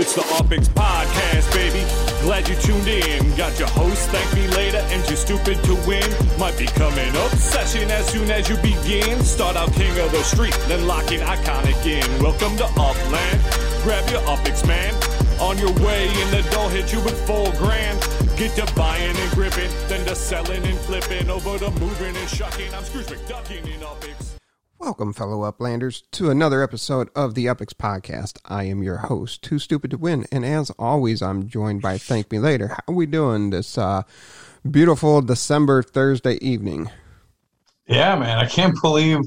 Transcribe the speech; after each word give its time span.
It's 0.00 0.14
the 0.14 0.20
UpX 0.20 0.68
Podcast, 0.78 1.52
baby. 1.52 1.82
Glad 2.22 2.48
you 2.48 2.54
tuned 2.62 2.86
in. 2.86 3.34
Got 3.34 3.58
your 3.58 3.66
host, 3.66 4.08
thank 4.10 4.32
me 4.32 4.46
later, 4.54 4.78
and 4.94 5.04
you're 5.08 5.16
stupid 5.16 5.58
to 5.64 5.74
win. 5.88 6.08
Might 6.38 6.56
become 6.56 6.96
an 6.96 7.16
obsession 7.16 7.90
as 7.90 8.06
soon 8.06 8.30
as 8.30 8.48
you 8.48 8.54
begin. 8.58 9.18
Start 9.24 9.56
out 9.56 9.72
king 9.72 9.90
of 9.98 10.12
the 10.12 10.22
street, 10.22 10.56
then 10.68 10.86
lock 10.86 11.10
in 11.10 11.18
iconic 11.18 11.84
in. 11.84 12.06
Welcome 12.22 12.56
to 12.58 12.66
Upland. 12.78 13.42
Grab 13.82 14.08
your 14.08 14.20
UpX, 14.20 14.64
man. 14.68 14.94
On 15.40 15.58
your 15.58 15.72
way, 15.84 16.06
and 16.06 16.30
the 16.30 16.48
dough 16.52 16.68
hit 16.68 16.92
you 16.92 17.00
with 17.00 17.18
full 17.26 17.50
grand. 17.58 17.98
Get 18.36 18.54
to 18.54 18.72
buying 18.76 19.16
and 19.16 19.30
gripping, 19.32 19.70
then 19.88 20.06
to 20.06 20.14
selling 20.14 20.64
and 20.64 20.78
flipping. 20.78 21.28
Over 21.28 21.58
to 21.58 21.72
moving 21.72 22.14
and 22.14 22.28
shucking. 22.28 22.72
I'm 22.72 22.84
Scrooge 22.84 23.06
McDucking 23.06 23.66
in 23.66 23.80
UpX. 23.80 24.37
Welcome, 24.88 25.12
fellow 25.12 25.40
Uplanders, 25.42 26.02
to 26.12 26.30
another 26.30 26.62
episode 26.62 27.10
of 27.14 27.34
the 27.34 27.44
UpX 27.44 27.74
Podcast. 27.74 28.38
I 28.46 28.64
am 28.64 28.82
your 28.82 28.96
host, 28.96 29.42
Too 29.42 29.58
Stupid 29.58 29.90
to 29.90 29.98
Win, 29.98 30.24
and 30.32 30.46
as 30.46 30.70
always, 30.78 31.20
I'm 31.20 31.46
joined 31.46 31.82
by 31.82 31.98
Thank 31.98 32.32
Me 32.32 32.38
Later. 32.38 32.68
How 32.68 32.82
are 32.88 32.94
we 32.94 33.04
doing 33.04 33.50
this 33.50 33.76
uh, 33.76 34.04
beautiful 34.68 35.20
December 35.20 35.82
Thursday 35.82 36.36
evening? 36.36 36.90
Yeah, 37.86 38.18
man, 38.18 38.38
I 38.38 38.46
can't 38.46 38.80
believe 38.80 39.18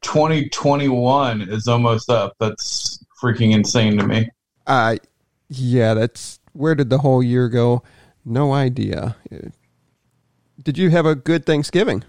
2021 0.00 1.42
is 1.50 1.68
almost 1.68 2.10
up. 2.10 2.34
That's 2.40 2.98
freaking 3.22 3.54
insane 3.54 3.98
to 3.98 4.06
me. 4.08 4.28
Uh, 4.66 4.96
yeah, 5.48 5.94
that's 5.94 6.40
where 6.52 6.74
did 6.74 6.90
the 6.90 6.98
whole 6.98 7.22
year 7.22 7.48
go? 7.48 7.84
No 8.24 8.52
idea. 8.52 9.14
Did 10.60 10.76
you 10.76 10.90
have 10.90 11.06
a 11.06 11.14
good 11.14 11.46
Thanksgiving? 11.46 12.02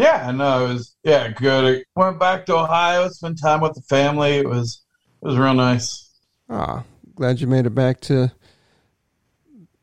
Yeah, 0.00 0.30
no, 0.30 0.64
it 0.64 0.72
was 0.72 0.96
yeah 1.04 1.28
good. 1.28 1.64
I 1.64 2.00
went 2.00 2.18
back 2.18 2.46
to 2.46 2.56
Ohio, 2.56 3.08
spent 3.10 3.38
time 3.38 3.60
with 3.60 3.74
the 3.74 3.82
family. 3.82 4.38
It 4.38 4.48
was 4.48 4.82
it 5.22 5.26
was 5.26 5.36
real 5.36 5.54
nice. 5.54 6.10
Ah, 6.48 6.84
glad 7.14 7.40
you 7.40 7.46
made 7.46 7.66
it 7.66 7.74
back 7.74 8.00
to 8.02 8.32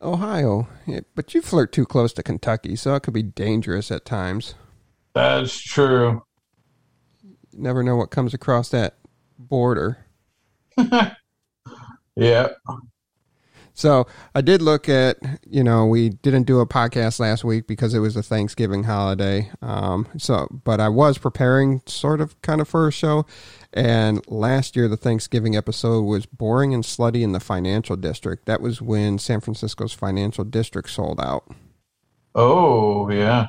Ohio. 0.02 0.68
Yeah, 0.88 1.02
but 1.14 1.34
you 1.34 1.42
flirt 1.42 1.72
too 1.72 1.86
close 1.86 2.14
to 2.14 2.23
Kentucky, 2.23 2.76
so 2.76 2.95
it 2.95 3.04
could 3.04 3.14
be 3.14 3.22
dangerous 3.23 3.92
at 3.92 4.06
times. 4.06 4.56
That's 5.14 5.58
true. 5.62 6.23
You 7.23 7.38
never 7.54 7.84
know 7.84 7.95
what 7.95 8.10
comes 8.10 8.34
across 8.34 8.70
that 8.70 8.98
border. 9.38 10.06
Yeah. 12.18 12.50
So 13.78 14.08
I 14.33 14.42
did 14.42 14.64
look 14.64 14.89
at, 14.89 15.17
you 15.47 15.64
know, 15.64 15.86
we 15.86 16.09
didn't 16.09 16.47
do 16.47 16.61
a 16.61 16.66
podcast 16.66 17.20
last 17.20 17.44
week 17.44 17.67
because 17.67 17.94
it 17.94 18.00
was 18.00 18.17
a 18.17 18.23
Thanksgiving 18.23 18.86
holiday. 18.86 19.52
Um, 19.61 20.08
so, 20.17 20.47
but 20.52 20.80
I 20.80 20.89
was 20.89 21.20
preparing 21.20 21.83
sort 21.86 22.20
of 22.20 22.42
kind 22.42 22.59
of 22.59 22.67
for 22.67 22.88
a 22.88 22.92
show. 22.92 23.28
And 23.72 24.28
last 24.28 24.75
year, 24.75 24.88
the 24.88 24.98
Thanksgiving 24.98 25.55
episode 25.55 26.02
was 26.02 26.25
boring 26.25 26.73
and 26.73 26.83
slutty 26.83 27.22
in 27.22 27.33
the 27.33 27.39
financial 27.39 27.95
district. 27.95 28.48
That 28.48 28.61
was 28.61 28.81
when 28.81 29.20
San 29.20 29.42
Francisco's 29.42 29.94
financial 29.94 30.44
district 30.44 30.89
sold 30.89 31.20
out. 31.22 31.48
Oh 32.33 33.11
yeah. 33.11 33.45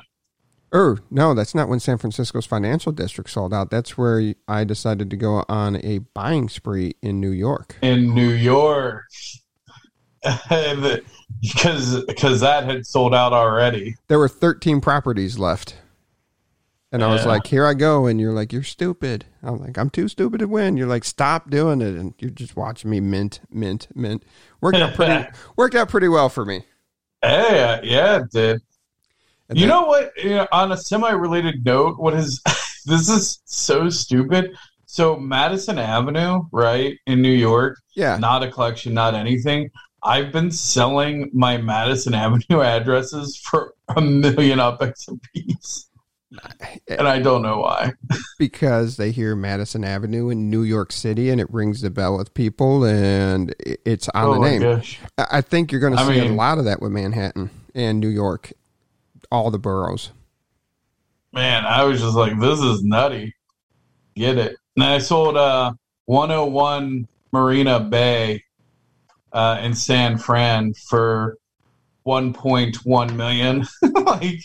Or 0.71 0.99
no, 1.09 1.33
that's 1.33 1.55
not 1.55 1.69
when 1.69 1.79
San 1.79 1.97
Francisco's 1.97 2.45
financial 2.45 2.91
district 2.91 3.31
sold 3.31 3.51
out. 3.51 3.71
That's 3.71 3.97
where 3.97 4.35
I 4.47 4.63
decided 4.63 5.09
to 5.09 5.17
go 5.17 5.43
on 5.49 5.83
a 5.83 5.97
buying 6.13 6.49
spree 6.49 6.93
in 7.01 7.19
New 7.19 7.31
York. 7.31 7.77
In 7.81 8.13
New 8.13 8.29
York. 8.29 9.05
Because 11.41 12.03
because 12.05 12.39
that 12.41 12.65
had 12.65 12.85
sold 12.85 13.13
out 13.15 13.33
already. 13.33 13.95
There 14.07 14.19
were 14.19 14.27
13 14.27 14.81
properties 14.81 15.37
left. 15.39 15.75
And 16.91 17.03
I 17.03 17.07
was 17.11 17.21
Yeah. 17.21 17.27
like, 17.27 17.45
here 17.45 17.67
I 17.67 17.75
go. 17.75 18.07
And 18.07 18.19
you're 18.19 18.33
like, 18.33 18.51
you're 18.51 18.63
stupid. 18.63 19.25
I'm 19.43 19.59
like, 19.61 19.77
I'm 19.77 19.91
too 19.91 20.07
stupid 20.07 20.39
to 20.39 20.47
win. 20.47 20.75
You're 20.75 20.87
like, 20.87 21.03
stop 21.03 21.51
doing 21.51 21.81
it. 21.81 21.93
And 21.95 22.15
you're 22.17 22.31
just 22.31 22.55
watching 22.57 22.89
me 22.89 22.99
mint, 22.99 23.41
mint, 23.51 23.87
mint. 23.93 24.23
Worked 24.59 24.77
out 24.79 24.95
pretty, 24.95 25.27
worked 25.55 25.75
out 25.75 25.87
pretty 25.89 26.07
well 26.07 26.29
for 26.29 26.45
me. 26.45 26.63
Hey, 27.21 27.61
uh, 27.63 27.79
yeah, 27.83 28.15
it 28.21 28.31
did. 28.31 28.61
And 29.49 29.57
you 29.59 29.67
then- 29.67 29.69
know 29.69 29.83
what? 29.85 30.11
You 30.17 30.29
know, 30.31 30.47
on 30.51 30.71
a 30.71 30.77
semi-related 30.77 31.63
note, 31.63 31.99
what 31.99 32.15
is 32.15 32.41
this 32.87 33.07
is 33.07 33.39
so 33.45 33.89
stupid. 33.89 34.55
So 34.87 35.15
Madison 35.15 35.77
Avenue, 35.77 36.41
right 36.51 36.97
in 37.05 37.21
New 37.21 37.29
York, 37.31 37.77
Yeah. 37.93 38.17
not 38.17 38.41
a 38.41 38.49
collection, 38.51 38.95
not 38.95 39.13
anything. 39.13 39.69
I've 40.03 40.31
been 40.31 40.51
selling 40.51 41.29
my 41.33 41.57
Madison 41.57 42.13
Avenue 42.13 42.61
addresses 42.61 43.37
for 43.37 43.73
a 43.95 44.01
million 44.01 44.59
UpX 44.59 45.07
a 45.07 45.17
piece, 45.33 45.89
and 46.87 47.07
I 47.07 47.19
don't 47.19 47.41
know 47.41 47.59
why. 47.59 47.93
because 48.37 48.97
they 48.97 49.11
hear 49.11 49.35
Madison 49.35 49.83
Avenue 49.83 50.29
in 50.29 50.49
New 50.49 50.63
York 50.63 50.91
City 50.91 51.29
and 51.29 51.41
it 51.41 51.51
rings 51.51 51.81
the 51.81 51.89
bell 51.89 52.17
with 52.17 52.33
people 52.33 52.85
and 52.85 53.53
it's 53.59 54.07
on 54.09 54.25
oh 54.25 54.33
the 54.35 54.39
name. 54.39 54.61
gosh! 54.61 54.99
I 55.17 55.41
think 55.41 55.71
you're 55.71 55.81
going 55.81 55.95
to 55.95 55.99
I 55.99 56.07
see 56.07 56.19
a 56.19 56.31
lot 56.31 56.57
of 56.57 56.65
that 56.65 56.81
with 56.81 56.91
Manhattan 56.91 57.49
and 57.75 57.99
New 57.99 58.09
York, 58.09 58.53
all 59.31 59.51
the 59.51 59.59
boroughs. 59.59 60.11
Man, 61.31 61.65
I 61.65 61.83
was 61.83 61.99
just 62.01 62.15
like, 62.15 62.39
this 62.39 62.59
is 62.59 62.83
nutty. 62.83 63.35
Get 64.15 64.37
it? 64.37 64.57
And 64.75 64.83
I 64.83 64.97
sold 64.99 65.37
uh 65.37 65.73
101 66.05 67.07
Marina 67.31 67.79
Bay 67.79 68.43
uh, 69.33 69.59
in 69.61 69.73
San 69.73 70.17
Fran 70.17 70.73
for 70.73 71.37
1.1 72.05 73.15
million. 73.15 73.65
like 74.05 74.41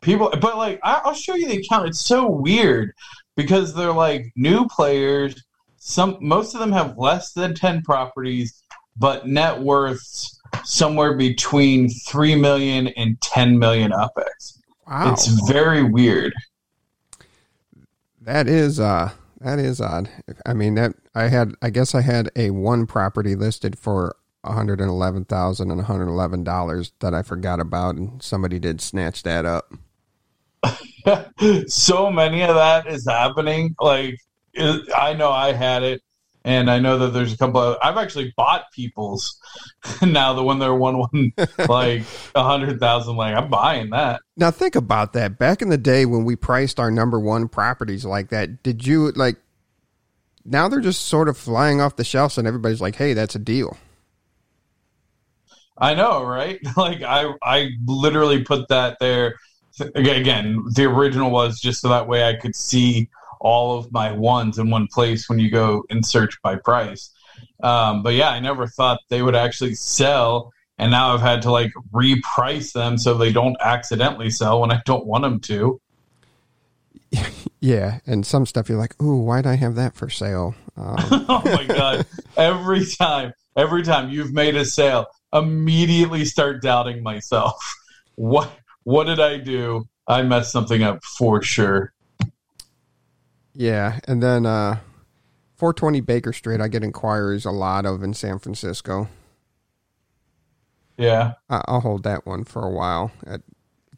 people, 0.00 0.30
but 0.40 0.56
like 0.56 0.80
I, 0.82 1.02
I'll 1.04 1.14
show 1.14 1.34
you 1.34 1.48
the 1.48 1.58
account. 1.58 1.88
It's 1.88 2.04
so 2.04 2.30
weird 2.30 2.92
because 3.36 3.74
they're 3.74 3.92
like 3.92 4.32
new 4.36 4.66
players. 4.66 5.42
Some 5.76 6.18
most 6.20 6.54
of 6.54 6.60
them 6.60 6.72
have 6.72 6.96
less 6.96 7.32
than 7.32 7.54
10 7.54 7.82
properties, 7.82 8.62
but 8.96 9.26
net 9.26 9.60
worths 9.60 10.38
somewhere 10.64 11.16
between 11.16 11.88
3 11.88 12.36
million 12.36 12.88
and 12.88 13.20
10 13.20 13.58
million 13.58 13.90
UpX. 13.90 14.58
Wow. 14.86 15.12
It's 15.12 15.26
very 15.50 15.82
weird. 15.82 16.32
That 18.20 18.46
is 18.46 18.78
uh 18.78 19.10
that 19.44 19.58
is 19.58 19.80
odd. 19.80 20.08
I 20.46 20.54
mean 20.54 20.74
that 20.74 20.94
I 21.14 21.28
had 21.28 21.54
I 21.62 21.70
guess 21.70 21.94
I 21.94 22.00
had 22.00 22.30
a 22.36 22.50
one 22.50 22.86
property 22.86 23.34
listed 23.34 23.78
for 23.78 24.16
one 24.42 24.54
hundred 24.54 24.80
and 24.80 24.90
eleven 24.90 25.24
thousand 25.24 25.70
and 25.70 25.78
one 25.78 25.86
hundred 25.86 26.08
eleven 26.08 26.44
dollars 26.44 26.92
that 27.00 27.14
I 27.14 27.22
forgot 27.22 27.60
about 27.60 27.96
and 27.96 28.22
somebody 28.22 28.58
did 28.58 28.80
snatch 28.80 29.22
that 29.22 29.44
up. 29.44 29.72
so 31.66 32.10
many 32.10 32.42
of 32.42 32.54
that 32.54 32.86
is 32.86 33.06
happening. 33.08 33.74
Like 33.80 34.18
I 34.56 35.14
know 35.14 35.30
I 35.30 35.52
had 35.52 35.82
it, 35.82 36.02
and 36.44 36.70
I 36.70 36.78
know 36.78 36.98
that 36.98 37.08
there's 37.08 37.32
a 37.32 37.38
couple. 37.38 37.60
Of, 37.60 37.78
I've 37.82 37.96
actually 37.96 38.32
bought 38.36 38.64
people's 38.72 39.38
now. 40.02 40.32
The 40.32 40.42
when 40.42 40.58
they're 40.58 40.74
one 40.74 40.98
one 40.98 41.32
like 41.68 42.02
a 42.34 42.42
hundred 42.42 42.80
thousand, 42.80 43.16
like 43.16 43.34
I'm 43.34 43.48
buying 43.48 43.90
that. 43.90 44.20
Now 44.36 44.50
think 44.50 44.74
about 44.74 45.12
that. 45.12 45.38
Back 45.38 45.62
in 45.62 45.68
the 45.68 45.78
day 45.78 46.06
when 46.06 46.24
we 46.24 46.36
priced 46.36 46.80
our 46.80 46.90
number 46.90 47.20
one 47.20 47.48
properties 47.48 48.04
like 48.04 48.30
that, 48.30 48.62
did 48.62 48.86
you 48.86 49.12
like 49.12 49.36
now 50.44 50.68
they're 50.68 50.80
just 50.80 51.02
sort 51.02 51.28
of 51.28 51.36
flying 51.36 51.80
off 51.80 51.96
the 51.96 52.04
shelves 52.04 52.38
and 52.38 52.48
everybody's 52.48 52.80
like, 52.80 52.96
"Hey, 52.96 53.14
that's 53.14 53.34
a 53.34 53.40
deal." 53.40 53.76
I 55.78 55.94
know, 55.94 56.24
right? 56.24 56.60
Like 56.76 57.02
I 57.02 57.32
I 57.42 57.70
literally 57.86 58.44
put 58.44 58.68
that 58.68 58.98
there. 59.00 59.36
Again, 59.94 60.62
the 60.74 60.84
original 60.84 61.30
was 61.30 61.58
just 61.58 61.80
so 61.80 61.88
that 61.88 62.06
way 62.06 62.24
I 62.24 62.34
could 62.36 62.54
see 62.54 63.08
all 63.42 63.78
of 63.78 63.92
my 63.92 64.12
ones 64.12 64.58
in 64.58 64.70
one 64.70 64.86
place 64.86 65.28
when 65.28 65.38
you 65.38 65.50
go 65.50 65.84
and 65.90 66.06
search 66.06 66.40
by 66.42 66.56
price. 66.56 67.10
Um, 67.62 68.02
but 68.02 68.14
yeah, 68.14 68.30
I 68.30 68.40
never 68.40 68.66
thought 68.66 69.00
they 69.08 69.22
would 69.22 69.36
actually 69.36 69.74
sell, 69.74 70.52
and 70.78 70.90
now 70.90 71.12
I've 71.14 71.20
had 71.20 71.42
to 71.42 71.50
like 71.50 71.72
reprice 71.92 72.72
them 72.72 72.96
so 72.96 73.14
they 73.14 73.32
don't 73.32 73.56
accidentally 73.60 74.30
sell 74.30 74.60
when 74.60 74.72
I 74.72 74.80
don't 74.84 75.06
want 75.06 75.22
them 75.22 75.40
to. 75.40 75.80
Yeah, 77.64 78.00
and 78.06 78.26
some 78.26 78.44
stuff 78.44 78.68
you're 78.68 78.76
like, 78.76 79.00
"Ooh, 79.00 79.18
why'd 79.18 79.46
I 79.46 79.54
have 79.54 79.76
that 79.76 79.94
for 79.94 80.10
sale?" 80.10 80.56
Um, 80.76 80.96
oh 81.28 81.42
my 81.44 81.64
god! 81.64 82.04
Every 82.36 82.84
time, 82.84 83.32
every 83.56 83.84
time 83.84 84.10
you've 84.10 84.32
made 84.32 84.56
a 84.56 84.64
sale, 84.64 85.06
immediately 85.32 86.24
start 86.24 86.60
doubting 86.60 87.02
myself. 87.02 87.56
What 88.16 88.52
what 88.82 89.04
did 89.04 89.20
I 89.20 89.38
do? 89.38 89.88
I 90.06 90.20
messed 90.20 90.52
something 90.52 90.82
up 90.82 91.02
for 91.02 91.40
sure. 91.40 91.91
Yeah, 93.54 94.00
and 94.06 94.22
then 94.22 94.46
uh 94.46 94.78
420 95.56 96.00
Baker 96.00 96.32
Street, 96.32 96.60
I 96.60 96.68
get 96.68 96.82
inquiries 96.82 97.44
a 97.44 97.50
lot 97.50 97.86
of 97.86 98.02
in 98.02 98.14
San 98.14 98.38
Francisco. 98.38 99.08
Yeah. 100.96 101.34
I- 101.48 101.62
I'll 101.68 101.80
hold 101.80 102.02
that 102.04 102.26
one 102.26 102.44
for 102.44 102.62
a 102.62 102.70
while. 102.70 103.12
i 103.26 103.38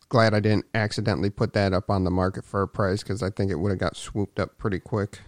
glad 0.08 0.34
I 0.34 0.40
didn't 0.40 0.66
accidentally 0.74 1.30
put 1.30 1.54
that 1.54 1.72
up 1.72 1.90
on 1.90 2.04
the 2.04 2.10
market 2.10 2.44
for 2.44 2.62
a 2.62 2.68
price 2.68 3.02
because 3.02 3.22
I 3.22 3.30
think 3.30 3.50
it 3.50 3.56
would 3.56 3.70
have 3.70 3.78
got 3.78 3.96
swooped 3.96 4.38
up 4.38 4.56
pretty 4.58 4.78
quick. 4.78 5.20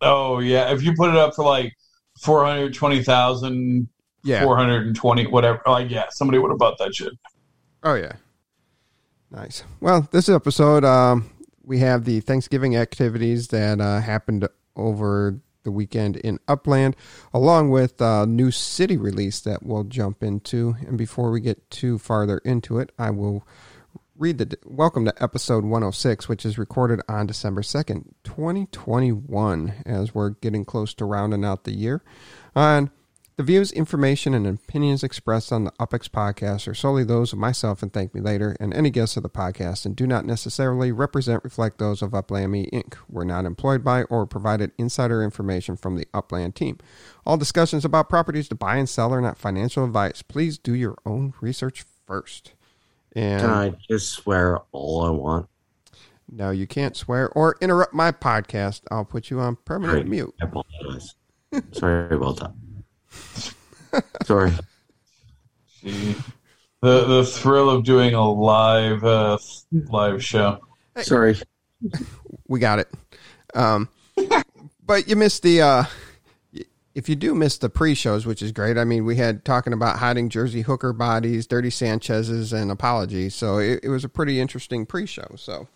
Oh 0.00 0.40
yeah. 0.40 0.70
If 0.72 0.82
you 0.82 0.94
put 0.94 1.10
it 1.10 1.16
up 1.16 1.34
for 1.34 1.44
like 1.44 1.72
four 2.20 2.44
hundred 2.44 2.74
twenty 2.74 3.02
thousand, 3.02 3.88
Yeah. 4.22 4.42
four 4.42 4.56
hundred 4.56 4.86
and 4.86 4.96
twenty, 4.96 5.26
whatever. 5.26 5.62
Like 5.66 5.90
yeah, 5.90 6.06
somebody 6.10 6.38
would 6.38 6.50
have 6.50 6.58
bought 6.58 6.76
that 6.78 6.94
shit. 6.94 7.12
Oh 7.82 7.94
yeah. 7.94 8.12
Nice. 9.30 9.64
Well, 9.80 10.06
this 10.10 10.28
episode, 10.28 10.84
um, 10.84 11.30
we 11.66 11.80
have 11.80 12.04
the 12.04 12.20
Thanksgiving 12.20 12.76
activities 12.76 13.48
that 13.48 13.80
uh, 13.80 14.00
happened 14.00 14.48
over 14.76 15.40
the 15.64 15.72
weekend 15.72 16.16
in 16.18 16.38
Upland, 16.46 16.94
along 17.34 17.70
with 17.70 18.00
a 18.00 18.24
new 18.24 18.52
city 18.52 18.96
release 18.96 19.40
that 19.40 19.64
we'll 19.64 19.82
jump 19.82 20.22
into. 20.22 20.76
And 20.86 20.96
before 20.96 21.32
we 21.32 21.40
get 21.40 21.68
too 21.70 21.98
farther 21.98 22.38
into 22.38 22.78
it, 22.78 22.92
I 22.96 23.10
will 23.10 23.46
read 24.16 24.38
the 24.38 24.56
welcome 24.64 25.04
to 25.04 25.22
episode 25.22 25.64
106, 25.64 26.28
which 26.28 26.46
is 26.46 26.56
recorded 26.56 27.00
on 27.08 27.26
December 27.26 27.62
2nd, 27.62 28.12
2021, 28.22 29.74
as 29.84 30.14
we're 30.14 30.30
getting 30.30 30.64
close 30.64 30.94
to 30.94 31.04
rounding 31.04 31.44
out 31.44 31.64
the 31.64 31.74
year. 31.74 32.02
And 32.54 32.90
the 33.36 33.42
views, 33.42 33.70
information, 33.72 34.32
and 34.32 34.46
opinions 34.46 35.02
expressed 35.04 35.52
on 35.52 35.64
the 35.64 35.70
UpX 35.72 36.08
podcast 36.08 36.66
are 36.66 36.74
solely 36.74 37.04
those 37.04 37.34
of 37.34 37.38
myself 37.38 37.82
and 37.82 37.92
Thank 37.92 38.14
Me 38.14 38.20
Later 38.22 38.56
and 38.58 38.72
any 38.72 38.88
guests 38.88 39.18
of 39.18 39.22
the 39.22 39.28
podcast 39.28 39.84
and 39.84 39.94
do 39.94 40.06
not 40.06 40.24
necessarily 40.24 40.90
represent 40.90 41.44
reflect 41.44 41.76
those 41.76 42.00
of 42.00 42.14
Upland 42.14 42.50
Me 42.52 42.70
Inc. 42.72 42.94
We're 43.10 43.24
not 43.24 43.44
employed 43.44 43.84
by 43.84 44.04
or 44.04 44.24
provided 44.26 44.72
insider 44.78 45.22
information 45.22 45.76
from 45.76 45.96
the 45.96 46.06
Upland 46.14 46.54
team. 46.54 46.78
All 47.26 47.36
discussions 47.36 47.84
about 47.84 48.08
properties 48.08 48.48
to 48.48 48.54
buy 48.54 48.76
and 48.76 48.88
sell 48.88 49.12
are 49.12 49.20
not 49.20 49.36
financial 49.36 49.84
advice. 49.84 50.22
Please 50.22 50.56
do 50.56 50.74
your 50.74 50.96
own 51.04 51.34
research 51.42 51.84
first. 52.06 52.54
And 53.14 53.42
Can 53.42 53.50
I 53.50 53.74
just 53.86 54.12
swear 54.12 54.60
all 54.72 55.04
I 55.04 55.10
want? 55.10 55.48
no, 56.32 56.50
you 56.50 56.66
can't 56.66 56.96
swear 56.96 57.28
or 57.30 57.56
interrupt 57.60 57.92
my 57.92 58.12
podcast. 58.12 58.80
I'll 58.90 59.04
put 59.04 59.30
you 59.30 59.40
on 59.40 59.56
permanent 59.66 59.98
Great. 60.00 60.08
mute. 60.08 60.34
I 60.40 60.46
apologize. 60.46 61.14
Sorry 61.72 62.16
about 62.16 62.38
that. 62.40 62.52
Sorry. 64.24 64.52
The 65.82 66.14
the 66.80 67.24
thrill 67.24 67.70
of 67.70 67.84
doing 67.84 68.14
a 68.14 68.30
live 68.30 69.04
uh, 69.04 69.38
live 69.72 70.22
show. 70.22 70.60
Sorry. 70.98 71.36
we 72.48 72.60
got 72.60 72.78
it. 72.78 72.88
Um, 73.54 73.88
but 74.84 75.08
you 75.08 75.16
missed 75.16 75.42
the. 75.42 75.62
Uh, 75.62 75.84
if 76.94 77.10
you 77.10 77.14
do 77.14 77.34
miss 77.34 77.58
the 77.58 77.68
pre-shows, 77.68 78.24
which 78.24 78.40
is 78.40 78.52
great. 78.52 78.78
I 78.78 78.84
mean, 78.84 79.04
we 79.04 79.16
had 79.16 79.44
talking 79.44 79.74
about 79.74 79.98
hiding 79.98 80.30
Jersey 80.30 80.62
hooker 80.62 80.94
bodies, 80.94 81.46
dirty 81.46 81.68
Sanchez's, 81.68 82.54
and 82.54 82.70
apologies. 82.70 83.34
So 83.34 83.58
it, 83.58 83.80
it 83.82 83.90
was 83.90 84.02
a 84.02 84.08
pretty 84.08 84.40
interesting 84.40 84.86
pre-show. 84.86 85.34
So 85.36 85.68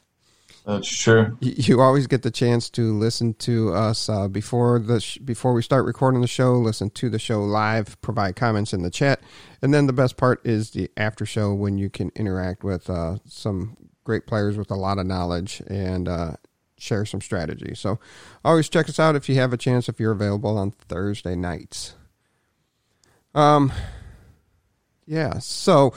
That's 0.66 0.88
true. 0.88 1.36
you, 1.40 1.80
always 1.80 2.06
get 2.06 2.22
the 2.22 2.30
chance 2.30 2.68
to 2.70 2.96
listen 2.96 3.34
to 3.34 3.72
us 3.72 4.08
uh, 4.08 4.28
before 4.28 4.78
the 4.78 5.00
sh- 5.00 5.18
before 5.18 5.52
we 5.54 5.62
start 5.62 5.86
recording 5.86 6.20
the 6.20 6.26
show. 6.26 6.52
Listen 6.54 6.90
to 6.90 7.08
the 7.08 7.18
show 7.18 7.42
live, 7.42 8.00
provide 8.02 8.36
comments 8.36 8.72
in 8.72 8.82
the 8.82 8.90
chat, 8.90 9.20
and 9.62 9.72
then 9.72 9.86
the 9.86 9.92
best 9.92 10.16
part 10.16 10.44
is 10.44 10.70
the 10.70 10.90
after 10.96 11.24
show 11.24 11.54
when 11.54 11.78
you 11.78 11.88
can 11.88 12.10
interact 12.14 12.62
with 12.62 12.90
uh, 12.90 13.16
some 13.24 13.76
great 14.04 14.26
players 14.26 14.56
with 14.56 14.70
a 14.70 14.76
lot 14.76 14.98
of 14.98 15.06
knowledge 15.06 15.62
and 15.66 16.08
uh, 16.08 16.32
share 16.78 17.04
some 17.04 17.20
strategy. 17.20 17.74
So 17.74 17.98
always 18.44 18.68
check 18.68 18.88
us 18.88 18.98
out 18.98 19.16
if 19.16 19.28
you 19.28 19.36
have 19.36 19.52
a 19.52 19.56
chance 19.56 19.88
if 19.88 20.00
you're 20.00 20.12
available 20.12 20.58
on 20.58 20.72
Thursday 20.72 21.36
nights. 21.36 21.94
Um, 23.34 23.72
yeah. 25.06 25.38
So 25.38 25.94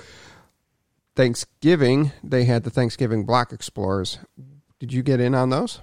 Thanksgiving 1.16 2.12
they 2.24 2.46
had 2.46 2.64
the 2.64 2.70
Thanksgiving 2.70 3.26
Block 3.26 3.52
Explorers. 3.52 4.20
Did 4.84 4.92
you 4.92 5.02
get 5.02 5.22
in 5.22 5.34
on 5.34 5.50
those? 5.50 5.80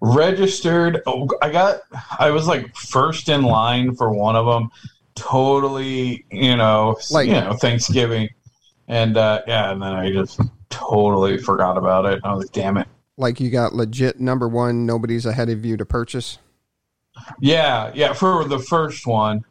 Registered. 0.00 1.02
Oh, 1.08 1.26
I 1.42 1.50
got. 1.50 1.80
I 2.16 2.30
was 2.30 2.46
like 2.46 2.72
first 2.76 3.28
in 3.28 3.42
line 3.42 3.96
for 3.96 4.12
one 4.12 4.36
of 4.36 4.46
them. 4.46 4.70
Totally, 5.16 6.24
you 6.30 6.56
know, 6.56 6.96
Like- 7.10 7.26
you 7.26 7.32
know, 7.32 7.54
Thanksgiving, 7.54 8.28
and 8.86 9.16
uh, 9.16 9.42
yeah, 9.48 9.72
and 9.72 9.82
then 9.82 9.92
I 9.92 10.12
just 10.12 10.40
totally 10.70 11.36
forgot 11.36 11.76
about 11.76 12.04
it. 12.06 12.20
I 12.22 12.32
was 12.32 12.44
like, 12.44 12.52
damn 12.52 12.76
it. 12.76 12.86
Like 13.16 13.40
you 13.40 13.50
got 13.50 13.74
legit 13.74 14.20
number 14.20 14.46
one, 14.46 14.86
nobody's 14.86 15.26
ahead 15.26 15.48
of 15.48 15.64
you 15.64 15.76
to 15.78 15.84
purchase. 15.84 16.38
Yeah, 17.40 17.90
yeah. 17.92 18.12
For 18.12 18.44
the 18.44 18.60
first 18.60 19.04
one, 19.04 19.44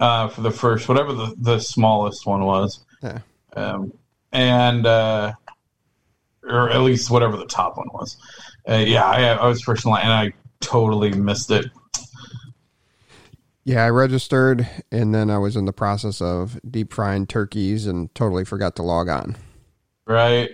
uh, 0.00 0.28
for 0.28 0.42
the 0.42 0.50
first 0.50 0.86
whatever 0.86 1.14
the 1.14 1.34
the 1.38 1.58
smallest 1.60 2.26
one 2.26 2.44
was, 2.44 2.84
Yeah. 3.02 3.20
um, 3.56 3.90
and 4.32 4.84
uh, 4.84 5.32
or 6.48 6.70
at 6.70 6.80
least 6.80 7.10
whatever 7.10 7.36
the 7.36 7.46
top 7.46 7.76
one 7.76 7.88
was. 7.92 8.16
Uh, 8.68 8.84
yeah, 8.86 9.04
I, 9.04 9.34
I 9.34 9.46
was 9.46 9.62
first 9.62 9.84
in 9.84 9.90
line, 9.90 10.02
and 10.02 10.12
I 10.12 10.32
totally 10.60 11.12
missed 11.12 11.50
it. 11.50 11.66
Yeah, 13.64 13.82
I 13.82 13.88
registered 13.88 14.68
and 14.92 15.14
then 15.14 15.30
I 15.30 15.38
was 15.38 15.56
in 15.56 15.64
the 15.64 15.72
process 15.72 16.20
of 16.20 16.60
deep 16.70 16.92
frying 16.92 17.26
turkeys 17.26 17.86
and 17.86 18.14
totally 18.14 18.44
forgot 18.44 18.76
to 18.76 18.82
log 18.82 19.08
on. 19.08 19.36
Right? 20.06 20.50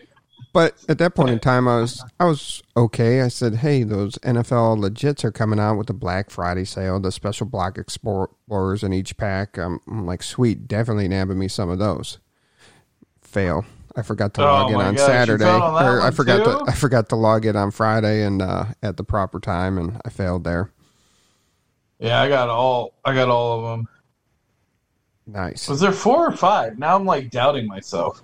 But 0.52 0.76
at 0.88 0.98
that 0.98 1.14
point 1.14 1.30
in 1.30 1.38
time, 1.38 1.68
I 1.68 1.80
was 1.80 2.04
I 2.18 2.24
was 2.24 2.62
okay. 2.76 3.20
I 3.20 3.28
said, 3.28 3.56
"Hey, 3.56 3.84
those 3.84 4.14
NFL 4.18 4.78
legits 4.78 5.22
are 5.22 5.30
coming 5.30 5.60
out 5.60 5.76
with 5.76 5.86
the 5.86 5.92
Black 5.92 6.28
Friday 6.30 6.64
sale, 6.64 6.98
the 6.98 7.12
special 7.12 7.46
block 7.46 7.78
explorers 7.78 8.82
in 8.82 8.92
each 8.92 9.16
pack." 9.16 9.56
I'm, 9.58 9.80
I'm 9.86 10.06
like, 10.06 10.24
"Sweet, 10.24 10.66
definitely 10.66 11.06
nabbing 11.06 11.38
me 11.38 11.46
some 11.46 11.70
of 11.70 11.78
those." 11.78 12.18
Fail. 13.20 13.64
I 13.96 14.02
forgot 14.02 14.34
to 14.34 14.42
Oh 14.42 14.44
log 14.44 14.70
in 14.70 14.76
on 14.76 14.94
gosh, 14.94 15.06
Saturday, 15.06 15.44
on 15.44 15.84
or 15.84 16.00
I 16.00 16.10
forgot 16.10 16.38
too? 16.44 16.64
to 16.64 16.70
I 16.70 16.74
forgot 16.74 17.08
to 17.10 17.16
log 17.16 17.44
in 17.44 17.56
on 17.56 17.70
Friday 17.70 18.22
and 18.24 18.40
uh, 18.40 18.66
at 18.82 18.96
the 18.96 19.04
proper 19.04 19.40
time, 19.40 19.78
and 19.78 20.00
I 20.04 20.10
failed 20.10 20.44
there. 20.44 20.70
Yeah, 21.98 22.20
I 22.20 22.28
got 22.28 22.48
all. 22.48 22.94
I 23.04 23.14
got 23.14 23.28
all 23.28 23.58
of 23.58 23.70
them. 23.78 23.88
Nice. 25.26 25.68
Was 25.68 25.80
there 25.80 25.92
four 25.92 26.26
or 26.28 26.32
five? 26.36 26.78
Now 26.78 26.96
I'm 26.96 27.04
like 27.04 27.30
doubting 27.30 27.66
myself. 27.66 28.22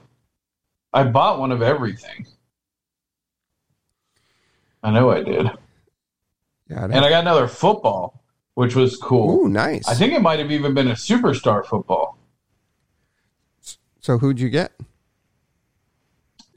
I 0.92 1.04
bought 1.04 1.38
one 1.38 1.52
of 1.52 1.62
everything. 1.62 2.26
I 4.82 4.90
know 4.90 5.10
I 5.10 5.22
did, 5.22 5.46
Yeah, 6.68 6.84
I'd 6.84 6.90
and 6.92 7.04
I 7.04 7.08
got 7.10 7.22
another 7.22 7.48
football, 7.48 8.22
which 8.54 8.76
was 8.76 8.96
cool. 8.96 9.40
Ooh, 9.44 9.48
nice. 9.48 9.88
I 9.88 9.94
think 9.94 10.12
it 10.12 10.22
might 10.22 10.38
have 10.38 10.52
even 10.52 10.74
been 10.74 10.88
a 10.88 10.92
superstar 10.94 11.66
football. 11.66 12.16
so. 14.00 14.18
Who'd 14.18 14.38
you 14.38 14.48
get? 14.48 14.72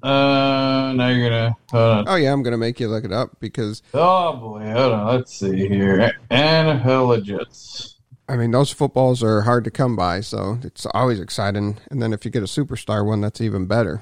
Uh, 0.01 0.93
now 0.95 1.07
you're 1.09 1.29
gonna. 1.29 1.55
Hold 1.71 1.83
on. 1.97 2.05
Oh 2.07 2.15
yeah, 2.15 2.31
I'm 2.31 2.41
gonna 2.43 2.57
make 2.57 2.79
you 2.79 2.87
look 2.87 3.03
it 3.03 3.11
up 3.11 3.39
because 3.39 3.81
Oh 3.93 4.35
boy, 4.37 4.61
hold 4.71 4.93
on. 4.93 5.07
Let's 5.07 5.37
see 5.37 5.67
here. 5.67 6.11
NFL 6.31 7.19
legits. 7.21 7.95
I 8.27 8.37
mean 8.37 8.51
those 8.51 8.71
footballs 8.71 9.23
are 9.23 9.41
hard 9.41 9.63
to 9.65 9.71
come 9.71 9.95
by, 9.95 10.21
so 10.21 10.59
it's 10.63 10.85
always 10.93 11.19
exciting. 11.19 11.77
And 11.91 12.01
then 12.01 12.13
if 12.13 12.23
you 12.23 12.31
get 12.31 12.43
a 12.43 12.45
superstar 12.45 13.05
one, 13.05 13.21
that's 13.21 13.41
even 13.41 13.65
better. 13.65 14.01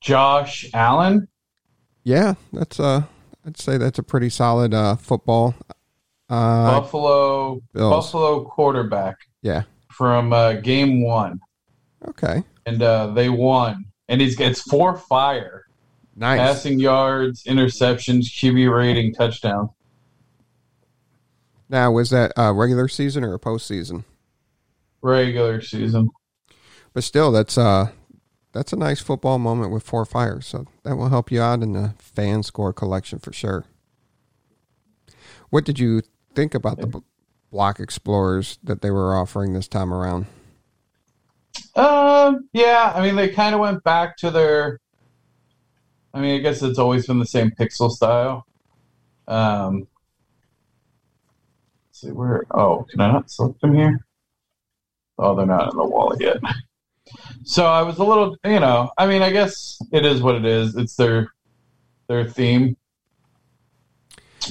Josh 0.00 0.68
Allen. 0.74 1.28
Yeah, 2.04 2.34
that's 2.52 2.78
uh, 2.78 3.02
I'd 3.44 3.58
say 3.58 3.78
that's 3.78 3.98
a 3.98 4.02
pretty 4.02 4.30
solid 4.30 4.72
uh 4.74 4.96
football. 4.96 5.54
Uh, 6.30 6.80
Buffalo 6.80 7.60
Bills. 7.72 7.90
Buffalo 7.90 8.44
quarterback 8.44 9.16
yeah. 9.42 9.62
from 9.90 10.32
uh, 10.32 10.52
game 10.54 11.02
one, 11.02 11.40
Okay. 12.06 12.42
and 12.66 12.82
uh, 12.82 13.06
they 13.08 13.30
won. 13.30 13.86
And 14.08 14.20
he's 14.20 14.38
it's 14.40 14.62
four 14.62 14.96
fire, 14.96 15.66
Nice. 16.16 16.38
passing 16.38 16.80
yards, 16.80 17.44
interceptions, 17.44 18.24
QB 18.24 18.74
rating, 18.74 19.14
touchdown. 19.14 19.70
Now, 21.68 21.92
was 21.92 22.10
that 22.10 22.32
uh, 22.38 22.52
regular 22.54 22.88
season 22.88 23.22
or 23.24 23.34
a 23.34 23.38
postseason? 23.38 24.04
Regular 25.02 25.60
season. 25.60 26.08
But 26.94 27.04
still, 27.04 27.30
that's 27.30 27.58
uh, 27.58 27.90
that's 28.52 28.72
a 28.72 28.76
nice 28.76 29.00
football 29.00 29.38
moment 29.38 29.70
with 29.72 29.82
four 29.82 30.06
fires. 30.06 30.46
So 30.46 30.66
that 30.84 30.96
will 30.96 31.10
help 31.10 31.30
you 31.30 31.42
out 31.42 31.62
in 31.62 31.74
the 31.74 31.94
fan 31.98 32.42
score 32.42 32.72
collection 32.72 33.18
for 33.18 33.32
sure. 33.32 33.66
What 35.50 35.64
did 35.64 35.78
you 35.78 36.02
think 36.34 36.54
about 36.54 36.78
the 36.78 36.86
b- 36.86 36.98
block 37.50 37.78
explorers 37.80 38.58
that 38.62 38.80
they 38.80 38.90
were 38.90 39.14
offering 39.14 39.52
this 39.52 39.68
time 39.68 39.92
around? 39.92 40.26
Um, 41.78 42.48
yeah, 42.52 42.92
I 42.94 43.02
mean 43.02 43.14
they 43.14 43.28
kind 43.28 43.54
of 43.54 43.60
went 43.60 43.84
back 43.84 44.16
to 44.18 44.30
their. 44.30 44.80
I 46.12 46.20
mean, 46.20 46.34
I 46.34 46.38
guess 46.38 46.62
it's 46.62 46.78
always 46.78 47.06
been 47.06 47.20
the 47.20 47.26
same 47.26 47.50
pixel 47.52 47.90
style. 47.90 48.44
Um, 49.28 49.86
let's 51.86 52.00
see 52.00 52.10
where. 52.10 52.44
Oh, 52.50 52.84
can 52.90 53.00
I 53.00 53.12
not 53.12 53.30
select 53.30 53.60
them 53.60 53.74
here? 53.74 54.04
Oh, 55.18 55.36
they're 55.36 55.46
not 55.46 55.70
in 55.70 55.78
the 55.78 55.84
wallet 55.84 56.20
yet. 56.20 56.38
So 57.44 57.64
I 57.66 57.82
was 57.82 57.98
a 57.98 58.04
little, 58.04 58.36
you 58.44 58.60
know, 58.60 58.90
I 58.98 59.06
mean, 59.06 59.22
I 59.22 59.30
guess 59.30 59.78
it 59.92 60.04
is 60.04 60.20
what 60.20 60.34
it 60.34 60.44
is. 60.44 60.76
It's 60.76 60.96
their 60.96 61.32
their 62.08 62.24
theme, 62.28 62.76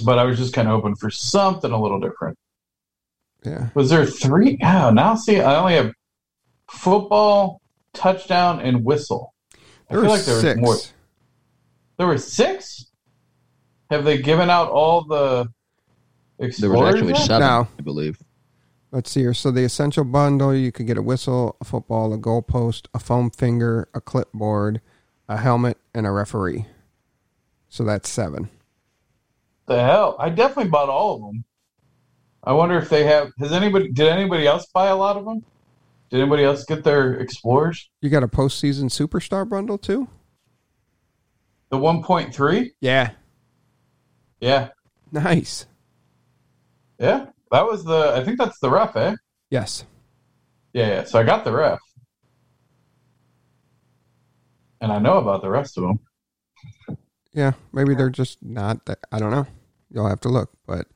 but 0.05 0.17
I 0.17 0.24
was 0.24 0.38
just 0.38 0.53
kind 0.53 0.67
of 0.67 0.75
hoping 0.75 0.96
for 0.96 1.10
something 1.10 1.72
a 1.72 1.81
little 1.81 2.00
different. 2.00 2.38
Yeah. 3.43 3.69
Was 3.74 3.89
there 3.89 4.05
three? 4.05 4.57
Oh, 4.63 4.91
now 4.91 5.15
see, 5.15 5.39
I 5.39 5.55
only 5.57 5.74
have 5.74 5.91
football, 6.71 7.62
touchdown, 7.93 8.59
and 8.62 8.83
whistle. 8.83 9.33
I 9.53 9.57
There 9.89 10.01
feel 10.01 10.01
were 10.01 10.07
like 10.17 10.25
there 10.25 10.33
was 10.36 10.41
six. 10.41 10.59
more. 10.59 10.75
There 11.97 12.07
were 12.07 12.17
six. 12.17 12.86
Have 13.89 14.03
they 14.03 14.21
given 14.21 14.50
out 14.50 14.69
all 14.69 15.03
the 15.05 15.47
There 16.38 16.47
explorers? 16.50 16.79
was 16.79 16.93
actually 16.95 17.13
yet? 17.13 17.21
seven, 17.25 17.47
No. 17.47 17.67
I 17.77 17.81
believe. 17.81 18.19
Let's 18.91 19.12
see 19.12 19.21
here. 19.21 19.33
So 19.33 19.51
the 19.51 19.63
essential 19.63 20.03
bundle, 20.03 20.53
you 20.55 20.71
could 20.71 20.88
get 20.88 20.97
a 20.97 21.01
whistle, 21.01 21.57
a 21.59 21.65
football, 21.65 22.13
a 22.13 22.17
goalpost, 22.17 22.88
a 22.93 23.00
foam 23.00 23.29
finger, 23.31 23.89
a 23.93 24.00
clipboard, 24.01 24.81
a 25.27 25.38
helmet, 25.38 25.77
and 25.93 26.05
a 26.07 26.12
referee. 26.12 26.65
So 27.69 27.83
that's 27.83 28.07
seven. 28.09 28.50
The 29.65 29.83
hell! 29.83 30.15
I 30.19 30.29
definitely 30.29 30.71
bought 30.71 30.88
all 30.88 31.15
of 31.15 31.21
them. 31.21 31.43
I 32.43 32.53
wonder 32.53 32.77
if 32.77 32.88
they 32.89 33.03
have. 33.03 33.31
Has 33.39 33.51
anybody? 33.51 33.91
Did 33.91 34.07
anybody 34.07 34.47
else 34.47 34.65
buy 34.74 34.88
a 34.88 34.95
lot 34.95 35.17
of 35.17 35.25
them? 35.25 35.43
Did 36.09 36.21
anybody 36.21 36.43
else 36.43 36.63
get 36.65 36.83
their 36.83 37.15
Explorers? 37.15 37.89
You 38.01 38.09
got 38.09 38.23
a 38.23 38.27
postseason 38.27 38.85
superstar 38.85 39.47
bundle 39.47 39.77
too? 39.77 40.07
The 41.69 41.77
1.3? 41.77 42.71
Yeah. 42.79 43.11
Yeah, 44.39 44.69
Nice. 45.11 45.65
yeah. 46.99 47.25
That 47.51 47.65
was 47.65 47.83
the. 47.83 48.13
I 48.15 48.23
think 48.23 48.37
that's 48.37 48.59
the 48.59 48.69
ref, 48.69 48.95
eh? 48.95 49.15
Yes. 49.49 49.83
Yeah, 50.73 50.87
yeah. 50.87 51.03
So 51.05 51.17
I 51.17 51.23
got 51.23 51.43
the 51.43 51.51
ref, 51.53 51.79
and 54.81 54.91
I 54.91 54.99
know 54.99 55.17
about 55.17 55.41
the 55.41 55.49
rest 55.49 55.77
of 55.77 55.83
them. 55.85 56.97
Yeah. 57.33 57.53
Maybe 57.73 57.95
they're 57.95 58.09
just 58.09 58.37
not 58.43 58.85
that. 58.85 58.99
I 59.11 59.19
don't 59.19 59.31
know. 59.31 59.47
You'll 59.91 60.09
have 60.09 60.21
to 60.21 60.29
look. 60.29 60.51
But 60.67 60.87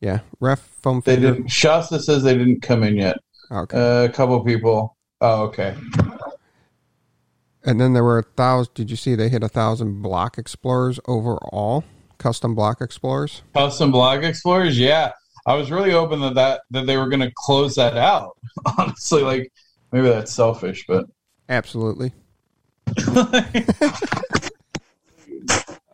yeah, 0.00 0.20
ref 0.40 0.58
foam 0.60 1.00
They 1.04 1.16
didn't. 1.16 1.48
Shasta 1.48 2.00
says 2.00 2.22
they 2.22 2.36
didn't 2.36 2.60
come 2.60 2.82
in 2.82 2.96
yet. 2.96 3.16
Okay. 3.52 3.76
Uh, 3.76 4.04
a 4.04 4.08
couple 4.08 4.42
people. 4.44 4.96
Oh, 5.20 5.42
okay. 5.44 5.74
and 7.64 7.80
then 7.80 7.92
there 7.92 8.04
were 8.04 8.18
a 8.18 8.22
thousand. 8.22 8.74
Did 8.74 8.90
you 8.90 8.96
see 8.96 9.14
they 9.14 9.28
hit 9.28 9.42
a 9.42 9.48
thousand 9.48 10.02
block 10.02 10.38
explorers 10.38 11.00
overall? 11.06 11.84
Custom 12.18 12.54
block 12.54 12.80
explorers. 12.80 13.42
Custom 13.54 13.90
block 13.90 14.22
explorers. 14.22 14.78
Yeah, 14.78 15.12
I 15.46 15.54
was 15.54 15.70
really 15.70 15.90
hoping 15.90 16.20
that 16.20 16.34
that, 16.34 16.62
that 16.70 16.86
they 16.86 16.96
were 16.96 17.08
going 17.08 17.20
to 17.20 17.32
close 17.34 17.74
that 17.74 17.96
out. 17.96 18.36
Honestly, 18.78 19.22
like 19.22 19.52
maybe 19.92 20.08
that's 20.08 20.32
selfish, 20.32 20.84
but 20.86 21.06
Absolutely. 21.48 22.12
all 23.08 23.24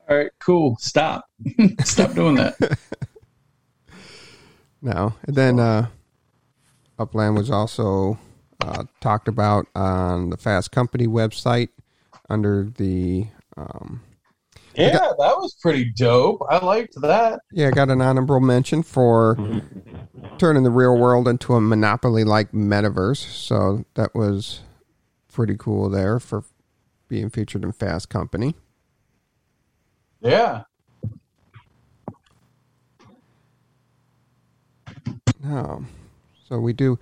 right, 0.09 0.31
cool. 0.39 0.77
Stop. 0.79 1.25
Stop 1.85 2.13
doing 2.15 2.35
that. 2.35 2.79
No. 4.83 5.15
And 5.23 5.35
then 5.35 5.59
uh, 5.59 5.87
Upland 6.99 7.37
was 7.37 7.51
also 7.51 8.19
uh, 8.61 8.85
talked 9.01 9.29
about 9.29 9.67
on 9.75 10.31
the 10.31 10.37
Fast 10.37 10.73
Company 10.73 11.07
website 11.07 11.69
under 12.29 12.65
the. 12.77 13.27
Um, 13.57 14.03
Yeah, 14.75 14.91
that 14.99 15.37
was 15.39 15.57
pretty 15.61 15.93
dope. 15.97 16.43
I 16.51 16.65
liked 16.65 17.01
that. 17.01 17.41
yeah, 17.53 17.69
I 17.69 17.71
got 17.71 17.91
an 17.91 18.01
honorable 18.03 18.41
mention 18.41 18.83
for 18.83 19.37
turning 20.39 20.63
the 20.65 20.71
real 20.71 20.97
world 20.99 21.29
into 21.29 21.55
a 21.55 21.61
monopoly 21.61 22.25
like 22.25 22.53
metaverse. 22.53 23.19
So 23.31 23.85
that 23.95 24.15
was 24.15 24.61
pretty 25.33 25.57
cool 25.59 25.89
there 25.89 26.19
for 26.21 26.45
being 27.09 27.31
featured 27.31 27.63
in 27.65 27.73
Fast 27.73 28.09
Company. 28.11 28.55
Yeah. 30.21 30.63
No. 35.43 35.85
So 36.49 36.61
we 36.61 36.73
do. 36.73 36.99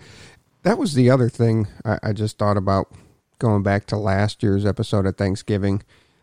That 0.62 0.78
was 0.78 0.94
the 0.94 1.10
other 1.10 1.28
thing 1.28 1.68
I, 1.84 1.98
I 2.02 2.12
just 2.12 2.38
thought 2.38 2.56
about 2.56 2.92
going 3.38 3.62
back 3.62 3.84
to 3.86 3.96
last 3.96 4.42
year's 4.42 4.64
episode 4.64 5.06
of 5.06 5.16
Thanksgiving. 5.16 5.82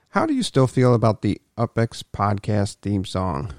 How 0.10 0.26
do 0.26 0.34
you 0.34 0.44
still 0.44 0.68
feel 0.68 0.96
about 0.96 1.22
the 1.22 1.40
UpX 1.58 2.04
podcast 2.12 2.78
theme 2.82 3.06
song? 3.06 3.54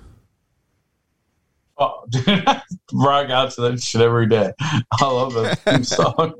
Oh, 1.79 2.05
dude, 2.11 2.27
I 2.29 2.61
rock 2.93 3.31
out 3.31 3.53
to 3.53 3.61
that 3.63 3.81
shit 3.81 4.01
every 4.01 4.27
day. 4.27 4.53
I 4.61 4.85
love 5.05 5.35
that 5.35 5.59
theme 5.65 5.85
song. 5.85 6.35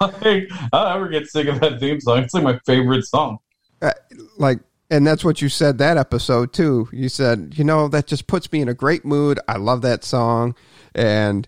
like, 0.00 0.48
I'll 0.72 0.94
never 0.94 1.08
get 1.08 1.26
sick 1.26 1.46
of 1.48 1.60
that 1.60 1.78
theme 1.78 2.00
song. 2.00 2.18
It's 2.18 2.32
like 2.32 2.42
my 2.42 2.58
favorite 2.64 3.04
song. 3.04 3.38
Uh, 3.82 3.92
like, 4.38 4.60
and 4.90 5.06
that's 5.06 5.24
what 5.24 5.42
you 5.42 5.48
said 5.50 5.76
that 5.78 5.98
episode 5.98 6.54
too. 6.54 6.88
You 6.90 7.08
said, 7.10 7.54
you 7.56 7.64
know, 7.64 7.88
that 7.88 8.06
just 8.06 8.26
puts 8.26 8.50
me 8.50 8.62
in 8.62 8.68
a 8.68 8.74
great 8.74 9.04
mood. 9.04 9.38
I 9.46 9.58
love 9.58 9.82
that 9.82 10.04
song, 10.04 10.54
and 10.94 11.46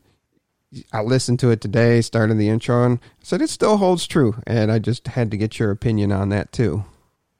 I 0.92 1.02
listened 1.02 1.40
to 1.40 1.50
it 1.50 1.60
today, 1.60 2.00
starting 2.02 2.36
the 2.36 2.48
intro, 2.48 2.84
and 2.84 2.98
I 2.98 3.24
said 3.24 3.40
it 3.40 3.50
still 3.50 3.78
holds 3.78 4.06
true. 4.06 4.36
And 4.46 4.70
I 4.70 4.78
just 4.78 5.06
had 5.08 5.30
to 5.30 5.36
get 5.36 5.58
your 5.58 5.70
opinion 5.70 6.12
on 6.12 6.28
that 6.28 6.52
too. 6.52 6.84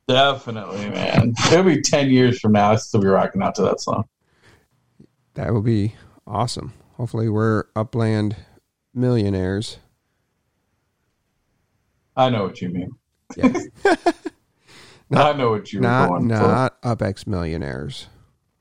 Definitely, 0.07 0.89
man. 0.89 1.35
It'll 1.53 1.65
be 1.65 1.83
10 1.83 2.09
years 2.09 2.41
from 2.41 2.53
now. 2.53 2.71
I'll 2.71 2.79
still 2.79 3.01
be 3.01 3.09
rocking 3.09 3.43
out 3.43 3.55
to 3.57 3.63
that 3.63 3.81
song. 3.81 4.09
That 5.35 5.53
would 5.53 5.65
be 5.65 5.95
awesome. 6.27 6.73
Hopefully, 6.95 7.29
we're 7.29 7.65
upland 7.77 8.37
millionaires. 8.95 9.79
I 12.17 12.31
know 12.31 12.45
what 12.45 12.61
you 12.61 12.71
mean. 12.71 12.91
Yeah. 13.37 13.53
I 15.13 15.33
know 15.35 15.51
what 15.51 15.73
you 15.73 15.81
were 15.81 15.83
not 15.83 16.09
going 16.09 16.23
for. 16.23 16.27
not 16.29 16.83
UpX 16.83 17.27
millionaires. 17.27 18.09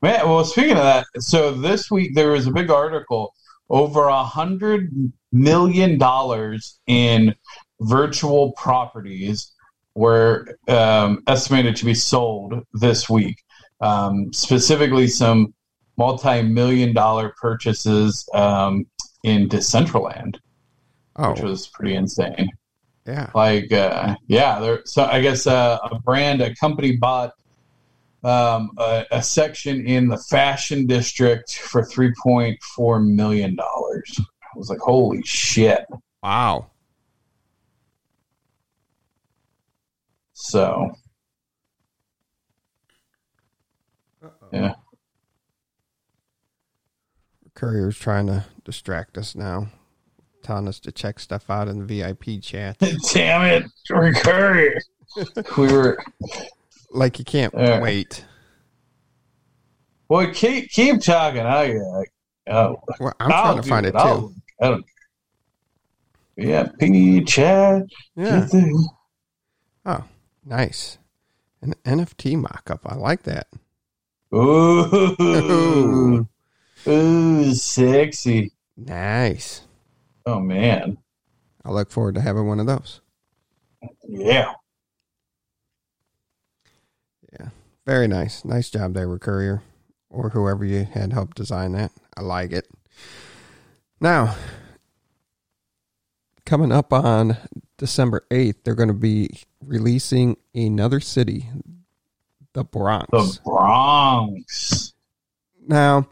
Man, 0.01 0.27
well, 0.27 0.45
speaking 0.45 0.77
of 0.77 0.83
that, 0.83 1.05
so 1.19 1.51
this 1.51 1.89
week 1.89 2.13
there 2.13 2.29
was 2.29 2.45
a 2.45 2.51
big 2.51 2.69
article 2.69 3.33
over 3.69 4.07
a 4.07 4.23
hundred 4.23 4.91
million 5.31 5.97
dollars 5.97 6.79
in 6.87 7.35
virtual 7.81 8.53
properties 8.53 9.51
were 9.95 10.57
um, 10.67 11.23
estimated 11.27 11.75
to 11.75 11.85
be 11.85 11.93
sold 11.93 12.53
this 12.73 13.09
week. 13.09 13.43
Um, 13.81 14.31
specifically, 14.33 15.07
some 15.07 15.53
multi-million 15.97 16.93
dollar 16.93 17.33
purchases 17.41 18.27
um, 18.33 18.85
in 19.23 19.49
Decentraland, 19.49 20.37
Oh, 21.15 21.31
which 21.31 21.41
was 21.41 21.67
pretty 21.67 21.95
insane. 21.95 22.49
yeah. 23.07 23.31
Like, 23.33 23.71
uh, 23.71 24.15
yeah, 24.27 24.59
there. 24.59 24.81
So 24.85 25.03
I 25.05 25.19
guess 25.21 25.47
uh, 25.47 25.79
a 25.91 25.99
brand, 25.99 26.41
a 26.41 26.53
company 26.55 26.95
bought 26.95 27.33
um, 28.23 28.71
a, 28.77 29.05
a 29.11 29.23
section 29.23 29.85
in 29.85 30.07
the 30.07 30.17
fashion 30.17 30.85
district 30.87 31.55
for 31.57 31.83
three 31.83 32.13
point 32.21 32.61
four 32.75 32.99
million 32.99 33.55
dollars. 33.55 34.19
I 34.19 34.57
was 34.57 34.69
like, 34.69 34.79
holy 34.79 35.21
shit! 35.23 35.85
Wow. 36.23 36.71
So, 40.33 40.91
yeah, 44.51 44.75
Courier's 47.57 47.97
trying 47.97 48.27
to 48.27 48.45
distract 48.63 49.17
us 49.17 49.35
now, 49.35 49.69
telling 50.43 50.67
us 50.67 50.79
to 50.81 50.91
check 50.91 51.19
stuff 51.19 51.49
out 51.49 51.67
in 51.67 51.79
the 51.79 51.85
VIP 51.85 52.41
chat. 52.41 52.77
damn 53.13 53.43
it, 53.43 53.65
recurring. 53.89 54.75
we 55.57 55.71
were 55.71 55.97
like 56.91 57.19
you 57.19 57.25
can't 57.25 57.53
wait. 57.53 58.25
well, 60.09 60.31
keep 60.33 60.69
keep 60.71 61.01
talking. 61.01 61.41
I 61.41 61.73
like, 61.73 62.11
oh, 62.49 62.77
Well, 62.99 63.13
I'm 63.19 63.31
I'll 63.31 63.43
trying 63.53 63.61
to 63.63 63.69
find 63.69 63.85
it 63.85 63.95
I'll- 63.95 64.29
too. 64.29 64.35
I 64.61 64.67
don't. 64.69 64.85
Yeah, 66.39 66.67
P 66.79 67.23
chat. 67.23 67.83
Yeah. 68.15 68.47
Oh, 69.85 70.03
nice. 70.45 70.97
An 71.61 71.73
NFT 71.85 72.35
mock-up. 72.37 72.81
I 72.85 72.93
like 72.95 73.23
that. 73.23 73.47
Ooh, 74.35 76.27
ooh, 76.87 77.53
sexy. 77.55 78.51
Nice. 78.75 79.61
Oh 80.25 80.39
man, 80.39 80.97
I 81.65 81.71
look 81.71 81.89
forward 81.89 82.15
to 82.15 82.21
having 82.21 82.45
one 82.47 82.59
of 82.59 82.67
those. 82.67 83.01
yeah. 84.07 84.53
Very 87.85 88.07
nice. 88.09 88.43
Nice 88.43 88.69
job 88.69 88.93
there, 88.93 89.17
Courier, 89.17 89.63
or 90.09 90.31
whoever 90.31 90.65
you 90.65 90.83
had 90.83 91.13
helped 91.13 91.37
design 91.37 91.71
that. 91.71 91.93
I 92.17 92.21
like 92.21 92.51
it. 92.51 92.67
Now, 94.01 94.35
coming 96.45 96.73
up 96.73 96.91
on 96.91 97.37
December 97.77 98.25
8th, 98.29 98.55
they're 98.65 98.75
going 98.75 98.89
to 98.89 98.93
be 98.93 99.29
releasing 99.65 100.35
another 100.53 100.99
city, 100.99 101.49
the 102.51 102.65
Bronx. 102.65 103.07
The 103.11 103.39
Bronx. 103.45 104.93
Now, 105.65 106.09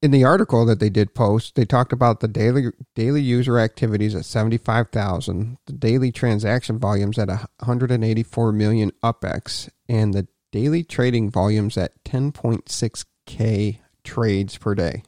in 0.00 0.10
the 0.12 0.24
article 0.24 0.64
that 0.64 0.78
they 0.78 0.90
did 0.90 1.14
post, 1.14 1.54
they 1.54 1.64
talked 1.64 1.92
about 1.92 2.20
the 2.20 2.28
daily 2.28 2.70
daily 2.94 3.22
user 3.22 3.58
activities 3.58 4.14
at 4.14 4.24
75,000, 4.24 5.58
the 5.66 5.72
daily 5.72 6.12
transaction 6.12 6.78
volumes 6.78 7.18
at 7.18 7.28
184 7.28 8.52
million 8.52 8.92
UpX, 9.02 9.68
and 9.88 10.14
the 10.14 10.28
daily 10.52 10.84
trading 10.84 11.30
volumes 11.30 11.76
at 11.76 11.92
10.6k 12.04 13.78
trades 14.04 14.56
per 14.56 14.74
day. 14.74 15.02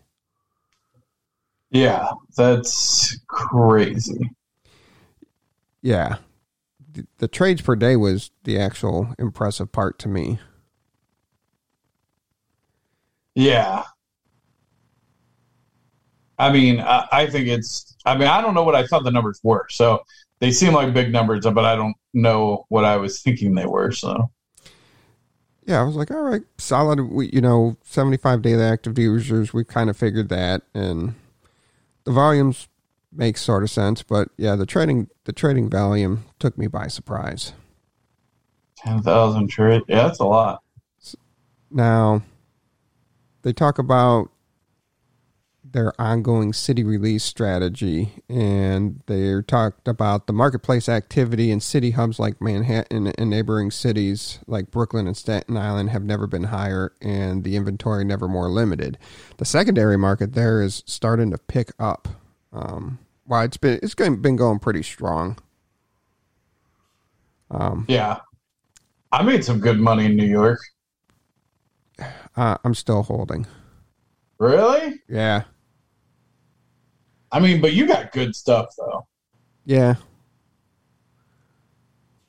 Yeah, 1.70 2.10
that's 2.36 3.16
crazy. 3.28 4.30
Yeah. 5.82 6.16
The, 6.92 7.06
the 7.18 7.28
trades 7.28 7.62
per 7.62 7.76
day 7.76 7.94
was 7.94 8.32
the 8.42 8.58
actual 8.58 9.14
impressive 9.20 9.70
part 9.70 10.00
to 10.00 10.08
me. 10.08 10.40
Yeah. 13.36 13.84
I 16.40 16.50
mean, 16.50 16.80
I, 16.80 17.06
I 17.12 17.26
think 17.26 17.48
it's. 17.48 17.94
I 18.06 18.16
mean, 18.16 18.28
I 18.28 18.40
don't 18.40 18.54
know 18.54 18.64
what 18.64 18.74
I 18.74 18.86
thought 18.86 19.04
the 19.04 19.10
numbers 19.10 19.40
were. 19.42 19.66
So 19.68 20.02
they 20.38 20.50
seem 20.50 20.72
like 20.72 20.94
big 20.94 21.12
numbers, 21.12 21.44
but 21.44 21.64
I 21.64 21.76
don't 21.76 21.94
know 22.14 22.64
what 22.68 22.84
I 22.84 22.96
was 22.96 23.20
thinking 23.20 23.54
they 23.54 23.66
were. 23.66 23.92
So 23.92 24.30
yeah, 25.66 25.80
I 25.80 25.84
was 25.84 25.94
like, 25.94 26.10
all 26.10 26.22
right, 26.22 26.42
solid. 26.58 27.00
We, 27.00 27.30
you 27.32 27.40
know, 27.40 27.76
75 27.84 28.42
daily 28.42 28.62
active 28.62 28.98
users. 28.98 29.52
We 29.52 29.64
kind 29.64 29.90
of 29.90 29.96
figured 29.96 30.30
that, 30.30 30.62
and 30.74 31.14
the 32.04 32.12
volumes 32.12 32.68
make 33.12 33.36
sort 33.36 33.62
of 33.62 33.70
sense. 33.70 34.02
But 34.02 34.30
yeah, 34.36 34.56
the 34.56 34.66
trading 34.66 35.08
the 35.24 35.32
trading 35.32 35.68
volume 35.68 36.24
took 36.38 36.56
me 36.56 36.66
by 36.66 36.88
surprise. 36.88 37.52
Ten 38.78 39.02
thousand 39.02 39.48
trade. 39.48 39.82
Yeah, 39.88 40.08
that's 40.08 40.20
a 40.20 40.24
lot. 40.24 40.62
Now, 41.70 42.22
they 43.42 43.52
talk 43.52 43.78
about 43.78 44.30
their 45.72 45.98
ongoing 46.00 46.52
city 46.52 46.82
release 46.82 47.24
strategy, 47.24 48.12
and 48.28 49.02
they 49.06 49.40
talked 49.42 49.86
about 49.86 50.26
the 50.26 50.32
marketplace 50.32 50.88
activity 50.88 51.50
in 51.50 51.60
city 51.60 51.92
hubs 51.92 52.18
like 52.18 52.40
Manhattan 52.40 53.08
and 53.08 53.30
neighboring 53.30 53.70
cities 53.70 54.40
like 54.46 54.70
Brooklyn 54.70 55.06
and 55.06 55.16
Staten 55.16 55.56
Island 55.56 55.90
have 55.90 56.02
never 56.02 56.26
been 56.26 56.44
higher, 56.44 56.92
and 57.00 57.44
the 57.44 57.56
inventory 57.56 58.04
never 58.04 58.28
more 58.28 58.48
limited. 58.48 58.98
The 59.36 59.44
secondary 59.44 59.96
market 59.96 60.32
there 60.32 60.62
is 60.62 60.82
starting 60.86 61.30
to 61.30 61.38
pick 61.38 61.72
up. 61.78 62.08
Um, 62.52 62.98
well, 63.26 63.42
it's 63.42 63.56
been 63.56 63.78
it's 63.82 63.94
been 63.94 64.36
going 64.36 64.58
pretty 64.58 64.82
strong. 64.82 65.38
Um, 67.50 67.86
yeah, 67.88 68.20
I 69.12 69.22
made 69.22 69.44
some 69.44 69.60
good 69.60 69.78
money 69.78 70.06
in 70.06 70.16
New 70.16 70.26
York. 70.26 70.60
Uh, 72.36 72.56
I'm 72.64 72.74
still 72.74 73.02
holding. 73.02 73.46
Really? 74.38 75.00
Yeah. 75.08 75.44
I 77.32 77.40
mean, 77.40 77.60
but 77.60 77.72
you 77.72 77.86
got 77.86 78.12
good 78.12 78.34
stuff 78.34 78.74
though. 78.76 79.06
Yeah. 79.64 79.96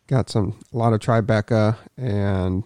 Got 0.07 0.29
some 0.29 0.59
a 0.73 0.77
lot 0.77 0.93
of 0.93 0.99
Tribeca 0.99 1.77
and 1.97 2.63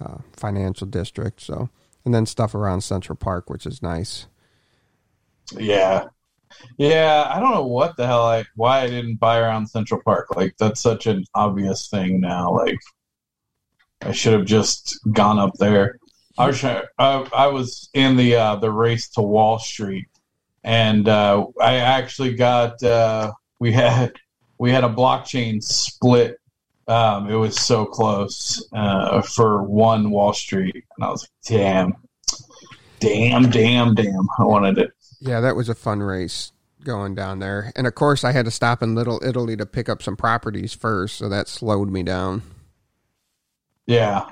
uh, 0.00 0.18
financial 0.32 0.86
district. 0.86 1.40
So, 1.40 1.70
and 2.04 2.12
then 2.12 2.26
stuff 2.26 2.54
around 2.54 2.82
Central 2.82 3.16
Park, 3.16 3.48
which 3.48 3.66
is 3.66 3.82
nice. 3.82 4.26
Yeah, 5.52 6.06
yeah. 6.78 7.30
I 7.32 7.40
don't 7.40 7.52
know 7.52 7.66
what 7.66 7.96
the 7.96 8.06
hell 8.06 8.26
I 8.26 8.44
why 8.56 8.80
I 8.80 8.86
didn't 8.88 9.16
buy 9.16 9.38
around 9.38 9.68
Central 9.68 10.00
Park. 10.02 10.34
Like 10.34 10.56
that's 10.58 10.80
such 10.80 11.06
an 11.06 11.24
obvious 11.34 11.88
thing 11.88 12.20
now. 12.20 12.52
Like 12.52 12.78
I 14.02 14.12
should 14.12 14.32
have 14.32 14.44
just 14.46 14.98
gone 15.12 15.38
up 15.38 15.52
there. 15.58 15.98
I 16.38 16.46
was 16.46 16.64
I, 16.64 16.82
I 16.98 17.46
was 17.46 17.90
in 17.94 18.16
the 18.16 18.36
uh, 18.36 18.56
the 18.56 18.70
race 18.70 19.08
to 19.10 19.22
Wall 19.22 19.58
Street, 19.58 20.06
and 20.64 21.08
uh, 21.08 21.46
I 21.60 21.76
actually 21.76 22.34
got 22.34 22.82
uh, 22.82 23.32
we 23.58 23.72
had 23.72 24.12
we 24.58 24.70
had 24.70 24.84
a 24.84 24.88
blockchain 24.88 25.62
split. 25.62 26.38
Um, 26.88 27.30
it 27.30 27.36
was 27.36 27.58
so 27.58 27.86
close 27.86 28.66
uh, 28.72 29.22
for 29.22 29.62
one 29.62 30.10
Wall 30.10 30.32
Street, 30.32 30.84
and 30.96 31.04
I 31.04 31.10
was 31.10 31.22
like, 31.22 31.58
"Damn, 31.58 31.94
damn, 33.00 33.50
damn, 33.50 33.94
damn!" 33.94 34.28
I 34.38 34.44
wanted 34.44 34.78
it. 34.78 34.90
Yeah, 35.20 35.40
that 35.40 35.56
was 35.56 35.68
a 35.68 35.74
fun 35.74 36.00
race 36.00 36.52
going 36.84 37.14
down 37.14 37.38
there, 37.38 37.72
and 37.76 37.86
of 37.86 37.94
course, 37.94 38.24
I 38.24 38.32
had 38.32 38.44
to 38.44 38.50
stop 38.50 38.82
in 38.82 38.94
Little 38.94 39.20
Italy 39.24 39.56
to 39.56 39.66
pick 39.66 39.88
up 39.88 40.02
some 40.02 40.16
properties 40.16 40.74
first, 40.74 41.16
so 41.16 41.28
that 41.28 41.48
slowed 41.48 41.90
me 41.90 42.02
down. 42.02 42.42
Yeah, 43.86 44.30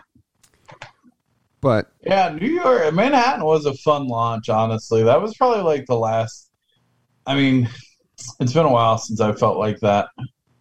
but 1.60 1.92
yeah, 2.02 2.30
New 2.30 2.48
York, 2.48 2.92
Manhattan 2.94 3.44
was 3.44 3.66
a 3.66 3.74
fun 3.74 4.06
launch. 4.06 4.48
Honestly, 4.48 5.02
that 5.04 5.20
was 5.20 5.34
probably 5.36 5.62
like 5.62 5.86
the 5.86 5.96
last. 5.96 6.50
I 7.26 7.34
mean, 7.34 7.68
it's 8.40 8.52
been 8.52 8.66
a 8.66 8.72
while 8.72 8.98
since 8.98 9.20
I 9.20 9.32
felt 9.32 9.58
like 9.58 9.80
that. 9.80 10.08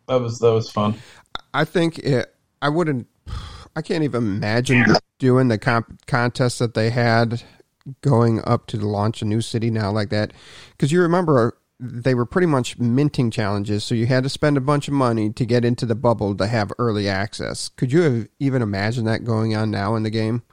That 0.08 0.22
was 0.22 0.40
that 0.40 0.54
was 0.54 0.70
fun. 0.70 0.96
I 1.54 1.66
think 1.66 2.00
it. 2.00 2.34
I 2.62 2.70
wouldn't. 2.70 3.08
I 3.76 3.82
can't 3.82 4.04
even 4.04 4.24
imagine 4.24 4.86
doing 5.20 5.48
the 5.48 5.58
comp- 5.58 6.06
contest 6.06 6.60
that 6.60 6.74
they 6.74 6.90
had 6.90 7.44
going 8.02 8.42
up 8.46 8.68
to 8.68 8.78
launch 8.78 9.22
a 9.22 9.26
new 9.26 9.42
city 9.42 9.70
now 9.70 9.92
like 9.92 10.10
that. 10.10 10.34
Because 10.72 10.92
you 10.92 11.02
remember 11.02 11.58
they 11.80 12.14
were 12.14 12.26
pretty 12.26 12.48
much 12.48 12.78
minting 12.78 13.32
challenges, 13.32 13.84
so 13.84 13.96
you 13.96 14.06
had 14.06 14.24
to 14.24 14.30
spend 14.30 14.58
a 14.58 14.62
bunch 14.62 14.88
of 14.88 14.94
money 14.94 15.32
to 15.32 15.46
get 15.46 15.64
into 15.64 15.86
the 15.86 15.96
bubble 15.96 16.36
to 16.36 16.48
have 16.48 16.74
early 16.78 17.08
access. 17.08 17.70
Could 17.70 17.94
you 17.94 18.02
have 18.02 18.28
even 18.40 18.62
imagined 18.62 19.08
that 19.08 19.24
going 19.24 19.56
on 19.56 19.72
now 19.72 19.96
in 19.96 20.04
the 20.04 20.10
game? 20.10 20.44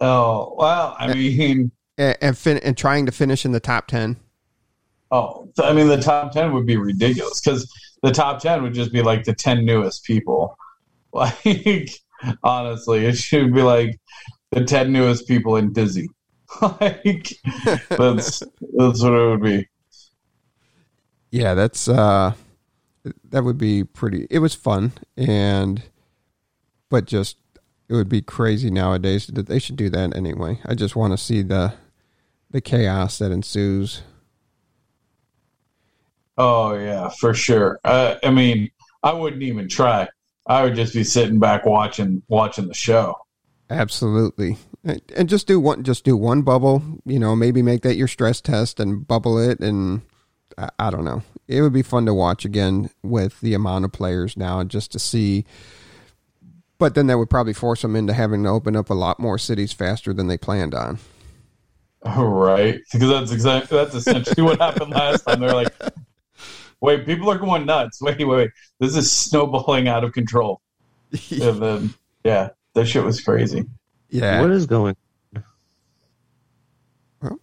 Oh 0.00 0.54
well, 0.58 0.96
I 0.98 1.12
mean, 1.12 1.70
and 1.98 2.16
and, 2.20 2.38
fin- 2.38 2.58
and 2.58 2.76
trying 2.76 3.06
to 3.06 3.12
finish 3.12 3.44
in 3.44 3.52
the 3.52 3.60
top 3.60 3.86
ten. 3.86 4.16
Oh, 5.10 5.48
I 5.62 5.72
mean, 5.72 5.88
the 5.88 6.00
top 6.00 6.32
ten 6.32 6.52
would 6.52 6.66
be 6.66 6.76
ridiculous 6.76 7.40
because 7.40 7.72
the 8.02 8.12
top 8.12 8.40
ten 8.40 8.62
would 8.62 8.74
just 8.74 8.92
be 8.92 9.02
like 9.02 9.24
the 9.24 9.34
ten 9.34 9.64
newest 9.64 10.04
people. 10.04 10.56
Like, 11.12 11.88
honestly, 12.42 13.06
it 13.06 13.16
should 13.16 13.54
be 13.54 13.62
like 13.62 13.98
the 14.50 14.64
ten 14.64 14.92
newest 14.92 15.26
people 15.26 15.56
in 15.56 15.72
Dizzy. 15.72 16.10
like, 16.60 17.32
that's 17.88 18.40
that's 18.76 19.02
what 19.02 19.14
it 19.14 19.30
would 19.30 19.42
be. 19.42 19.66
Yeah, 21.30 21.54
that's 21.54 21.88
uh, 21.88 22.34
that 23.30 23.44
would 23.44 23.58
be 23.58 23.84
pretty. 23.84 24.26
It 24.30 24.40
was 24.40 24.54
fun 24.54 24.92
and, 25.16 25.82
but 26.88 27.06
just 27.06 27.36
it 27.88 27.94
would 27.94 28.08
be 28.08 28.22
crazy 28.22 28.70
nowadays 28.70 29.26
that 29.28 29.46
they 29.46 29.58
should 29.58 29.76
do 29.76 29.88
that 29.90 30.16
anyway. 30.16 30.60
I 30.64 30.74
just 30.74 30.96
want 30.96 31.12
to 31.12 31.18
see 31.18 31.42
the 31.42 31.74
the 32.50 32.60
chaos 32.60 33.18
that 33.18 33.32
ensues. 33.32 34.02
Oh 36.38 36.74
yeah, 36.74 37.08
for 37.20 37.34
sure. 37.34 37.80
Uh, 37.84 38.16
I 38.22 38.30
mean, 38.30 38.70
I 39.02 39.12
wouldn't 39.12 39.42
even 39.42 39.68
try. 39.68 40.08
I 40.46 40.62
would 40.62 40.74
just 40.74 40.94
be 40.94 41.04
sitting 41.04 41.38
back 41.38 41.64
watching 41.64 42.22
watching 42.28 42.68
the 42.68 42.74
show. 42.74 43.14
Absolutely, 43.70 44.58
and 44.84 45.28
just 45.28 45.46
do 45.46 45.58
one 45.58 45.82
just 45.82 46.04
do 46.04 46.16
one 46.16 46.42
bubble. 46.42 46.82
You 47.04 47.18
know, 47.18 47.34
maybe 47.34 47.62
make 47.62 47.82
that 47.82 47.96
your 47.96 48.08
stress 48.08 48.40
test 48.40 48.78
and 48.80 49.06
bubble 49.06 49.38
it, 49.38 49.60
and 49.60 50.02
I, 50.58 50.68
I 50.78 50.90
don't 50.90 51.04
know. 51.04 51.22
It 51.48 51.62
would 51.62 51.72
be 51.72 51.82
fun 51.82 52.06
to 52.06 52.14
watch 52.14 52.44
again 52.44 52.90
with 53.02 53.40
the 53.40 53.54
amount 53.54 53.84
of 53.84 53.92
players 53.92 54.36
now, 54.36 54.62
just 54.64 54.92
to 54.92 54.98
see 54.98 55.44
but 56.78 56.94
then 56.94 57.06
that 57.06 57.18
would 57.18 57.30
probably 57.30 57.52
force 57.52 57.82
them 57.82 57.96
into 57.96 58.12
having 58.12 58.42
to 58.44 58.48
open 58.50 58.76
up 58.76 58.90
a 58.90 58.94
lot 58.94 59.18
more 59.18 59.38
cities 59.38 59.72
faster 59.72 60.12
than 60.12 60.26
they 60.26 60.38
planned 60.38 60.74
on. 60.74 60.98
Right, 62.16 62.80
because 62.92 63.08
that's 63.08 63.32
exactly 63.32 63.76
that's 63.76 63.94
essentially 63.94 64.42
what 64.42 64.60
happened 64.60 64.92
last 64.92 65.22
time. 65.24 65.40
They're 65.40 65.52
like, 65.52 65.74
"Wait, 66.80 67.04
people 67.04 67.28
are 67.32 67.38
going 67.38 67.66
nuts. 67.66 68.00
Wait, 68.02 68.18
wait, 68.18 68.26
wait. 68.26 68.50
This 68.78 68.96
is 68.96 69.10
snowballing 69.10 69.88
out 69.88 70.04
of 70.04 70.12
control." 70.12 70.60
and 71.32 71.60
then, 71.60 71.94
yeah, 72.22 72.50
that 72.74 72.86
shit 72.86 73.02
was 73.02 73.20
crazy. 73.20 73.64
Yeah, 74.08 74.40
what 74.40 74.52
is 74.52 74.66
going? 74.66 74.94
Well, 77.20 77.40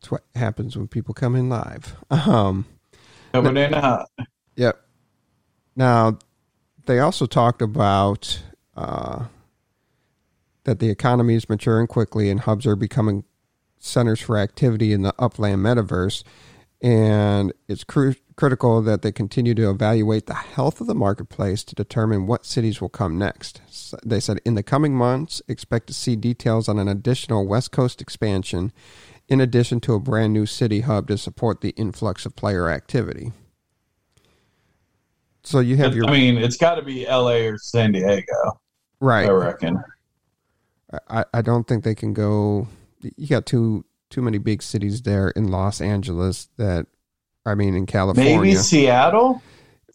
that's 0.00 0.10
what 0.10 0.24
happens 0.34 0.74
when 0.74 0.88
people 0.88 1.12
come 1.12 1.36
in 1.36 1.50
live. 1.50 1.96
Um, 2.08 2.64
coming 3.34 3.58
in 3.58 3.74
hot. 3.74 4.08
Yep. 4.56 4.80
Now 5.76 6.18
they 6.88 6.98
also 6.98 7.26
talked 7.26 7.60
about 7.60 8.42
uh, 8.74 9.26
that 10.64 10.80
the 10.80 10.88
economy 10.88 11.34
is 11.34 11.48
maturing 11.48 11.86
quickly 11.86 12.30
and 12.30 12.40
hubs 12.40 12.66
are 12.66 12.76
becoming 12.76 13.24
centers 13.78 14.20
for 14.20 14.38
activity 14.38 14.92
in 14.92 15.02
the 15.02 15.14
upland 15.18 15.62
metaverse. 15.62 16.24
And 16.80 17.52
it's 17.68 17.84
cr- 17.84 18.12
critical 18.36 18.80
that 18.82 19.02
they 19.02 19.12
continue 19.12 19.54
to 19.54 19.70
evaluate 19.70 20.26
the 20.26 20.34
health 20.34 20.80
of 20.80 20.86
the 20.86 20.94
marketplace 20.94 21.62
to 21.64 21.74
determine 21.74 22.26
what 22.26 22.46
cities 22.46 22.80
will 22.80 22.88
come 22.88 23.18
next. 23.18 23.60
So 23.68 23.98
they 24.04 24.18
said 24.18 24.40
in 24.46 24.54
the 24.54 24.62
coming 24.62 24.94
months, 24.94 25.42
expect 25.46 25.88
to 25.88 25.94
see 25.94 26.16
details 26.16 26.68
on 26.68 26.78
an 26.78 26.88
additional 26.88 27.46
West 27.46 27.70
Coast 27.70 28.00
expansion, 28.00 28.72
in 29.28 29.42
addition 29.42 29.80
to 29.80 29.94
a 29.94 30.00
brand 30.00 30.32
new 30.32 30.46
city 30.46 30.80
hub 30.80 31.08
to 31.08 31.18
support 31.18 31.60
the 31.60 31.70
influx 31.70 32.24
of 32.24 32.34
player 32.34 32.70
activity. 32.70 33.32
So 35.48 35.60
you 35.60 35.78
have 35.78 35.96
your. 35.96 36.04
I 36.04 36.10
mean, 36.10 36.36
it's 36.36 36.58
got 36.58 36.74
to 36.74 36.82
be 36.82 37.06
L.A. 37.06 37.46
or 37.46 37.56
San 37.56 37.92
Diego, 37.92 38.60
right? 39.00 39.26
I 39.26 39.30
reckon. 39.30 39.82
I, 41.08 41.24
I 41.32 41.40
don't 41.40 41.66
think 41.66 41.84
they 41.84 41.94
can 41.94 42.12
go. 42.12 42.68
You 43.00 43.26
got 43.26 43.46
too 43.46 43.86
too 44.10 44.20
many 44.20 44.36
big 44.36 44.62
cities 44.62 45.00
there 45.00 45.30
in 45.30 45.48
Los 45.48 45.80
Angeles. 45.80 46.50
That 46.58 46.86
I 47.46 47.54
mean, 47.54 47.74
in 47.74 47.86
California, 47.86 48.36
maybe 48.36 48.56
Seattle. 48.56 49.40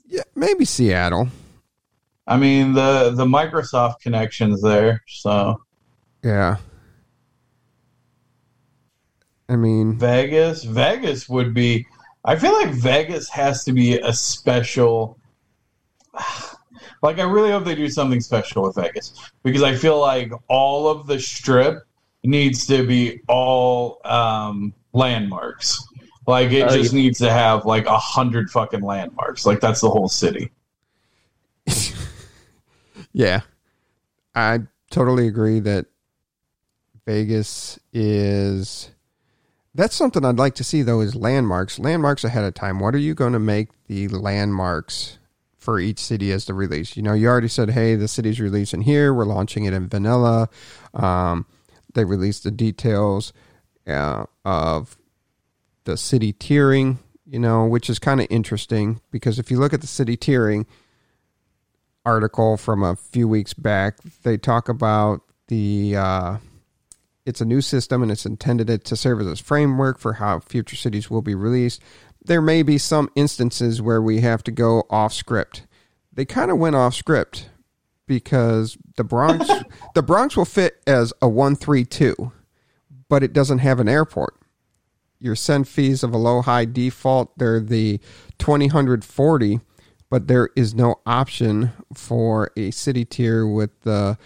Yeah, 0.07 0.23
maybe 0.33 0.65
Seattle. 0.65 1.27
I 2.25 2.37
mean 2.37 2.73
the 2.73 3.11
the 3.11 3.25
Microsoft 3.25 3.99
connections 3.99 4.59
there, 4.59 5.03
so 5.07 5.61
yeah. 6.23 6.57
I 9.47 9.55
mean, 9.55 9.99
Vegas. 9.99 10.63
Vegas 10.63 11.29
would 11.29 11.53
be. 11.53 11.85
I 12.25 12.37
feel 12.37 12.53
like 12.53 12.71
Vegas 12.71 13.29
has 13.29 13.63
to 13.65 13.71
be 13.71 13.99
a 13.99 14.13
special 14.13 15.19
like 17.01 17.19
I 17.19 17.23
really 17.23 17.51
hope 17.51 17.65
they 17.65 17.75
do 17.75 17.89
something 17.89 18.21
special 18.21 18.63
with 18.63 18.75
Vegas 18.75 19.13
because 19.43 19.63
I 19.63 19.75
feel 19.75 19.99
like 19.99 20.31
all 20.47 20.87
of 20.87 21.07
the 21.07 21.19
strip 21.19 21.85
needs 22.23 22.65
to 22.67 22.85
be 22.85 23.21
all 23.27 23.99
um, 24.05 24.73
landmarks. 24.93 25.83
Like 26.25 26.51
it 26.51 26.61
uh, 26.61 26.77
just 26.77 26.93
yeah. 26.93 27.01
needs 27.01 27.19
to 27.19 27.31
have 27.31 27.65
like 27.65 27.85
a 27.85 27.97
hundred 27.97 28.49
fucking 28.49 28.81
landmarks. 28.81 29.45
Like 29.45 29.59
that's 29.59 29.81
the 29.81 29.89
whole 29.89 30.07
city. 30.07 30.51
yeah, 33.13 33.41
I 34.33 34.61
totally 34.89 35.27
agree 35.27 35.59
that 35.61 35.87
Vegas 37.05 37.79
is. 37.91 38.89
That's 39.75 39.95
something 39.95 40.23
I'd 40.23 40.37
like 40.37 40.55
to 40.55 40.63
see 40.63 40.81
though 40.81 41.01
is 41.01 41.15
landmarks. 41.15 41.79
Landmarks 41.79 42.23
ahead 42.23 42.45
of 42.45 42.53
time. 42.53 42.79
What 42.79 42.95
are 42.95 42.99
you 42.99 43.15
going 43.15 43.33
to 43.33 43.39
make 43.39 43.69
the 43.87 44.07
landmarks 44.07 45.17
for 45.63 45.79
each 45.79 45.99
city 45.99 46.31
as 46.31 46.45
the 46.45 46.53
release? 46.53 46.95
You 46.97 47.03
know, 47.03 47.13
you 47.13 47.27
already 47.27 47.47
said, 47.47 47.71
hey, 47.71 47.95
the 47.95 48.07
city's 48.07 48.39
releasing 48.39 48.81
here. 48.81 49.13
We're 49.13 49.25
launching 49.25 49.65
it 49.65 49.73
in 49.73 49.87
vanilla. 49.87 50.49
Um, 50.93 51.45
they 51.93 52.05
released 52.05 52.43
the 52.43 52.51
details 52.51 53.33
uh, 53.87 54.25
of 54.45 54.97
the 55.85 55.97
city 55.97 56.33
tiering. 56.33 56.97
You 57.25 57.39
know, 57.39 57.65
which 57.65 57.89
is 57.89 57.97
kind 57.97 58.21
of 58.21 58.27
interesting 58.29 59.01
because 59.09 59.39
if 59.39 59.49
you 59.49 59.57
look 59.57 59.73
at 59.73 59.81
the 59.81 59.87
city 59.87 60.15
tiering 60.15 60.67
article 62.05 62.57
from 62.57 62.83
a 62.83 62.95
few 62.95 63.27
weeks 63.27 63.53
back, 63.53 63.97
they 64.23 64.37
talk 64.37 64.69
about 64.69 65.21
the. 65.47 65.95
Uh, 65.95 66.37
it's 67.25 67.41
a 67.41 67.45
new 67.45 67.61
system 67.61 68.03
and 68.03 68.11
it's 68.11 68.25
intended 68.25 68.83
to 68.83 68.95
serve 68.95 69.21
as 69.21 69.39
a 69.39 69.43
framework 69.43 69.97
for 69.97 70.13
how 70.13 70.39
future 70.39 70.75
cities 70.75 71.09
will 71.09 71.21
be 71.21 71.35
released. 71.35 71.81
There 72.25 72.41
may 72.41 72.63
be 72.63 72.77
some 72.77 73.09
instances 73.15 73.81
where 73.81 74.01
we 74.01 74.21
have 74.21 74.43
to 74.43 74.51
go 74.51 74.83
off 74.89 75.13
script. 75.13 75.65
They 76.11 76.25
kind 76.25 76.51
of 76.51 76.57
went 76.57 76.75
off 76.75 76.93
script 76.93 77.49
because 78.07 78.77
the 78.95 79.03
Bronx 79.03 79.49
the 79.95 80.03
Bronx 80.03 80.37
will 80.37 80.45
fit 80.45 80.81
as 80.87 81.13
a 81.21 81.27
132, 81.27 82.31
but 83.09 83.23
it 83.23 83.33
doesn't 83.33 83.59
have 83.59 83.79
an 83.79 83.89
airport. 83.89 84.35
Your 85.19 85.35
send 85.35 85.67
fees 85.67 86.03
of 86.03 86.13
a 86.13 86.17
low 86.17 86.41
high 86.41 86.65
default, 86.65 87.37
they're 87.37 87.59
the 87.59 87.99
2040, 88.39 89.59
but 90.09 90.27
there 90.27 90.49
is 90.55 90.75
no 90.75 90.99
option 91.05 91.71
for 91.93 92.51
a 92.57 92.71
city 92.71 93.05
tier 93.05 93.47
with 93.47 93.81
the 93.81 94.17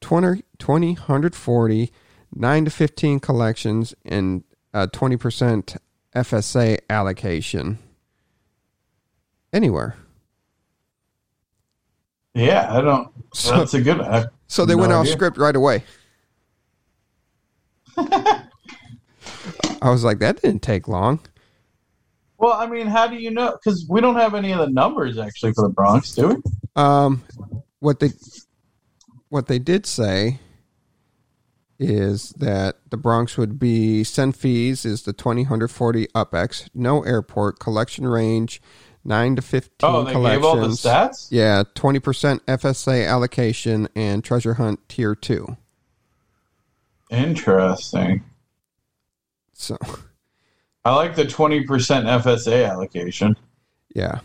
20, 0.00 0.42
2040 0.58 1.92
9 2.34 2.64
to 2.64 2.70
15 2.70 3.20
collections 3.20 3.94
and 4.04 4.44
uh, 4.72 4.86
a 4.92 4.96
20% 4.96 5.76
FSA 6.14 6.78
allocation 6.88 7.78
anywhere. 9.52 9.96
Yeah, 12.34 12.66
I 12.70 12.80
don't. 12.80 13.08
So- 13.34 13.58
that's 13.58 13.74
a 13.74 13.80
good. 13.80 14.00
I, 14.00 14.26
So 14.46 14.64
they 14.64 14.74
No 14.74 14.80
went 14.82 14.92
off 14.92 15.08
script 15.08 15.38
right 15.38 15.54
away. 15.54 15.82
I 17.96 18.42
was 19.82 20.04
like, 20.04 20.18
that 20.20 20.40
didn't 20.42 20.62
take 20.62 20.88
long. 20.88 21.20
well, 22.38 22.52
I 22.54 22.66
mean, 22.66 22.86
how 22.86 23.06
do 23.06 23.16
you 23.16 23.30
know? 23.30 23.52
Because 23.52 23.86
we 23.88 24.00
don't 24.00 24.16
have 24.16 24.34
any 24.34 24.52
of 24.52 24.58
the 24.58 24.70
numbers 24.70 25.18
actually 25.18 25.52
for 25.52 25.62
the 25.62 25.68
Bronx, 25.72 26.12
do 26.12 26.28
we? 26.28 26.36
Um, 26.76 27.22
what 27.80 28.00
they 28.00 28.10
what 29.28 29.46
they 29.46 29.58
did 29.58 29.86
say 29.86 30.40
is 31.78 32.30
that 32.38 32.76
the 32.90 32.96
Bronx 32.96 33.36
would 33.36 33.58
be 33.58 34.04
send 34.04 34.36
fees 34.36 34.84
is 34.84 35.02
the 35.02 35.12
twenty 35.12 35.42
hundred 35.44 35.68
forty 35.68 36.06
UpX, 36.14 36.68
no 36.74 37.02
airport, 37.04 37.58
collection 37.58 38.06
range 38.06 38.62
nine 39.04 39.36
to 39.36 39.42
fifteen 39.42 39.90
Oh, 39.90 40.04
they 40.04 40.12
collections. 40.12 40.36
gave 40.42 40.44
all 40.44 40.56
the 40.56 40.68
stats. 40.68 41.28
Yeah, 41.30 41.64
twenty 41.74 41.98
percent 41.98 42.44
FSA 42.46 43.06
allocation 43.08 43.88
and 43.96 44.22
treasure 44.24 44.54
hunt 44.54 44.80
tier 44.88 45.14
two. 45.14 45.56
Interesting. 47.10 48.24
So 49.52 49.76
I 50.84 50.94
like 50.94 51.14
the 51.16 51.26
twenty 51.26 51.64
percent 51.64 52.06
FSA 52.06 52.68
allocation. 52.68 53.36
yeah. 53.94 54.20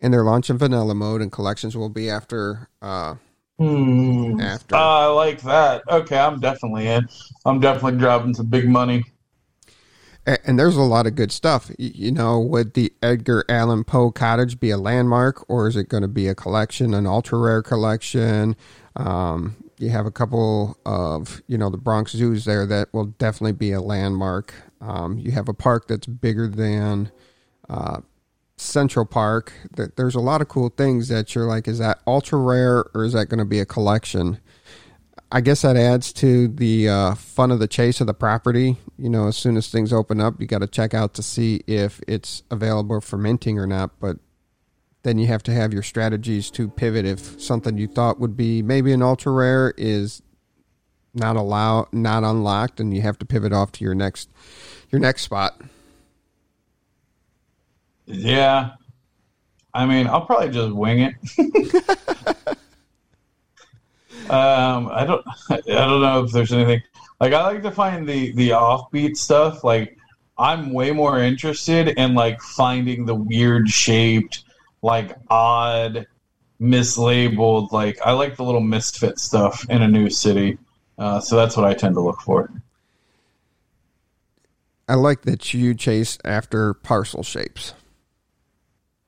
And 0.00 0.12
they're 0.12 0.24
launching 0.24 0.58
vanilla 0.58 0.94
mode 0.94 1.22
and 1.22 1.32
collections 1.32 1.74
will 1.76 1.88
be 1.88 2.10
after 2.10 2.68
uh 2.82 3.14
Hmm. 3.58 4.40
after 4.40 4.74
I 4.74 5.06
like 5.06 5.40
that. 5.42 5.82
Okay, 5.88 6.18
I'm 6.18 6.40
definitely 6.40 6.88
in. 6.88 7.06
I'm 7.44 7.60
definitely 7.60 7.98
dropping 7.98 8.34
some 8.34 8.46
big 8.46 8.68
money. 8.68 9.04
A- 10.26 10.44
and 10.48 10.58
there's 10.58 10.76
a 10.76 10.82
lot 10.82 11.06
of 11.06 11.14
good 11.14 11.30
stuff. 11.30 11.68
Y- 11.78 11.92
You 11.94 12.10
know, 12.10 12.40
would 12.40 12.74
the 12.74 12.92
Edgar 13.02 13.44
Allan 13.48 13.84
Poe 13.84 14.10
cottage 14.10 14.58
be 14.58 14.70
a 14.70 14.78
landmark, 14.78 15.44
or 15.48 15.68
is 15.68 15.76
it 15.76 15.88
going 15.88 16.02
to 16.02 16.08
be 16.08 16.26
a 16.26 16.34
collection, 16.34 16.94
an 16.94 17.06
ultra 17.06 17.38
rare 17.38 17.62
collection? 17.62 18.56
Um, 18.96 19.54
you 19.78 19.90
have 19.90 20.06
a 20.06 20.10
couple 20.10 20.76
of, 20.86 21.42
you 21.46 21.58
know, 21.58 21.68
the 21.70 21.76
Bronx 21.76 22.12
zoos 22.12 22.44
there 22.44 22.66
that 22.66 22.92
will 22.92 23.06
definitely 23.06 23.52
be 23.52 23.72
a 23.72 23.80
landmark. 23.80 24.54
Um, 24.80 25.18
you 25.18 25.30
have 25.32 25.48
a 25.48 25.54
park 25.54 25.88
that's 25.88 26.06
bigger 26.06 26.48
than 26.48 27.10
uh, 27.68 28.00
Central 28.56 29.04
Park. 29.04 29.52
that 29.76 29.96
There's 29.96 30.14
a 30.14 30.20
lot 30.20 30.40
of 30.40 30.48
cool 30.48 30.68
things 30.68 31.08
that 31.08 31.34
you're 31.34 31.46
like, 31.46 31.68
is 31.68 31.78
that 31.78 32.00
ultra 32.06 32.38
rare 32.38 32.84
or 32.94 33.04
is 33.04 33.12
that 33.12 33.26
going 33.26 33.38
to 33.38 33.44
be 33.44 33.60
a 33.60 33.66
collection? 33.66 34.40
I 35.32 35.40
guess 35.40 35.62
that 35.62 35.76
adds 35.76 36.12
to 36.14 36.46
the 36.46 36.88
uh, 36.88 37.14
fun 37.14 37.50
of 37.50 37.58
the 37.58 37.66
chase 37.66 38.00
of 38.00 38.06
the 38.06 38.14
property. 38.14 38.76
You 38.96 39.08
know, 39.08 39.26
as 39.26 39.36
soon 39.36 39.56
as 39.56 39.68
things 39.68 39.92
open 39.92 40.20
up, 40.20 40.40
you 40.40 40.46
got 40.46 40.60
to 40.60 40.68
check 40.68 40.94
out 40.94 41.14
to 41.14 41.22
see 41.22 41.62
if 41.66 42.00
it's 42.06 42.44
available 42.50 43.00
for 43.00 43.16
minting 43.16 43.58
or 43.58 43.66
not. 43.66 43.98
But 43.98 44.18
then 45.02 45.18
you 45.18 45.26
have 45.26 45.42
to 45.44 45.52
have 45.52 45.72
your 45.72 45.82
strategies 45.82 46.50
to 46.52 46.68
pivot 46.68 47.04
if 47.04 47.40
something 47.40 47.76
you 47.76 47.88
thought 47.88 48.20
would 48.20 48.36
be 48.36 48.62
maybe 48.62 48.92
an 48.92 49.02
ultra 49.02 49.32
rare 49.32 49.74
is 49.76 50.22
not 51.14 51.36
allow 51.36 51.88
not 51.92 52.24
unlocked, 52.24 52.80
and 52.80 52.94
you 52.94 53.02
have 53.02 53.18
to 53.18 53.26
pivot 53.26 53.52
off 53.52 53.72
to 53.72 53.84
your 53.84 53.94
next 53.94 54.30
your 54.90 55.00
next 55.00 55.22
spot. 55.22 55.60
Yeah. 58.06 58.72
I 59.72 59.86
mean, 59.86 60.06
I'll 60.06 60.24
probably 60.24 60.50
just 60.50 60.74
wing 60.74 61.00
it. 61.00 61.14
um, 64.30 64.88
I 64.92 65.04
don't, 65.04 65.26
I 65.50 65.60
don't 65.66 66.00
know 66.00 66.24
if 66.24 66.32
there's 66.32 66.52
anything 66.52 66.82
like 67.20 67.32
I 67.32 67.44
like 67.44 67.62
to 67.62 67.70
find 67.70 68.08
the 68.08 68.32
the 68.32 68.50
offbeat 68.50 69.16
stuff. 69.16 69.64
Like, 69.64 69.96
I'm 70.36 70.72
way 70.72 70.90
more 70.90 71.18
interested 71.18 71.88
in 71.88 72.14
like 72.14 72.40
finding 72.40 73.06
the 73.06 73.14
weird 73.14 73.68
shaped, 73.68 74.44
like 74.82 75.16
odd, 75.30 76.06
mislabeled. 76.60 77.72
Like, 77.72 77.98
I 78.04 78.12
like 78.12 78.36
the 78.36 78.44
little 78.44 78.60
misfit 78.60 79.18
stuff 79.18 79.64
in 79.70 79.82
a 79.82 79.88
new 79.88 80.10
city. 80.10 80.58
Uh, 80.98 81.20
so 81.20 81.36
that's 81.36 81.56
what 81.56 81.64
I 81.64 81.74
tend 81.74 81.94
to 81.94 82.00
look 82.00 82.20
for. 82.20 82.50
I 84.86 84.94
like 84.94 85.22
that 85.22 85.54
you 85.54 85.74
chase 85.74 86.18
after 86.24 86.74
parcel 86.74 87.22
shapes. 87.22 87.72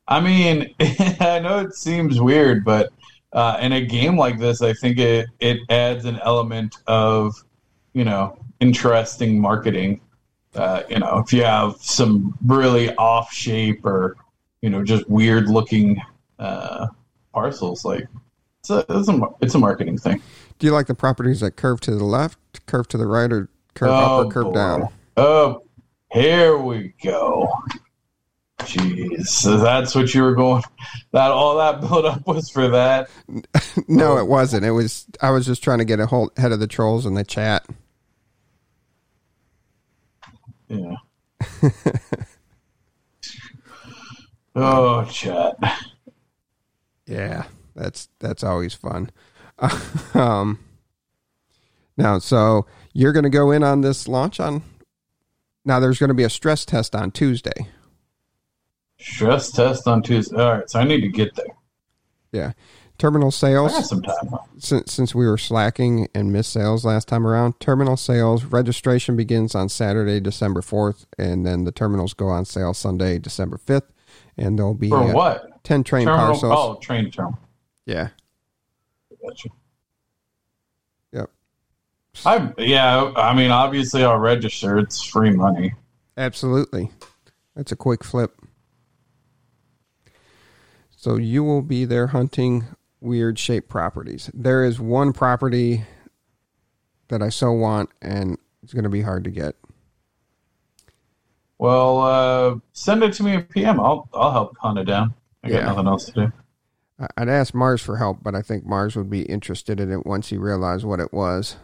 I 0.08 0.20
mean, 0.20 0.74
I 1.20 1.40
know 1.40 1.60
it 1.60 1.74
seems 1.74 2.20
weird, 2.20 2.64
but 2.64 2.90
uh, 3.32 3.58
in 3.60 3.72
a 3.72 3.84
game 3.84 4.16
like 4.16 4.38
this, 4.38 4.62
I 4.62 4.72
think 4.72 4.98
it, 4.98 5.26
it 5.40 5.58
adds 5.68 6.04
an 6.04 6.18
element 6.22 6.76
of, 6.86 7.34
you 7.92 8.04
know, 8.04 8.38
interesting 8.60 9.40
marketing. 9.40 10.00
Uh, 10.54 10.82
you 10.88 10.98
know, 10.98 11.18
if 11.18 11.32
you 11.32 11.44
have 11.44 11.76
some 11.80 12.36
really 12.46 12.94
off 12.96 13.32
shape 13.32 13.84
or, 13.84 14.16
you 14.62 14.70
know, 14.70 14.82
just 14.82 15.08
weird 15.10 15.48
looking 15.48 16.00
uh, 16.38 16.86
parcels, 17.34 17.84
like 17.84 18.06
it's 18.60 18.70
a, 18.70 18.84
it's 18.88 19.08
a 19.08 19.20
it's 19.42 19.54
a 19.54 19.58
marketing 19.58 19.98
thing. 19.98 20.22
Do 20.58 20.66
you 20.66 20.72
like 20.72 20.86
the 20.86 20.94
properties 20.94 21.40
that 21.40 21.56
curve 21.56 21.80
to 21.80 21.90
the 21.90 22.04
left, 22.04 22.38
curve 22.66 22.88
to 22.88 22.96
the 22.96 23.06
right, 23.06 23.30
or 23.30 23.50
curve 23.74 23.90
up 23.90 24.26
or 24.26 24.30
curve 24.30 24.44
boy. 24.46 24.54
down? 24.54 24.88
Oh, 25.18 25.62
here 26.10 26.56
we 26.56 26.94
go. 27.04 27.52
Jeez, 28.60 29.26
so 29.26 29.58
that's 29.58 29.94
what 29.94 30.14
you 30.14 30.22
were 30.22 30.34
going. 30.34 30.62
That 31.12 31.30
all 31.30 31.58
that 31.58 31.80
build 31.80 32.06
up 32.06 32.26
was 32.26 32.50
for 32.50 32.68
that. 32.68 33.08
No, 33.88 34.16
it 34.16 34.26
wasn't. 34.26 34.64
It 34.64 34.72
was 34.72 35.06
I 35.20 35.30
was 35.30 35.46
just 35.46 35.62
trying 35.62 35.78
to 35.78 35.84
get 35.84 36.00
a 36.00 36.06
hold 36.06 36.32
head 36.36 36.50
of 36.50 36.58
the 36.58 36.66
trolls 36.66 37.06
in 37.06 37.14
the 37.14 37.22
chat. 37.22 37.64
Yeah. 40.68 40.96
oh, 44.56 45.04
chat. 45.04 45.56
Yeah, 47.06 47.44
that's 47.74 48.08
that's 48.18 48.42
always 48.42 48.74
fun. 48.74 49.10
um, 50.14 50.58
now, 51.96 52.18
so 52.18 52.66
you're 52.92 53.12
going 53.12 53.24
to 53.24 53.30
go 53.30 53.50
in 53.50 53.62
on 53.62 53.82
this 53.82 54.08
launch 54.08 54.40
on. 54.40 54.62
Now, 55.64 55.80
there's 55.80 55.98
going 55.98 56.08
to 56.08 56.14
be 56.14 56.24
a 56.24 56.30
stress 56.30 56.64
test 56.64 56.94
on 56.94 57.10
Tuesday. 57.10 57.68
Stress 59.16 59.50
test 59.50 59.86
on 59.88 60.02
Tuesday. 60.02 60.36
All 60.36 60.58
right, 60.58 60.70
so 60.70 60.78
I 60.80 60.84
need 60.84 61.00
to 61.00 61.08
get 61.08 61.34
there. 61.34 61.46
Yeah, 62.32 62.52
terminal 62.98 63.28
I 63.28 63.30
sales. 63.30 63.88
some 63.88 64.02
time. 64.02 64.28
since 64.58 64.92
since 64.92 65.14
we 65.14 65.26
were 65.26 65.38
slacking 65.38 66.08
and 66.14 66.32
missed 66.32 66.52
sales 66.52 66.84
last 66.84 67.08
time 67.08 67.26
around, 67.26 67.58
terminal 67.60 67.96
sales 67.96 68.44
registration 68.44 69.16
begins 69.16 69.54
on 69.54 69.68
Saturday, 69.68 70.20
December 70.20 70.60
fourth, 70.62 71.06
and 71.18 71.46
then 71.46 71.64
the 71.64 71.72
terminals 71.72 72.12
go 72.14 72.28
on 72.28 72.44
sale 72.44 72.74
Sunday, 72.74 73.18
December 73.18 73.56
fifth, 73.58 73.90
and 74.36 74.58
there'll 74.58 74.74
be 74.74 74.90
For 74.90 74.98
uh, 75.02 75.12
what? 75.12 75.64
ten 75.64 75.82
train 75.82 76.06
Terminal. 76.06 76.26
parcels. 76.26 76.52
Oh, 76.56 76.74
train 76.80 77.10
terminal. 77.10 77.38
Yeah, 77.86 78.08
Gotcha. 79.22 79.48
yep, 81.12 81.30
I 82.26 82.52
yeah. 82.58 83.12
I 83.16 83.34
mean, 83.34 83.50
obviously, 83.50 84.04
I'll 84.04 84.18
register. 84.18 84.78
It's 84.78 85.02
free 85.02 85.30
money. 85.30 85.72
absolutely. 86.16 86.90
That's 87.54 87.72
a 87.72 87.76
quick 87.76 88.04
flip. 88.04 88.38
So 91.06 91.14
you 91.14 91.44
will 91.44 91.62
be 91.62 91.84
there 91.84 92.08
hunting 92.08 92.64
weird 93.00 93.38
shaped 93.38 93.68
properties. 93.68 94.28
There 94.34 94.64
is 94.64 94.80
one 94.80 95.12
property 95.12 95.84
that 97.06 97.22
I 97.22 97.28
so 97.28 97.52
want, 97.52 97.90
and 98.02 98.38
it's 98.64 98.72
going 98.72 98.82
to 98.82 98.90
be 98.90 99.02
hard 99.02 99.22
to 99.22 99.30
get. 99.30 99.54
Well, 101.58 102.00
uh, 102.00 102.56
send 102.72 103.04
it 103.04 103.12
to 103.12 103.22
me 103.22 103.36
at 103.36 103.48
PM. 103.50 103.78
I'll 103.78 104.08
I'll 104.12 104.32
help 104.32 104.56
hunt 104.58 104.80
it 104.80 104.86
down. 104.86 105.14
I 105.44 105.50
got 105.50 105.58
Yeah. 105.58 105.66
nothing 105.66 105.86
else 105.86 106.06
to 106.06 106.12
do. 106.12 106.32
I'd 107.16 107.28
ask 107.28 107.54
Mars 107.54 107.80
for 107.80 107.98
help, 107.98 108.24
but 108.24 108.34
I 108.34 108.42
think 108.42 108.66
Mars 108.66 108.96
would 108.96 109.08
be 109.08 109.22
interested 109.22 109.78
in 109.78 109.92
it 109.92 110.04
once 110.04 110.30
he 110.30 110.36
realized 110.36 110.84
what 110.84 110.98
it 110.98 111.12
was. 111.12 111.54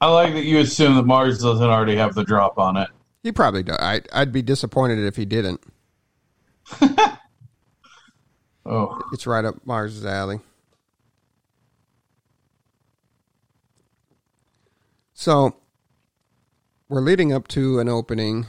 I 0.00 0.10
like 0.10 0.34
that 0.34 0.42
you 0.44 0.58
assume 0.58 0.96
that 0.96 1.06
Mars 1.06 1.40
doesn't 1.40 1.70
already 1.70 1.94
have 1.94 2.16
the 2.16 2.24
drop 2.24 2.58
on 2.58 2.78
it. 2.78 2.88
He 3.22 3.30
probably 3.30 3.62
does. 3.62 3.78
I, 3.78 4.00
I'd 4.12 4.32
be 4.32 4.42
disappointed 4.42 4.98
if 4.98 5.14
he 5.14 5.24
didn't. 5.24 5.60
Oh, 8.68 9.00
It's 9.12 9.26
right 9.26 9.44
up 9.44 9.64
Mars's 9.64 10.04
alley. 10.04 10.40
So 15.14 15.56
we're 16.88 17.00
leading 17.00 17.32
up 17.32 17.46
to 17.48 17.78
an 17.78 17.88
opening. 17.88 18.46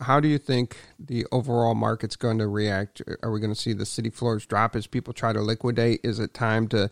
How 0.00 0.18
do 0.20 0.28
you 0.28 0.38
think 0.38 0.76
the 0.98 1.26
overall 1.30 1.74
market's 1.74 2.16
going 2.16 2.38
to 2.38 2.48
react? 2.48 3.00
Are 3.22 3.30
we 3.30 3.40
going 3.40 3.54
to 3.54 3.60
see 3.60 3.72
the 3.72 3.86
city 3.86 4.10
floors 4.10 4.44
drop 4.44 4.74
as 4.74 4.86
people 4.86 5.12
try 5.12 5.32
to 5.32 5.40
liquidate? 5.40 6.00
Is 6.02 6.18
it 6.18 6.34
time 6.34 6.68
to 6.68 6.90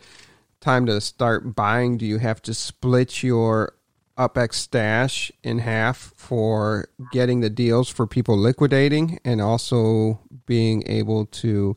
time 0.61 0.87
to 0.87 1.01
start 1.01 1.57
buying? 1.57 1.99
Do 1.99 2.07
you 2.07 2.19
have 2.19 2.41
to 2.43 2.55
split 2.55 3.23
your 3.23 3.75
UpX 4.17 4.55
stash 4.55 5.33
in 5.43 5.59
half 5.59 6.13
for 6.17 6.89
getting 7.13 7.41
the 7.41 7.51
deals 7.51 7.89
for 7.89 8.07
people 8.07 8.37
liquidating 8.37 9.19
and 9.25 9.41
also 9.41 10.21
being 10.47 10.85
able 10.87 11.27
to 11.27 11.77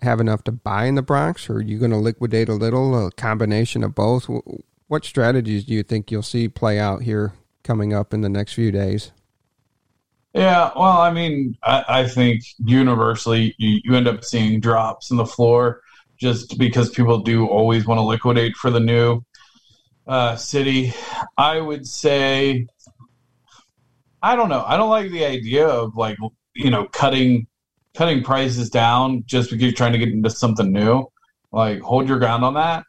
have 0.00 0.20
enough 0.20 0.44
to 0.44 0.52
buy 0.52 0.84
in 0.86 0.94
the 0.94 1.02
Bronx, 1.02 1.48
or 1.50 1.54
are 1.54 1.62
you 1.62 1.78
going 1.78 1.90
to 1.90 1.96
liquidate 1.96 2.48
a 2.48 2.54
little, 2.54 3.06
a 3.06 3.10
combination 3.12 3.82
of 3.82 3.94
both? 3.94 4.28
What 4.86 5.04
strategies 5.04 5.64
do 5.64 5.74
you 5.74 5.82
think 5.82 6.10
you'll 6.10 6.22
see 6.22 6.48
play 6.48 6.78
out 6.78 7.02
here 7.02 7.32
coming 7.64 7.92
up 7.92 8.14
in 8.14 8.20
the 8.20 8.28
next 8.28 8.54
few 8.54 8.70
days? 8.70 9.12
yeah. 10.34 10.70
Well, 10.76 10.98
I 10.98 11.10
mean, 11.10 11.56
I, 11.62 11.84
I 11.88 12.06
think 12.06 12.44
universally 12.58 13.54
you, 13.58 13.80
you 13.84 13.96
end 13.96 14.06
up 14.06 14.24
seeing 14.24 14.60
drops 14.60 15.10
in 15.10 15.16
the 15.16 15.26
floor 15.26 15.82
just 16.16 16.58
because 16.58 16.90
people 16.90 17.18
do 17.18 17.46
always 17.46 17.86
want 17.86 17.98
to 17.98 18.02
liquidate 18.02 18.56
for 18.56 18.70
the 18.70 18.80
new 18.80 19.22
uh, 20.06 20.36
city. 20.36 20.92
I 21.36 21.60
would 21.60 21.86
say, 21.86 22.66
I 24.22 24.36
don't 24.36 24.48
know. 24.48 24.64
I 24.66 24.76
don't 24.76 24.90
like 24.90 25.10
the 25.10 25.24
idea 25.24 25.66
of 25.66 25.96
like 25.96 26.16
you 26.54 26.70
know 26.70 26.86
cutting 26.86 27.46
cutting 27.98 28.22
prices 28.22 28.70
down 28.70 29.24
just 29.26 29.50
because 29.50 29.60
you're 29.60 29.72
trying 29.72 29.90
to 29.90 29.98
get 29.98 30.10
into 30.10 30.30
something 30.30 30.70
new. 30.70 31.04
Like 31.50 31.80
hold 31.80 32.08
your 32.08 32.20
ground 32.20 32.44
on 32.44 32.54
that. 32.54 32.84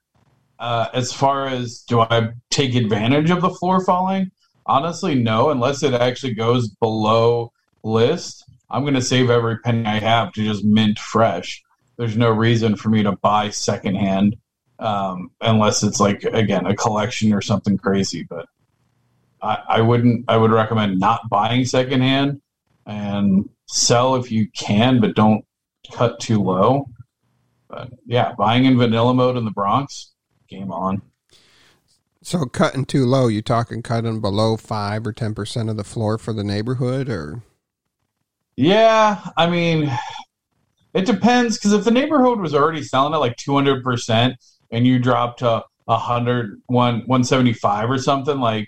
Uh, 0.59 0.85
as 0.93 1.11
far 1.11 1.47
as 1.47 1.79
do 1.87 2.01
I 2.01 2.29
take 2.51 2.75
advantage 2.75 3.31
of 3.31 3.41
the 3.41 3.49
floor 3.49 3.83
falling? 3.83 4.29
Honestly, 4.67 5.15
no. 5.15 5.49
Unless 5.49 5.81
it 5.81 5.95
actually 5.95 6.35
goes 6.35 6.67
below 6.67 7.51
list, 7.81 8.45
I'm 8.69 8.83
going 8.83 8.93
to 8.93 9.01
save 9.01 9.31
every 9.31 9.57
penny 9.57 9.83
I 9.83 9.97
have 9.99 10.31
to 10.33 10.43
just 10.43 10.63
mint 10.63 10.99
fresh. 10.99 11.63
There's 11.97 12.15
no 12.15 12.29
reason 12.29 12.75
for 12.75 12.89
me 12.89 13.01
to 13.01 13.13
buy 13.13 13.49
secondhand 13.49 14.37
um, 14.77 15.31
unless 15.41 15.81
it's 15.81 15.99
like 15.99 16.23
again 16.23 16.67
a 16.67 16.75
collection 16.75 17.33
or 17.33 17.41
something 17.41 17.79
crazy. 17.79 18.27
But 18.29 18.45
I, 19.41 19.57
I 19.69 19.81
wouldn't. 19.81 20.25
I 20.27 20.37
would 20.37 20.51
recommend 20.51 20.99
not 20.99 21.29
buying 21.29 21.65
secondhand 21.65 22.41
and 22.85 23.49
sell 23.69 24.15
if 24.15 24.31
you 24.31 24.49
can, 24.51 24.99
but 24.99 25.15
don't 25.15 25.45
cut 25.93 26.19
too 26.19 26.41
low. 26.41 26.85
But 27.69 27.91
yeah, 28.05 28.33
buying 28.37 28.65
in 28.65 28.77
vanilla 28.77 29.13
mode 29.13 29.37
in 29.37 29.45
the 29.45 29.51
Bronx, 29.51 30.13
game 30.47 30.71
on. 30.71 31.01
So 32.21 32.45
cutting 32.45 32.85
too 32.85 33.05
low, 33.05 33.27
you 33.27 33.41
talking 33.41 33.81
cutting 33.81 34.21
below 34.21 34.57
five 34.57 35.05
or 35.05 35.13
ten 35.13 35.33
percent 35.33 35.69
of 35.69 35.77
the 35.77 35.83
floor 35.83 36.17
for 36.17 36.33
the 36.33 36.43
neighborhood, 36.43 37.09
or 37.09 37.43
Yeah, 38.55 39.21
I 39.37 39.49
mean, 39.49 39.91
it 40.93 41.05
depends 41.05 41.57
because 41.57 41.73
if 41.73 41.85
the 41.85 41.91
neighborhood 41.91 42.39
was 42.39 42.55
already 42.55 42.83
selling 42.83 43.13
at 43.13 43.17
like 43.17 43.37
two 43.37 43.53
hundred 43.53 43.83
percent 43.83 44.35
and 44.71 44.85
you 44.85 44.99
drop 44.99 45.37
to 45.37 45.63
a 45.87 45.97
hundred 45.97 46.61
one 46.65 47.03
one 47.05 47.23
seventy 47.23 47.53
five 47.53 47.89
or 47.89 47.99
something, 47.99 48.39
like 48.39 48.67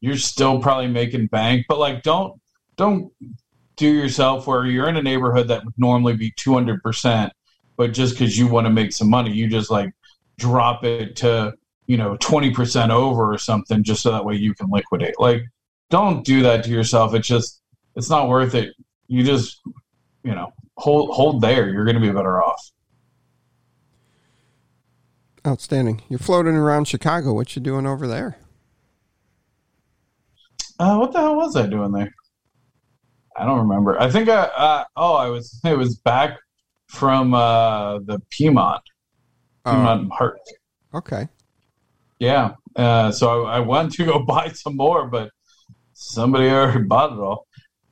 you're 0.00 0.16
still 0.16 0.60
probably 0.60 0.88
making 0.88 1.28
bank. 1.28 1.66
But 1.68 1.78
like, 1.78 2.02
don't 2.02 2.40
don't 2.76 3.12
do 3.80 3.92
yourself 3.92 4.46
where 4.46 4.66
you're 4.66 4.88
in 4.88 4.96
a 4.96 5.02
neighborhood 5.02 5.48
that 5.48 5.64
would 5.64 5.74
normally 5.76 6.16
be 6.16 6.32
two 6.36 6.54
hundred 6.54 6.82
percent, 6.82 7.32
but 7.76 7.92
just 7.92 8.14
because 8.14 8.38
you 8.38 8.46
want 8.46 8.66
to 8.66 8.72
make 8.72 8.92
some 8.92 9.10
money, 9.10 9.32
you 9.32 9.48
just 9.48 9.70
like 9.70 9.92
drop 10.38 10.84
it 10.84 11.16
to 11.16 11.54
you 11.86 11.96
know 11.96 12.16
twenty 12.18 12.52
percent 12.52 12.92
over 12.92 13.32
or 13.32 13.38
something, 13.38 13.82
just 13.82 14.02
so 14.02 14.12
that 14.12 14.24
way 14.24 14.36
you 14.36 14.54
can 14.54 14.70
liquidate. 14.70 15.18
Like, 15.18 15.42
don't 15.88 16.24
do 16.24 16.42
that 16.42 16.64
to 16.64 16.70
yourself. 16.70 17.14
It's 17.14 17.26
just 17.26 17.60
it's 17.96 18.08
not 18.08 18.28
worth 18.28 18.54
it 18.54 18.74
you 19.10 19.24
just 19.24 19.60
you 20.22 20.34
know 20.34 20.52
hold 20.76 21.10
hold 21.10 21.42
there 21.42 21.68
you're 21.68 21.84
going 21.84 21.96
to 21.96 22.00
be 22.00 22.10
better 22.10 22.42
off 22.42 22.70
outstanding? 25.46 26.02
You're 26.10 26.18
floating 26.18 26.54
around 26.54 26.86
Chicago. 26.86 27.32
What 27.32 27.56
you 27.56 27.62
doing 27.62 27.86
over 27.86 28.06
there? 28.06 28.36
uh, 30.78 30.96
what 30.96 31.12
the 31.12 31.18
hell 31.18 31.36
was 31.36 31.56
i 31.56 31.66
doing 31.66 31.92
there 31.92 32.12
i 33.40 33.44
don't 33.44 33.58
remember. 33.58 34.00
I 34.00 34.10
think 34.10 34.28
i 34.28 34.42
uh, 34.42 34.84
oh 34.96 35.14
i 35.14 35.28
was 35.28 35.60
it 35.64 35.76
was 35.76 35.96
back 35.96 36.38
from 36.88 37.34
uh 37.34 37.98
the 38.00 38.20
piedmont 38.30 38.82
piedmont 39.64 40.10
park 40.10 40.38
okay. 40.94 41.28
yeah 42.18 42.54
uh 42.76 43.10
so 43.12 43.44
I, 43.44 43.56
I 43.56 43.60
went 43.60 43.92
to 43.94 44.04
go 44.10 44.24
buy 44.24 44.48
some 44.48 44.76
more 44.76 45.06
but 45.06 45.30
somebody 45.92 46.48
already 46.48 46.84
bought 46.86 47.12
it 47.12 47.18
all. 47.18 47.46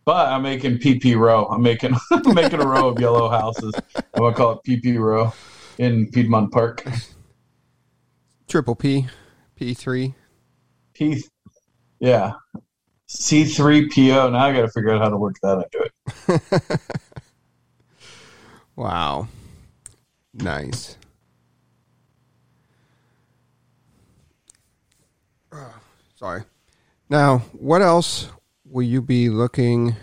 But 0.04 0.28
i'm 0.28 0.42
making 0.42 0.78
pp 0.78 1.16
row. 1.16 1.44
I'm 1.46 1.62
making 1.62 1.94
I'm 2.10 2.34
making 2.34 2.60
a 2.60 2.66
row 2.66 2.88
of 2.88 3.00
yellow 3.00 3.28
houses. 3.28 3.74
I'm 3.96 4.22
gonna 4.22 4.34
call 4.34 4.52
it 4.52 4.60
pp 4.66 4.98
row 4.98 5.32
in 5.78 6.10
piedmont 6.10 6.50
park. 6.52 6.84
Triple 8.48 8.74
P, 8.74 9.06
P 9.56 9.74
three. 9.74 10.14
P, 10.94 11.22
yeah, 12.00 12.32
C 13.08 13.44
three 13.44 13.88
PO. 13.88 14.30
Now 14.30 14.46
I 14.46 14.52
got 14.52 14.62
to 14.62 14.68
figure 14.68 14.90
out 14.90 15.00
how 15.00 15.08
to 15.08 15.16
work 15.16 15.36
that 15.42 15.64
into 15.64 15.90
it. 16.70 16.80
Wow. 18.78 19.26
Nice. 20.32 20.96
Sorry. 26.14 26.44
Now, 27.10 27.38
what 27.58 27.82
else 27.82 28.28
will 28.64 28.84
you 28.84 29.02
be 29.02 29.30
looking 29.30 29.96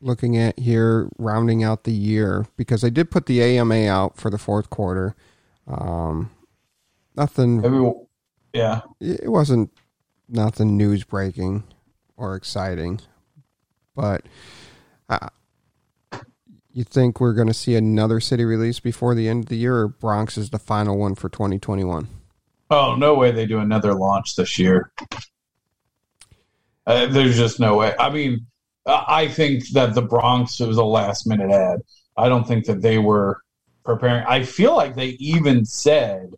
looking 0.00 0.36
at 0.36 0.58
here 0.58 1.08
rounding 1.18 1.62
out 1.62 1.84
the 1.84 1.92
year 1.92 2.46
because 2.56 2.82
I 2.82 2.90
did 2.90 3.12
put 3.12 3.26
the 3.26 3.40
AMA 3.40 3.86
out 3.86 4.16
for 4.16 4.28
the 4.28 4.38
fourth 4.38 4.70
quarter. 4.70 5.14
Um 5.68 6.32
nothing 7.14 7.60
Maybe, 7.60 7.92
yeah. 8.52 8.80
it 9.00 9.30
wasn't 9.30 9.70
nothing 10.28 10.76
news 10.76 11.04
breaking 11.04 11.62
or 12.16 12.34
exciting, 12.34 13.00
but 13.94 14.24
uh, 15.08 15.28
you 16.72 16.84
think 16.84 17.20
we're 17.20 17.32
going 17.32 17.48
to 17.48 17.54
see 17.54 17.76
another 17.76 18.20
city 18.20 18.44
release 18.44 18.80
before 18.80 19.14
the 19.14 19.28
end 19.28 19.44
of 19.44 19.48
the 19.48 19.56
year, 19.56 19.76
or 19.76 19.88
Bronx 19.88 20.36
is 20.36 20.50
the 20.50 20.58
final 20.58 20.98
one 20.98 21.14
for 21.14 21.28
2021? 21.28 22.08
Oh 22.70 22.96
no 22.96 23.14
way 23.14 23.30
they 23.30 23.46
do 23.46 23.58
another 23.58 23.94
launch 23.94 24.36
this 24.36 24.58
year. 24.58 24.90
Uh, 26.86 27.06
there's 27.06 27.36
just 27.36 27.60
no 27.60 27.76
way. 27.76 27.94
I 27.98 28.10
mean, 28.10 28.46
I 28.86 29.28
think 29.28 29.68
that 29.68 29.94
the 29.94 30.02
Bronx 30.02 30.58
was 30.60 30.76
a 30.76 30.84
last 30.84 31.26
minute 31.26 31.50
ad. 31.50 31.80
I 32.16 32.28
don't 32.28 32.46
think 32.46 32.66
that 32.66 32.82
they 32.82 32.98
were 32.98 33.40
preparing. 33.84 34.24
I 34.26 34.42
feel 34.42 34.74
like 34.74 34.94
they 34.94 35.10
even 35.20 35.64
said 35.64 36.34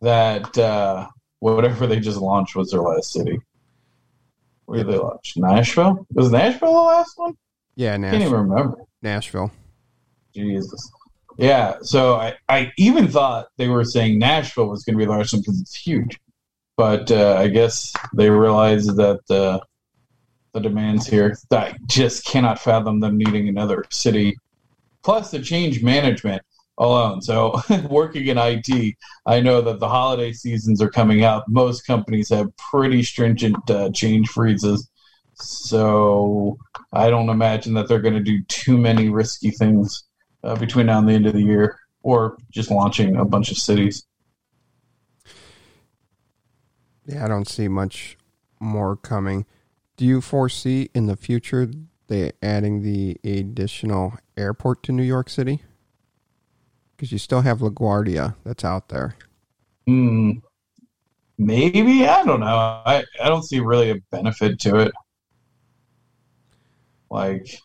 that 0.00 0.56
uh, 0.56 1.08
whatever 1.40 1.86
they 1.86 2.00
just 2.00 2.18
launched 2.18 2.56
was 2.56 2.70
their 2.70 2.80
last 2.80 3.12
city. 3.12 3.38
Where 4.72 4.84
did 4.84 4.94
they 4.94 4.98
launch? 4.98 5.34
Nashville? 5.36 6.06
Was 6.14 6.30
Nashville 6.30 6.72
the 6.72 6.80
last 6.80 7.18
one? 7.18 7.36
Yeah, 7.76 7.92
I 7.92 7.98
can't 7.98 8.22
even 8.22 8.48
remember. 8.48 8.78
Nashville. 9.02 9.50
Jesus. 10.34 10.90
Yeah, 11.36 11.76
so 11.82 12.14
I, 12.14 12.36
I 12.48 12.72
even 12.78 13.06
thought 13.06 13.48
they 13.58 13.68
were 13.68 13.84
saying 13.84 14.18
Nashville 14.18 14.68
was 14.68 14.82
going 14.84 14.94
to 14.94 14.98
be 14.98 15.04
the 15.04 15.10
last 15.10 15.34
one 15.34 15.42
because 15.42 15.60
it's 15.60 15.74
huge. 15.74 16.18
But 16.78 17.10
uh, 17.10 17.36
I 17.38 17.48
guess 17.48 17.92
they 18.14 18.30
realized 18.30 18.96
that 18.96 19.20
uh, 19.28 19.60
the 20.54 20.60
demands 20.60 21.06
here, 21.06 21.36
I 21.50 21.76
just 21.86 22.24
cannot 22.24 22.58
fathom 22.58 22.98
them 23.00 23.18
needing 23.18 23.50
another 23.50 23.84
city. 23.90 24.38
Plus 25.02 25.30
the 25.30 25.40
change 25.40 25.82
management 25.82 26.40
alone. 26.78 27.22
So 27.22 27.60
working 27.90 28.26
in 28.26 28.38
IT, 28.38 28.96
I 29.26 29.40
know 29.40 29.60
that 29.60 29.80
the 29.80 29.88
holiday 29.88 30.32
seasons 30.32 30.80
are 30.80 30.90
coming 30.90 31.24
up. 31.24 31.44
Most 31.48 31.86
companies 31.86 32.28
have 32.30 32.54
pretty 32.56 33.02
stringent 33.02 33.70
uh, 33.70 33.90
change 33.90 34.28
freezes. 34.28 34.88
So 35.34 36.58
I 36.92 37.10
don't 37.10 37.28
imagine 37.28 37.74
that 37.74 37.88
they're 37.88 38.00
going 38.00 38.14
to 38.14 38.20
do 38.20 38.42
too 38.44 38.76
many 38.78 39.08
risky 39.08 39.50
things 39.50 40.04
uh, 40.44 40.56
between 40.56 40.86
now 40.86 40.98
and 40.98 41.08
the 41.08 41.14
end 41.14 41.26
of 41.26 41.34
the 41.34 41.42
year. 41.42 41.78
or 42.02 42.36
just 42.50 42.70
launching 42.70 43.16
a 43.16 43.24
bunch 43.24 43.50
of 43.50 43.56
cities. 43.56 44.04
Yeah, 47.06 47.24
I 47.24 47.28
don't 47.28 47.48
see 47.48 47.68
much 47.68 48.16
more 48.60 48.96
coming. 48.96 49.46
Do 49.96 50.04
you 50.04 50.20
foresee 50.20 50.90
in 50.94 51.06
the 51.06 51.16
future 51.16 51.70
they 52.08 52.32
adding 52.42 52.82
the 52.82 53.18
additional 53.24 54.14
airport 54.36 54.82
to 54.84 54.92
New 54.92 55.02
York 55.02 55.28
City? 55.28 55.62
Because 57.02 57.10
you 57.10 57.18
still 57.18 57.40
have 57.40 57.58
LaGuardia 57.58 58.36
that's 58.44 58.64
out 58.64 58.88
there. 58.88 59.16
Hmm. 59.88 60.34
Maybe 61.36 62.06
I 62.06 62.22
don't 62.22 62.38
know. 62.38 62.46
I 62.46 63.02
I 63.20 63.28
don't 63.28 63.42
see 63.42 63.58
really 63.58 63.90
a 63.90 63.96
benefit 64.12 64.60
to 64.60 64.76
it. 64.76 64.92
Like 67.10 67.58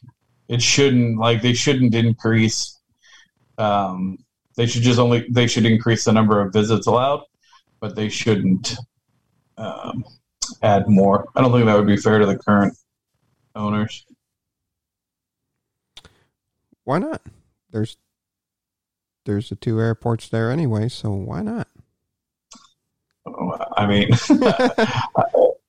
it 0.48 0.60
shouldn't 0.60 1.20
like 1.20 1.44
they 1.44 1.54
shouldn't 1.54 1.94
increase. 1.94 2.80
Um, 3.60 4.18
they 4.56 4.66
should 4.66 4.82
just 4.82 4.98
only 4.98 5.28
they 5.30 5.46
should 5.46 5.68
increase 5.68 6.06
the 6.06 6.14
number 6.14 6.42
of 6.42 6.52
visits 6.52 6.88
allowed, 6.88 7.22
but 7.80 7.96
they 7.96 8.10
shouldn't 8.10 8.76
um, 9.60 10.04
add 10.64 10.90
more. 10.90 11.28
I 11.36 11.42
don't 11.42 11.52
think 11.52 11.68
that 11.68 11.78
would 11.78 11.86
be 11.86 11.98
fair 11.98 12.18
to 12.18 12.26
the 12.26 12.40
current 12.40 12.76
owners. 13.54 14.04
Why 16.86 16.98
not? 16.98 17.22
There's 17.70 17.98
there's 19.28 19.50
the 19.50 19.56
two 19.56 19.80
airports 19.80 20.30
there 20.30 20.50
anyway, 20.50 20.90
so 20.90 21.12
why 21.12 21.42
not? 21.44 21.68
I 23.78 23.86
mean, 23.86 24.10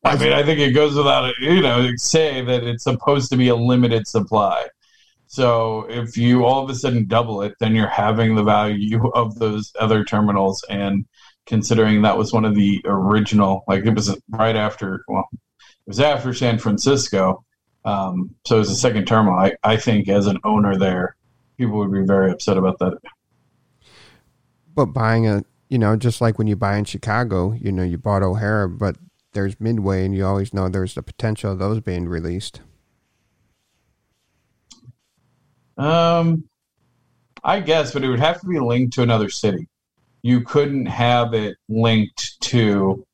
I 0.05 0.17
mean, 0.17 0.33
I 0.33 0.43
think 0.43 0.61
it 0.61 0.73
goes 0.73 0.95
without 0.95 1.35
you 1.39 1.61
know 1.61 1.91
say 1.97 2.41
that 2.41 2.65
it's 2.65 2.85
supposed 2.85 3.31
to 3.31 3.37
be 3.37 3.49
a 3.49 3.57
limited 3.57 4.07
supply. 4.07 4.69
So 5.29 5.87
if 5.91 6.17
you 6.17 6.47
all 6.47 6.65
of 6.65 6.71
a 6.71 6.75
sudden 6.75 7.07
double 7.07 7.43
it, 7.43 7.55
then 7.61 7.75
you're 7.75 7.87
having 7.87 8.35
the 8.35 8.43
value 8.43 9.11
of 9.11 9.39
those 9.39 9.73
other 9.79 10.03
terminals. 10.03 10.65
And 10.71 11.05
considering 11.45 12.03
that 12.03 12.17
was 12.17 12.33
one 12.33 12.47
of 12.47 12.55
the 12.55 12.81
original, 12.87 13.63
like 13.69 13.85
it 13.85 13.95
was 13.95 14.19
right 14.31 14.57
after, 14.57 15.05
well, 15.07 15.29
it 15.33 15.39
was 15.87 16.01
after 16.01 16.33
San 16.33 16.59
Francisco. 16.59 17.45
Um, 17.85 18.35
so 18.47 18.57
it 18.57 18.61
was 18.61 18.71
a 18.71 18.77
second 18.77 19.07
terminal. 19.07 19.39
I, 19.39 19.53
I 19.63 19.77
think 19.77 20.09
as 20.09 20.27
an 20.27 20.39
owner 20.45 20.79
there, 20.79 21.15
people 21.59 21.79
would 21.79 21.93
be 21.93 22.07
very 22.07 22.31
upset 22.31 22.57
about 22.57 22.79
that. 22.79 22.99
But 24.79 24.93
buying 24.93 25.27
a, 25.27 25.43
you 25.69 25.77
know, 25.77 25.97
just 25.97 26.21
like 26.21 26.39
when 26.39 26.47
you 26.47 26.55
buy 26.55 26.77
in 26.77 26.85
Chicago, 26.85 27.51
you 27.51 27.73
know, 27.73 27.83
you 27.83 27.99
bought 27.99 28.23
O'Hare, 28.23 28.69
but 28.69 28.97
there's 29.33 29.59
Midway, 29.59 30.05
and 30.05 30.15
you 30.15 30.25
always 30.25 30.55
know 30.55 30.69
there's 30.69 30.95
the 30.95 31.03
potential 31.03 31.51
of 31.51 31.59
those 31.59 31.81
being 31.81 32.09
released. 32.09 32.61
Um, 35.77 36.45
I 37.43 37.59
guess, 37.59 37.93
but 37.93 38.05
it 38.05 38.09
would 38.09 38.21
have 38.21 38.41
to 38.41 38.47
be 38.47 38.61
linked 38.61 38.93
to 38.93 39.03
another 39.03 39.29
city. 39.29 39.67
You 40.23 40.43
couldn't 40.43 40.87
have 40.87 41.35
it 41.35 41.57
linked 41.69 42.41
to, 42.43 43.05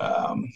um, 0.00 0.52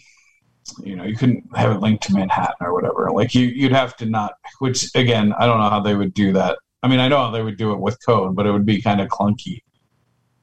you 0.83 0.97
know, 0.97 1.05
you 1.05 1.15
couldn't 1.15 1.55
have 1.55 1.71
it 1.71 1.79
linked 1.79 2.03
to 2.03 2.13
Manhattan 2.15 2.57
or 2.59 2.73
whatever. 2.73 3.11
Like 3.11 3.33
you, 3.33 3.45
you'd 3.45 3.71
have 3.71 3.95
to 3.95 4.05
not. 4.05 4.33
Which 4.59 4.93
again, 4.93 5.33
I 5.39 5.45
don't 5.45 5.59
know 5.59 5.69
how 5.69 5.79
they 5.79 5.95
would 5.95 6.13
do 6.13 6.33
that. 6.33 6.57
I 6.83 6.89
mean, 6.89 6.99
I 6.99 7.07
know 7.07 7.19
how 7.19 7.31
they 7.31 7.43
would 7.43 7.57
do 7.57 7.71
it 7.71 7.79
with 7.79 7.97
code, 8.05 8.35
but 8.35 8.45
it 8.45 8.51
would 8.51 8.65
be 8.65 8.81
kind 8.81 8.99
of 8.99 9.07
clunky. 9.07 9.61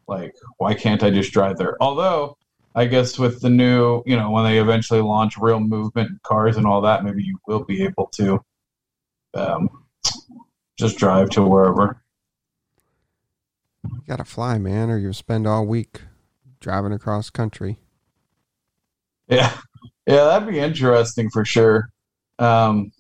Like, 0.09 0.35
why 0.59 0.75
can't 0.75 1.03
I 1.03 1.11
just 1.11 1.33
drive 1.33 1.59
there? 1.59 1.77
Although, 1.81 2.37
I 2.75 2.87
guess 2.87 3.19
with 3.19 3.40
the 3.40 3.51
new, 3.51 4.03
you 4.07 4.16
know, 4.16 4.31
when 4.31 4.45
they 4.45 4.59
eventually 4.59 5.01
launch 5.01 5.37
real 5.38 5.61
movement 5.61 6.23
cars 6.23 6.57
and 6.57 6.66
all 6.66 6.81
that, 6.83 7.05
maybe 7.05 7.25
you 7.25 7.38
will 7.47 7.64
be 7.64 7.83
able 7.83 8.07
to. 8.14 8.45
Um, 9.35 9.87
just 10.77 10.99
drive 10.99 11.31
to 11.31 11.42
wherever. 11.42 12.03
You 13.85 14.03
gotta 14.07 14.25
fly, 14.25 14.59
man, 14.59 14.90
or 14.90 14.99
you'll 14.99 15.12
spend 15.12 15.47
all 15.47 15.66
week 15.66 16.03
driving 16.61 16.92
across 16.92 17.31
country. 17.31 17.79
Yeah, 19.29 19.57
yeah, 20.07 20.25
that'd 20.25 20.49
be 20.49 20.59
interesting 20.59 21.31
for 21.31 21.45
sure. 21.45 21.90
Um, 22.38 22.92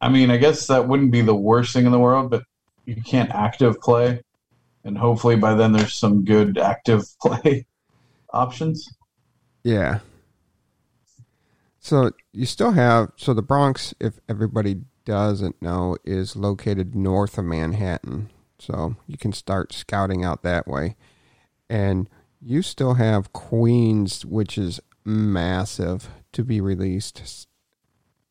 I 0.00 0.08
mean, 0.08 0.30
I 0.30 0.36
guess 0.36 0.66
that 0.68 0.88
wouldn't 0.88 1.12
be 1.12 1.20
the 1.20 1.34
worst 1.34 1.72
thing 1.72 1.86
in 1.86 1.92
the 1.92 1.98
world, 1.98 2.30
but 2.30 2.44
you 2.86 3.00
can't 3.02 3.30
active 3.30 3.80
play, 3.80 4.22
and 4.84 4.96
hopefully 4.98 5.36
by 5.36 5.54
then 5.54 5.72
there's 5.72 5.94
some 5.94 6.24
good 6.24 6.58
active 6.58 7.04
play 7.20 7.66
options. 8.32 8.88
Yeah. 9.62 10.00
So 11.78 12.12
you 12.32 12.46
still 12.46 12.72
have 12.72 13.12
so 13.16 13.34
the 13.34 13.42
Bronx, 13.42 13.94
if 14.00 14.20
everybody 14.28 14.82
doesn't 15.04 15.60
know, 15.60 15.96
is 16.04 16.36
located 16.36 16.94
north 16.94 17.38
of 17.38 17.44
Manhattan. 17.44 18.30
So 18.58 18.96
you 19.06 19.18
can 19.18 19.32
start 19.32 19.72
scouting 19.72 20.24
out 20.24 20.42
that 20.42 20.68
way. 20.68 20.96
And 21.68 22.08
you 22.40 22.62
still 22.62 22.94
have 22.94 23.32
Queens, 23.32 24.24
which 24.24 24.56
is 24.56 24.80
massive 25.04 26.08
to 26.32 26.44
be 26.44 26.60
released. 26.60 27.48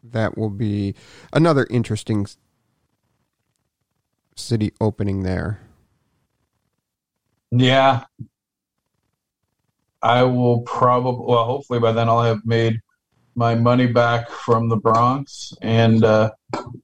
That 0.03 0.37
will 0.37 0.49
be 0.49 0.95
another 1.33 1.67
interesting 1.69 2.27
city 4.35 4.71
opening 4.79 5.23
there. 5.23 5.59
Yeah. 7.51 8.03
I 10.01 10.23
will 10.23 10.61
probably, 10.61 11.25
well, 11.27 11.45
hopefully 11.45 11.79
by 11.79 11.91
then 11.91 12.09
I'll 12.09 12.23
have 12.23 12.45
made 12.45 12.81
my 13.35 13.55
money 13.55 13.87
back 13.87 14.29
from 14.29 14.69
the 14.69 14.75
Bronx 14.75 15.53
and 15.61 16.03
uh, 16.03 16.31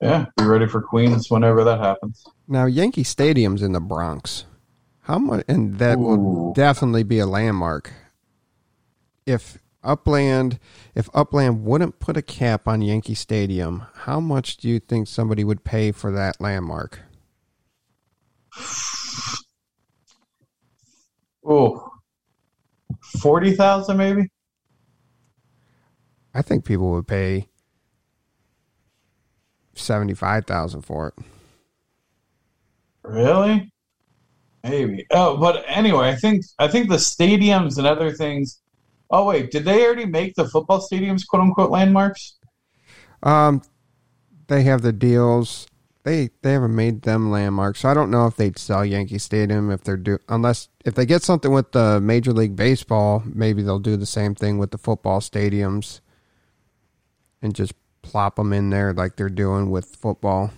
yeah, 0.01 0.25
be 0.37 0.45
ready 0.45 0.67
for 0.67 0.81
Queens 0.81 1.29
whenever 1.29 1.63
that 1.63 1.79
happens. 1.79 2.23
Now, 2.47 2.65
Yankee 2.65 3.03
Stadium's 3.03 3.63
in 3.63 3.71
the 3.71 3.79
Bronx. 3.79 4.45
How 5.01 5.17
much? 5.17 5.45
And 5.47 5.79
that 5.79 5.99
will 5.99 6.53
definitely 6.53 7.03
be 7.03 7.19
a 7.19 7.25
landmark. 7.25 7.91
If 9.25 9.57
Upland, 9.83 10.59
if 10.95 11.09
Upland 11.13 11.63
wouldn't 11.63 11.99
put 11.99 12.17
a 12.17 12.21
cap 12.21 12.67
on 12.67 12.81
Yankee 12.81 13.13
Stadium, 13.13 13.85
how 13.93 14.19
much 14.19 14.57
do 14.57 14.67
you 14.67 14.79
think 14.79 15.07
somebody 15.07 15.43
would 15.43 15.63
pay 15.63 15.91
for 15.91 16.11
that 16.11 16.39
landmark? 16.39 16.99
Oh, 21.47 21.89
40,000 23.19 23.95
maybe? 23.97 24.29
I 26.33 26.41
think 26.41 26.65
people 26.65 26.91
would 26.91 27.07
pay 27.07 27.47
seventy-five 29.73 30.45
thousand 30.45 30.81
for 30.81 31.07
it. 31.07 31.13
Really? 33.03 33.71
Maybe. 34.63 35.07
Oh, 35.11 35.37
but 35.37 35.63
anyway, 35.67 36.09
I 36.09 36.15
think 36.15 36.43
I 36.59 36.67
think 36.67 36.89
the 36.89 36.97
stadiums 36.97 37.77
and 37.77 37.87
other 37.87 38.11
things. 38.11 38.61
Oh 39.09 39.25
wait, 39.25 39.51
did 39.51 39.63
they 39.65 39.85
already 39.85 40.05
make 40.05 40.35
the 40.35 40.47
football 40.47 40.79
stadiums 40.79 41.25
quote 41.25 41.41
unquote 41.41 41.71
landmarks? 41.71 42.35
Um, 43.23 43.61
they 44.47 44.63
have 44.63 44.81
the 44.81 44.93
deals. 44.93 45.67
They 46.07 46.29
they 46.41 46.53
haven't 46.53 46.73
made 46.73 47.01
them 47.01 47.31
landmarks. 47.31 47.81
So 47.81 47.89
I 47.89 47.93
don't 47.93 48.09
know 48.09 48.27
if 48.27 48.37
they'd 48.37 48.57
sell 48.57 48.85
Yankee 48.85 49.17
Stadium 49.17 49.69
if 49.69 49.83
they're 49.83 49.97
do 49.97 50.19
unless 50.29 50.69
if 50.85 50.95
they 50.95 51.05
get 51.05 51.21
something 51.21 51.51
with 51.51 51.73
the 51.73 51.99
Major 51.99 52.31
League 52.31 52.55
Baseball, 52.55 53.23
maybe 53.25 53.61
they'll 53.61 53.77
do 53.77 53.97
the 53.97 54.05
same 54.05 54.33
thing 54.33 54.57
with 54.57 54.71
the 54.71 54.77
football 54.77 55.19
stadiums 55.19 55.99
and 57.41 57.53
just 57.53 57.73
plop 58.03 58.37
them 58.37 58.53
in 58.53 58.69
there 58.69 58.93
like 58.93 59.17
they're 59.17 59.27
doing 59.27 59.69
with 59.69 59.97
football. 59.97 60.51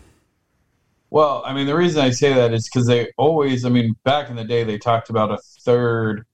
Well, 1.10 1.42
I 1.44 1.56
mean, 1.56 1.66
the 1.66 1.76
reason 1.76 2.00
I 2.00 2.12
say 2.12 2.32
that 2.32 2.54
is 2.54 2.70
because 2.70 2.86
they 2.86 3.12
always, 3.18 3.66
I 3.66 3.70
mean, 3.70 3.96
back 4.04 4.30
in 4.30 4.36
the 4.36 4.44
day, 4.44 4.64
they 4.64 4.78
talked 4.78 5.10
about 5.10 5.32
a 5.32 5.40
third 5.62 6.28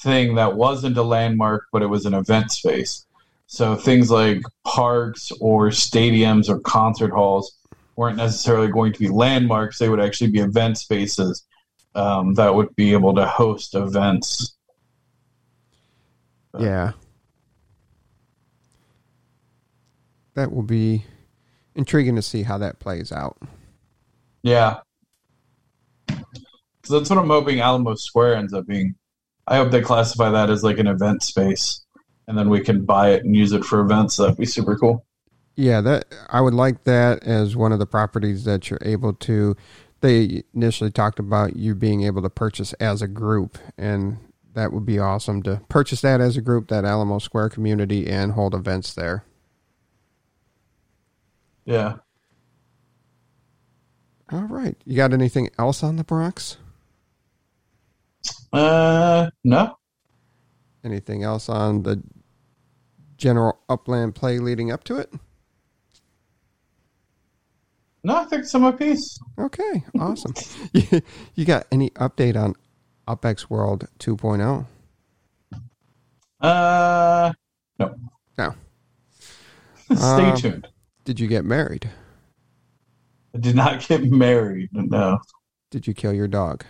thing 0.00 0.36
that 0.36 0.56
wasn't 0.56 0.96
a 0.96 1.02
landmark, 1.02 1.66
but 1.70 1.82
it 1.82 1.88
was 1.88 2.06
an 2.06 2.14
event 2.14 2.50
space. 2.50 3.04
So 3.46 3.76
things 3.76 4.10
like 4.10 4.40
parks 4.64 5.30
or 5.38 5.68
stadiums 5.68 6.48
or 6.48 6.60
concert 6.60 7.10
halls 7.10 7.58
weren't 7.96 8.16
necessarily 8.16 8.68
going 8.68 8.92
to 8.92 8.98
be 8.98 9.08
landmarks. 9.08 9.78
They 9.78 9.88
would 9.88 10.00
actually 10.00 10.30
be 10.30 10.40
event 10.40 10.78
spaces 10.78 11.44
um, 11.94 12.34
that 12.34 12.54
would 12.54 12.74
be 12.76 12.92
able 12.92 13.14
to 13.14 13.24
host 13.24 13.74
events. 13.74 14.56
Yeah. 16.58 16.92
That 20.34 20.52
will 20.52 20.62
be 20.62 21.04
intriguing 21.74 22.16
to 22.16 22.22
see 22.22 22.42
how 22.42 22.58
that 22.58 22.80
plays 22.80 23.12
out. 23.12 23.38
Yeah. 24.42 24.80
So 26.84 26.98
that's 26.98 27.08
what 27.08 27.18
I'm 27.18 27.28
hoping 27.28 27.60
Alamo 27.60 27.94
Square 27.94 28.36
ends 28.36 28.52
up 28.52 28.66
being. 28.66 28.94
I 29.46 29.56
hope 29.56 29.70
they 29.70 29.80
classify 29.80 30.30
that 30.30 30.50
as 30.50 30.62
like 30.62 30.78
an 30.78 30.86
event 30.86 31.22
space, 31.22 31.84
and 32.28 32.36
then 32.36 32.48
we 32.48 32.60
can 32.60 32.84
buy 32.84 33.10
it 33.10 33.24
and 33.24 33.36
use 33.36 33.52
it 33.52 33.64
for 33.64 33.80
events. 33.80 34.16
That'd 34.16 34.36
be 34.36 34.46
super 34.46 34.76
cool. 34.76 35.04
Yeah, 35.56 35.80
that 35.82 36.06
I 36.28 36.40
would 36.40 36.54
like 36.54 36.84
that 36.84 37.22
as 37.22 37.54
one 37.54 37.72
of 37.72 37.78
the 37.78 37.86
properties 37.86 38.44
that 38.44 38.70
you're 38.70 38.80
able 38.82 39.12
to. 39.14 39.56
They 40.00 40.42
initially 40.52 40.90
talked 40.90 41.18
about 41.18 41.56
you 41.56 41.74
being 41.74 42.02
able 42.02 42.22
to 42.22 42.30
purchase 42.30 42.72
as 42.74 43.00
a 43.00 43.08
group, 43.08 43.56
and 43.78 44.18
that 44.54 44.72
would 44.72 44.84
be 44.84 44.98
awesome 44.98 45.42
to 45.44 45.62
purchase 45.68 46.00
that 46.02 46.20
as 46.20 46.36
a 46.36 46.40
group, 46.40 46.68
that 46.68 46.84
Alamo 46.84 47.18
Square 47.18 47.50
community, 47.50 48.08
and 48.08 48.32
hold 48.32 48.54
events 48.54 48.92
there. 48.92 49.24
Yeah. 51.64 51.96
All 54.30 54.44
right. 54.44 54.76
You 54.84 54.96
got 54.96 55.12
anything 55.12 55.50
else 55.58 55.82
on 55.82 55.96
the 55.96 56.04
Bronx? 56.04 56.56
Uh, 58.52 59.30
no. 59.42 59.76
Anything 60.84 61.22
else 61.22 61.48
on 61.48 61.82
the 61.82 62.02
general 63.16 63.58
upland 63.68 64.14
play 64.14 64.38
leading 64.38 64.70
up 64.70 64.84
to 64.84 64.96
it? 64.96 65.12
No, 68.04 68.16
I 68.16 68.24
think 68.24 68.42
it's 68.42 68.54
on 68.54 68.60
my 68.60 68.70
piece. 68.72 69.18
Okay, 69.38 69.82
awesome. 69.98 70.34
you, 70.74 71.00
you 71.34 71.44
got 71.46 71.66
any 71.72 71.88
update 71.90 72.36
on 72.36 72.54
UpX 73.08 73.48
World 73.48 73.84
oh? 73.84 73.98
2.0? 73.98 74.66
Uh, 76.40 77.32
no. 77.78 77.94
No. 78.36 78.54
Stay 79.94 79.96
Um, 80.30 80.36
tuned. 80.36 80.68
Did 81.04 81.18
you 81.18 81.26
get 81.26 81.46
married? 81.46 81.90
I 83.34 83.38
did 83.38 83.56
not 83.56 83.80
get 83.86 84.04
married. 84.04 84.68
No. 84.72 85.18
Did 85.70 85.86
you 85.86 85.94
kill 85.94 86.12
your 86.12 86.28
dog? 86.28 86.64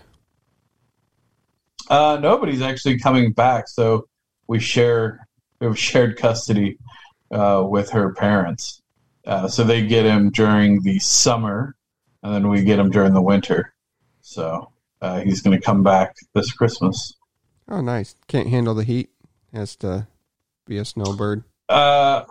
Uh, 1.91 2.19
nobody's 2.21 2.63
actually 2.63 2.99
coming 2.99 3.33
back, 3.33 3.69
so 3.69 4.07
we 4.47 4.59
share 4.61 5.27
we 5.61 5.67
have 5.67 5.79
shared 5.79 6.17
custody 6.17 6.79
uh, 7.31 7.65
with 7.67 7.91
her 7.91 8.15
parents. 8.15 8.81
Uh, 9.27 9.49
so 9.49 9.65
they 9.65 9.87
get 9.87 10.05
him 10.05 10.31
during 10.31 10.83
the 10.83 10.99
summer, 10.99 11.77
and 12.23 12.35
then 12.35 12.49
we 12.49 12.63
get 12.63 12.79
him 12.79 12.91
during 12.91 13.15
the 13.15 13.23
winter. 13.23 13.75
So 14.21 14.71
uh, 15.01 15.21
he's 15.21 15.41
going 15.41 15.59
to 15.59 15.65
come 15.65 15.83
back 15.83 16.15
this 16.35 16.53
Christmas. 16.53 17.15
Oh, 17.69 17.81
nice. 17.81 18.15
Can't 18.29 18.49
handle 18.49 18.75
the 18.75 18.85
heat. 18.85 19.11
Has 19.53 19.77
to 19.77 20.09
be 20.67 20.79
a 20.79 20.85
snowbird. 20.85 21.45
Uh, 21.69 22.25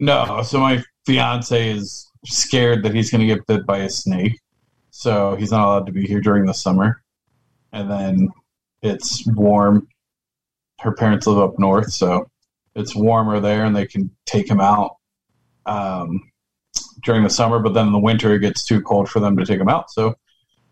no, 0.00 0.42
so 0.42 0.58
my 0.60 0.82
fiance 1.06 1.70
is 1.70 2.10
scared 2.26 2.82
that 2.82 2.94
he's 2.94 3.10
going 3.10 3.26
to 3.26 3.34
get 3.34 3.46
bit 3.46 3.64
by 3.64 3.78
a 3.78 3.88
snake, 3.88 4.38
so 4.90 5.36
he's 5.36 5.50
not 5.50 5.64
allowed 5.64 5.86
to 5.86 5.92
be 5.92 6.06
here 6.06 6.20
during 6.20 6.44
the 6.44 6.54
summer. 6.54 7.02
And 7.72 7.90
then 7.90 8.28
it's 8.82 9.26
warm. 9.26 9.88
Her 10.80 10.92
parents 10.92 11.26
live 11.26 11.38
up 11.38 11.58
north, 11.58 11.92
so 11.92 12.28
it's 12.74 12.94
warmer 12.94 13.40
there, 13.40 13.64
and 13.64 13.74
they 13.74 13.86
can 13.86 14.10
take 14.26 14.50
him 14.50 14.60
out 14.60 14.96
um, 15.66 16.20
during 17.02 17.22
the 17.22 17.30
summer. 17.30 17.58
But 17.58 17.74
then 17.74 17.86
in 17.86 17.92
the 17.92 17.98
winter, 17.98 18.34
it 18.34 18.40
gets 18.40 18.64
too 18.64 18.80
cold 18.80 19.08
for 19.08 19.20
them 19.20 19.36
to 19.36 19.44
take 19.44 19.58
them 19.58 19.68
out, 19.68 19.90
so 19.90 20.14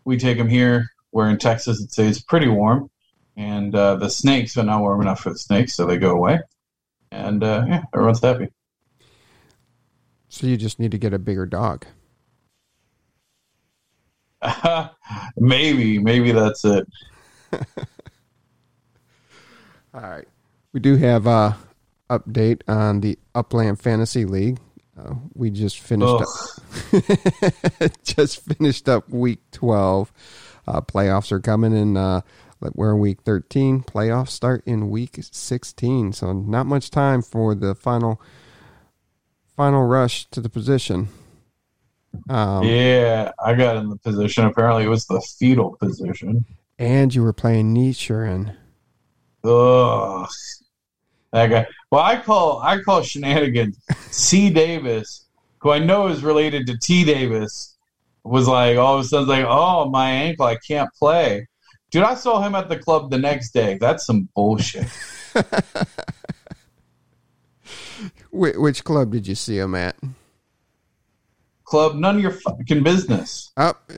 we 0.05 0.17
take 0.17 0.37
them 0.37 0.49
here. 0.49 0.87
Where 1.11 1.29
in 1.29 1.37
Texas, 1.37 1.81
it 1.81 1.91
stays 1.91 2.23
pretty 2.23 2.47
warm, 2.47 2.89
and 3.35 3.75
uh, 3.75 3.95
the 3.95 4.09
snakes 4.09 4.57
are 4.57 4.63
not 4.63 4.81
warm 4.81 5.01
enough 5.01 5.19
for 5.19 5.31
the 5.31 5.37
snakes, 5.37 5.75
so 5.75 5.85
they 5.85 5.97
go 5.97 6.11
away. 6.11 6.39
And 7.11 7.43
uh, 7.43 7.65
yeah, 7.67 7.83
everyone's 7.93 8.21
happy. 8.21 8.47
So 10.29 10.47
you 10.47 10.55
just 10.55 10.79
need 10.79 10.91
to 10.91 10.97
get 10.97 11.13
a 11.13 11.19
bigger 11.19 11.45
dog. 11.45 11.85
maybe, 15.37 15.99
maybe 15.99 16.31
that's 16.31 16.63
it. 16.63 16.87
All 19.93 20.01
right. 20.01 20.27
We 20.71 20.79
do 20.79 20.95
have 20.95 21.27
a 21.27 21.57
update 22.09 22.61
on 22.67 23.01
the 23.01 23.19
Upland 23.35 23.81
Fantasy 23.81 24.23
League. 24.23 24.57
Uh, 24.97 25.15
we 25.33 25.49
just 25.49 25.79
finished 25.79 26.11
Ugh. 26.13 26.25
up, 27.81 27.91
just 28.03 28.43
finished 28.43 28.89
up 28.89 29.09
week 29.09 29.39
12. 29.51 30.11
Uh, 30.67 30.81
playoffs 30.81 31.31
are 31.31 31.39
coming 31.39 31.75
in 31.75 31.97
uh, 31.97 32.21
we're 32.73 32.91
in 32.91 32.99
week 32.99 33.21
13. 33.21 33.83
Playoffs 33.83 34.29
start 34.29 34.63
in 34.65 34.89
week 34.89 35.17
16. 35.19 36.13
So 36.13 36.33
not 36.33 36.65
much 36.65 36.91
time 36.91 37.21
for 37.21 37.55
the 37.55 37.75
final 37.75 38.21
final 39.55 39.85
rush 39.85 40.25
to 40.31 40.41
the 40.41 40.49
position. 40.49 41.09
Um, 42.29 42.63
yeah, 42.63 43.31
I 43.43 43.53
got 43.53 43.77
in 43.77 43.89
the 43.89 43.97
position. 43.97 44.45
Apparently, 44.45 44.83
it 44.83 44.89
was 44.89 45.05
the 45.05 45.21
fetal 45.39 45.77
position. 45.79 46.45
And 46.77 47.13
you 47.13 47.23
were 47.23 47.33
playing 47.33 47.73
Nichiren. 47.73 48.55
Ugh. 49.43 50.29
That 51.31 51.47
guy. 51.47 51.67
Well, 51.91 52.01
I 52.01 52.17
call 52.17 52.59
I 52.59 52.79
call 52.81 53.01
shenanigans. 53.01 53.77
C. 54.11 54.49
Davis, 54.49 55.25
who 55.59 55.71
I 55.71 55.79
know 55.79 56.07
is 56.07 56.23
related 56.23 56.67
to 56.67 56.77
T. 56.77 57.05
Davis, 57.05 57.77
was 58.23 58.47
like 58.47 58.77
all 58.77 58.95
of 58.95 59.05
a 59.05 59.07
sudden 59.07 59.29
like, 59.29 59.45
"Oh, 59.47 59.89
my 59.89 60.09
ankle, 60.09 60.45
I 60.45 60.57
can't 60.57 60.89
play." 60.93 61.47
Dude, 61.89 62.03
I 62.03 62.15
saw 62.15 62.41
him 62.41 62.55
at 62.55 62.69
the 62.69 62.77
club 62.77 63.11
the 63.11 63.17
next 63.17 63.51
day. 63.51 63.77
That's 63.79 64.05
some 64.05 64.29
bullshit. 64.35 64.87
Wh- 68.31 68.57
which 68.57 68.83
club 68.83 69.11
did 69.11 69.27
you 69.27 69.35
see 69.35 69.57
him 69.57 69.75
at? 69.75 69.95
Club, 71.65 71.95
none 71.95 72.15
of 72.17 72.21
your 72.21 72.31
fucking 72.31 72.83
business. 72.83 73.51
Up 73.55 73.91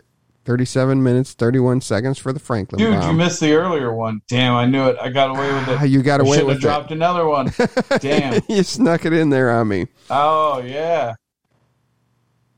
37 0.46 1.02
minutes, 1.02 1.34
31 1.34 1.82
seconds 1.82 2.20
for 2.20 2.34
the 2.34 2.40
Franklin 2.40 2.80
Dude, 2.80 3.04
you 3.04 3.14
missed 3.14 3.40
the 3.40 3.54
earlier 3.54 3.94
one. 3.94 4.22
Damn, 4.28 4.56
I 4.56 4.66
knew 4.66 4.88
it. 4.88 4.98
I 5.02 5.10
got 5.10 5.30
away 5.30 5.54
with 5.54 5.70
it. 5.70 5.78
Ah, 5.80 5.84
you 5.84 6.02
got 6.04 6.20
away 6.20 6.38
should 6.38 6.46
with 6.48 6.56
have 6.56 6.62
dropped 6.62 6.92
another 6.92 7.26
one. 7.28 7.52
Damn. 8.00 8.42
you 8.50 8.64
snuck 8.64 9.06
it 9.06 9.14
in 9.14 9.30
there 9.30 9.50
on 9.52 9.68
me. 9.70 9.88
Oh 10.10 10.60
yeah, 10.60 11.14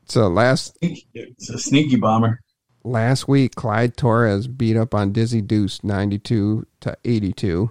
So 0.06 0.28
last 0.28 0.76
it's 0.82 1.50
a 1.50 1.58
sneaky 1.58 1.96
bomber. 1.96 2.40
last 2.84 3.28
week, 3.28 3.54
Clyde 3.54 3.96
Torres 3.96 4.46
beat 4.48 4.76
up 4.76 4.94
on 4.94 5.12
Dizzy 5.12 5.40
Deuce 5.40 5.82
92 5.84 6.66
to 6.80 6.96
82. 7.04 7.70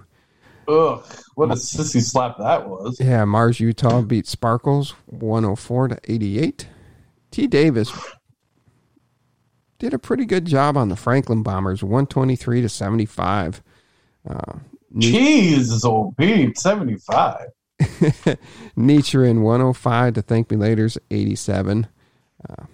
Ugh, 0.68 1.04
what 1.36 1.50
a 1.50 1.54
sissy 1.54 2.02
slap 2.02 2.38
that 2.38 2.68
was. 2.68 2.98
Yeah, 3.00 3.24
Mars 3.24 3.60
Utah 3.60 4.00
beat 4.02 4.26
Sparkles 4.26 4.94
104 5.06 5.88
to 5.88 5.98
88. 6.08 6.68
T 7.30 7.46
Davis 7.46 7.92
did 9.78 9.94
a 9.94 9.98
pretty 9.98 10.24
good 10.24 10.44
job 10.44 10.76
on 10.76 10.88
the 10.88 10.96
Franklin 10.96 11.42
Bombers 11.42 11.82
123 11.82 12.62
to 12.62 12.68
75. 12.68 13.62
Uh, 14.28 14.58
Jeez, 14.94 15.84
old 15.84 16.16
Pete, 16.16 16.58
seventy 16.58 16.96
five. 17.10 17.48
Nichiren 18.76 19.42
105 19.42 20.14
to 20.14 20.22
Thank 20.22 20.50
Me 20.50 20.56
Later's 20.56 20.96
87. 21.10 21.86
Uh, 22.48 22.64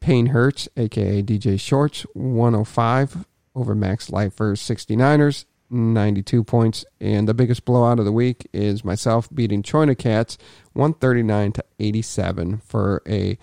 Payne 0.00 0.26
Hertz, 0.26 0.68
aka 0.76 1.22
DJ 1.22 1.58
Shorts, 1.58 2.02
105 2.12 3.26
over 3.54 3.74
Max 3.74 4.10
Lifer's 4.10 4.60
69ers, 4.60 5.46
92 5.70 6.44
points. 6.44 6.84
And 7.00 7.26
the 7.26 7.34
biggest 7.34 7.64
blowout 7.64 7.98
of 7.98 8.04
the 8.04 8.12
week 8.12 8.46
is 8.52 8.84
myself 8.84 9.28
beating 9.34 9.62
Choina 9.62 9.96
Cats 9.96 10.36
139 10.74 11.52
to 11.52 11.64
87 11.80 12.58
for 12.58 13.02
a 13.08 13.38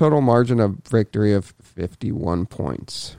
total 0.00 0.22
margin 0.22 0.60
of 0.60 0.76
victory 0.88 1.34
of 1.34 1.52
51 1.62 2.46
points. 2.46 3.16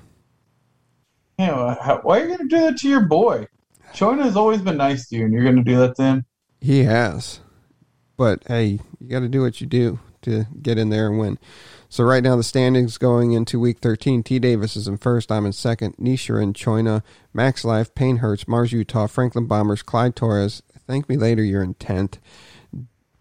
Yeah, 1.38 1.56
well, 1.56 1.78
how, 1.80 2.00
why 2.02 2.20
are 2.20 2.28
you 2.28 2.36
gonna 2.36 2.50
do 2.50 2.60
that 2.62 2.78
to 2.78 2.90
your 2.90 3.06
boy? 3.06 3.46
Chona 3.94 4.24
has 4.24 4.36
always 4.36 4.64
been 4.64 4.78
nice 4.78 5.08
to 5.10 5.16
you, 5.16 5.26
and 5.26 5.32
you're 5.32 5.44
gonna 5.44 5.64
do 5.64 5.78
that 5.78 5.96
to 5.98 6.02
him. 6.02 6.26
He 6.60 6.86
has. 6.86 7.40
But 8.18 8.44
hey, 8.48 8.80
you 9.00 9.08
got 9.08 9.20
to 9.20 9.30
do 9.30 9.44
what 9.44 9.62
you 9.62 9.68
do 9.68 10.00
to 10.24 10.48
get 10.60 10.80
in 10.80 10.90
there 10.90 11.08
and 11.08 11.20
win. 11.20 11.38
So 11.88 12.04
right 12.04 12.24
now 12.24 12.36
the 12.36 12.44
standings 12.44 12.98
going 12.98 13.32
into 13.34 13.60
week 13.60 13.78
13, 13.80 14.24
T 14.24 14.40
Davis 14.40 14.76
is 14.76 14.88
in 14.88 14.98
first, 14.98 15.32
I'm 15.32 15.46
in 15.46 15.54
second, 15.54 15.98
Nishirin, 15.98 16.54
Choina, 16.54 17.04
Max 17.32 17.64
Life, 17.64 17.94
Payne 17.94 18.18
Hertz, 18.18 18.48
Mars 18.48 18.72
Utah, 18.72 19.06
Franklin 19.06 19.46
Bombers, 19.46 19.84
Clyde 19.84 20.16
Torres. 20.16 20.64
Thank 20.88 21.10
me 21.10 21.16
later, 21.16 21.44
you're 21.44 21.62
in 21.62 21.76
10th. 21.76 22.18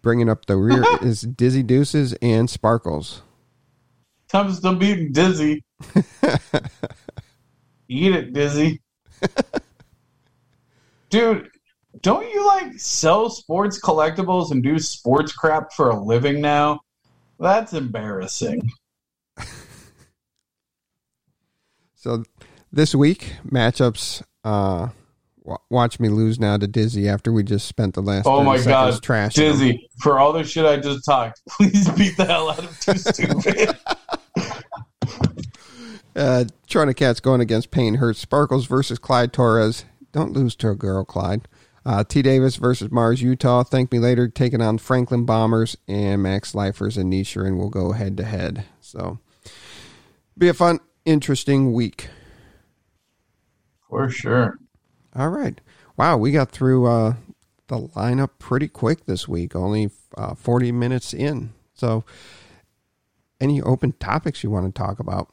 Bringing 0.01 0.29
up 0.29 0.47
the 0.47 0.57
rear 0.57 0.83
is 1.03 1.21
Dizzy 1.21 1.61
Deuces 1.61 2.13
and 2.23 2.49
Sparkles. 2.49 3.21
I'm 4.33 4.51
still 4.53 4.75
beating 4.75 5.11
Dizzy. 5.11 5.63
Eat 7.87 8.15
it, 8.15 8.33
Dizzy. 8.33 8.81
Dude, 11.09 11.49
don't 12.01 12.27
you 12.33 12.45
like 12.45 12.79
sell 12.79 13.29
sports 13.29 13.79
collectibles 13.79 14.51
and 14.51 14.63
do 14.63 14.79
sports 14.79 15.33
crap 15.33 15.73
for 15.73 15.89
a 15.89 16.01
living 16.01 16.41
now? 16.41 16.79
That's 17.39 17.73
embarrassing. 17.73 18.71
So 22.01 22.23
this 22.71 22.95
week, 22.95 23.35
matchups, 23.47 24.23
uh, 24.43 24.87
watch 25.69 25.99
me 25.99 26.09
lose 26.09 26.39
now 26.39 26.57
to 26.57 26.65
Dizzy 26.65 27.07
after 27.07 27.31
we 27.31 27.43
just 27.43 27.67
spent 27.67 27.93
the 27.93 28.01
last 28.01 28.25
Oh 28.25 28.43
my 28.43 28.59
god, 28.59 29.05
him. 29.05 29.29
Dizzy, 29.29 29.87
for 29.99 30.17
all 30.17 30.33
the 30.33 30.43
shit 30.43 30.65
I 30.65 30.77
just 30.77 31.05
talked, 31.05 31.41
please 31.49 31.87
beat 31.91 32.17
the 32.17 32.25
hell 32.25 32.49
out 32.49 32.63
of 32.63 32.79
Too 32.79 32.97
Stupid. 32.97 33.77
Uh, 36.15 36.45
China 36.67 36.93
Cat's 36.93 37.19
going 37.19 37.41
against 37.41 37.71
Payne 37.71 37.95
Hurts. 37.95 38.19
Sparkles 38.19 38.65
versus 38.65 38.99
Clyde 38.99 39.31
Torres. 39.33 39.85
Don't 40.11 40.33
lose 40.33 40.55
to 40.57 40.69
a 40.69 40.75
girl, 40.75 41.05
Clyde. 41.05 41.47
Uh, 41.85 42.03
T. 42.03 42.21
Davis 42.21 42.57
versus 42.57 42.91
Mars 42.91 43.21
Utah. 43.21 43.63
Thank 43.63 43.91
me 43.91 43.99
later. 43.99 44.27
Taking 44.27 44.61
on 44.61 44.77
Franklin 44.77 45.25
Bombers 45.25 45.77
and 45.87 46.21
Max 46.21 46.53
Lifers 46.53 46.97
and 46.97 47.11
Nishirin 47.11 47.57
will 47.57 47.69
go 47.69 47.93
head 47.93 48.17
to 48.17 48.23
head. 48.23 48.65
So, 48.81 49.19
be 50.37 50.47
a 50.47 50.53
fun, 50.53 50.79
interesting 51.05 51.73
week. 51.73 52.09
for 53.89 54.09
sure. 54.09 54.59
All 55.15 55.29
right. 55.29 55.59
Wow, 55.97 56.17
we 56.17 56.31
got 56.31 56.51
through 56.51 56.85
uh, 56.85 57.15
the 57.67 57.79
lineup 57.79 58.31
pretty 58.37 58.67
quick 58.67 59.05
this 59.05 59.27
week. 59.27 59.55
Only 59.55 59.89
uh, 60.15 60.35
40 60.35 60.71
minutes 60.71 61.13
in. 61.13 61.51
So, 61.73 62.03
any 63.39 63.59
open 63.61 63.93
topics 63.93 64.43
you 64.43 64.51
want 64.51 64.73
to 64.73 64.79
talk 64.79 64.99
about. 64.99 65.29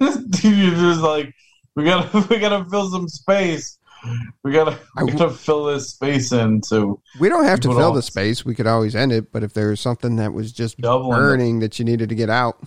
Dude, 0.30 0.44
you're 0.44 0.74
just 0.74 1.02
like 1.02 1.34
we 1.76 1.84
gotta 1.84 2.26
we 2.30 2.38
gotta 2.38 2.64
fill 2.68 2.90
some 2.90 3.08
space. 3.08 3.78
We 4.42 4.52
gotta 4.52 4.78
we 5.02 5.12
gotta 5.12 5.30
fill 5.30 5.66
this 5.66 5.90
space 5.90 6.32
in. 6.32 6.62
So 6.62 7.02
We 7.18 7.28
don't 7.28 7.44
have 7.44 7.60
to 7.60 7.68
fill 7.68 7.92
the 7.92 8.02
space. 8.02 8.44
We 8.44 8.54
could 8.54 8.66
always 8.66 8.96
end 8.96 9.12
it. 9.12 9.30
But 9.30 9.42
if 9.42 9.52
there's 9.52 9.80
something 9.80 10.16
that 10.16 10.32
was 10.32 10.52
just 10.52 10.78
it. 10.78 10.82
burning 10.82 11.60
that 11.60 11.78
you 11.78 11.84
needed 11.84 12.08
to 12.08 12.14
get 12.14 12.30
out, 12.30 12.62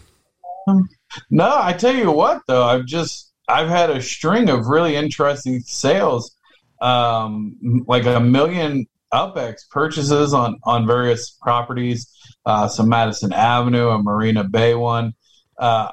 no, 1.31 1.59
I 1.59 1.73
tell 1.73 1.95
you 1.95 2.11
what 2.11 2.41
though, 2.47 2.63
I've 2.63 2.85
just 2.85 3.31
I've 3.47 3.67
had 3.67 3.89
a 3.89 4.01
string 4.01 4.49
of 4.49 4.67
really 4.67 4.95
interesting 4.95 5.59
sales, 5.61 6.35
um, 6.81 7.55
like 7.87 8.05
a 8.05 8.19
million 8.19 8.85
UpX 9.11 9.69
purchases 9.71 10.33
on 10.33 10.59
on 10.63 10.85
various 10.85 11.31
properties. 11.31 12.09
Uh, 12.45 12.67
some 12.67 12.89
Madison 12.89 13.33
Avenue, 13.33 13.89
a 13.89 14.01
Marina 14.01 14.43
Bay 14.43 14.75
one. 14.75 15.13
Uh, 15.57 15.89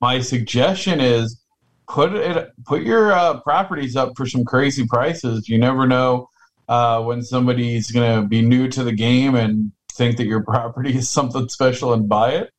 my 0.00 0.20
suggestion 0.20 1.00
is 1.00 1.40
put 1.88 2.12
it 2.14 2.50
put 2.64 2.82
your 2.82 3.12
uh, 3.12 3.40
properties 3.40 3.96
up 3.96 4.16
for 4.16 4.26
some 4.26 4.44
crazy 4.44 4.86
prices. 4.86 5.48
You 5.48 5.58
never 5.58 5.86
know 5.86 6.28
uh, 6.68 7.02
when 7.02 7.22
somebody's 7.22 7.90
going 7.90 8.22
to 8.22 8.26
be 8.26 8.42
new 8.42 8.68
to 8.68 8.84
the 8.84 8.92
game 8.92 9.34
and 9.34 9.72
think 9.92 10.16
that 10.16 10.26
your 10.26 10.42
property 10.48 10.96
is 10.96 11.08
something 11.08 11.48
special 11.48 11.92
and 11.92 12.08
buy 12.08 12.32
it, 12.32 12.52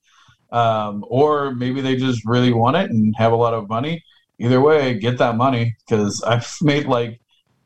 um, 0.51 1.05
or 1.07 1.53
maybe 1.53 1.81
they 1.81 1.95
just 1.95 2.25
really 2.25 2.53
want 2.53 2.77
it 2.77 2.89
and 2.89 3.15
have 3.17 3.31
a 3.31 3.37
lot 3.37 3.53
of 3.53 3.69
money. 3.69 4.03
Either 4.39 4.61
way, 4.61 4.97
get 4.97 5.17
that 5.17 5.35
money 5.35 5.75
because 5.87 6.21
I've 6.27 6.51
made 6.61 6.85
like 6.85 7.19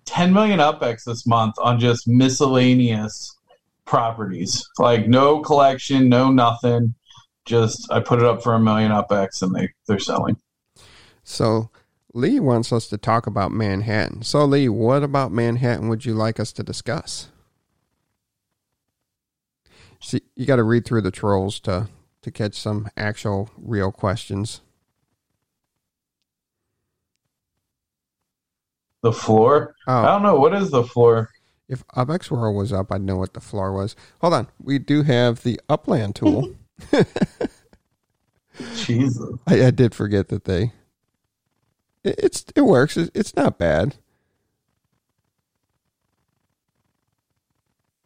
10 0.05 0.33
million 0.33 0.59
UpX 0.59 1.03
this 1.05 1.25
month 1.27 1.55
on 1.59 1.79
just 1.79 2.07
miscellaneous 2.07 3.37
properties. 3.85 4.67
Like 4.79 5.07
no 5.07 5.41
collection, 5.41 6.09
no 6.09 6.31
nothing. 6.31 6.95
Just 7.51 7.91
I 7.91 7.99
put 7.99 8.19
it 8.19 8.25
up 8.25 8.41
for 8.41 8.53
a 8.53 8.59
million 8.59 8.93
UpX 8.93 9.41
and 9.41 9.53
they 9.53 9.67
they're 9.85 9.99
selling. 9.99 10.37
so 11.25 11.69
Lee 12.13 12.39
wants 12.39 12.71
us 12.71 12.87
to 12.87 12.97
talk 12.97 13.27
about 13.27 13.51
Manhattan. 13.51 14.21
So 14.23 14.45
Lee, 14.45 14.69
what 14.69 15.03
about 15.03 15.33
Manhattan 15.33 15.89
would 15.89 16.05
you 16.05 16.13
like 16.13 16.39
us 16.39 16.53
to 16.53 16.63
discuss? 16.63 17.27
See, 19.99 20.21
you 20.35 20.45
got 20.45 20.55
to 20.55 20.63
read 20.63 20.85
through 20.85 21.01
the 21.01 21.11
trolls 21.11 21.59
to 21.61 21.89
to 22.21 22.31
catch 22.31 22.55
some 22.55 22.89
actual 22.95 23.49
real 23.57 23.91
questions. 23.91 24.61
The 29.01 29.11
floor. 29.11 29.75
Oh. 29.87 29.91
I 29.93 29.99
Oh, 29.99 30.05
don't 30.05 30.23
know 30.23 30.35
what 30.39 30.53
is 30.53 30.69
the 30.71 30.83
floor. 30.83 31.29
if 31.67 31.85
UpX 31.89 32.31
World 32.31 32.55
was 32.55 32.71
up, 32.71 32.91
I'd 32.93 33.01
know 33.01 33.17
what 33.17 33.33
the 33.33 33.39
floor 33.41 33.73
was. 33.73 33.95
Hold 34.21 34.33
on, 34.35 34.47
we 34.61 34.79
do 34.79 35.03
have 35.03 35.43
the 35.43 35.59
Upland 35.67 36.15
tool. 36.15 36.55
Jesus. 38.75 39.39
I, 39.47 39.65
I 39.65 39.71
did 39.71 39.95
forget 39.95 40.29
that 40.29 40.45
they. 40.45 40.73
It, 42.03 42.15
it's 42.17 42.45
it 42.55 42.61
works. 42.61 42.97
It, 42.97 43.11
it's 43.13 43.35
not 43.35 43.57
bad. 43.57 43.95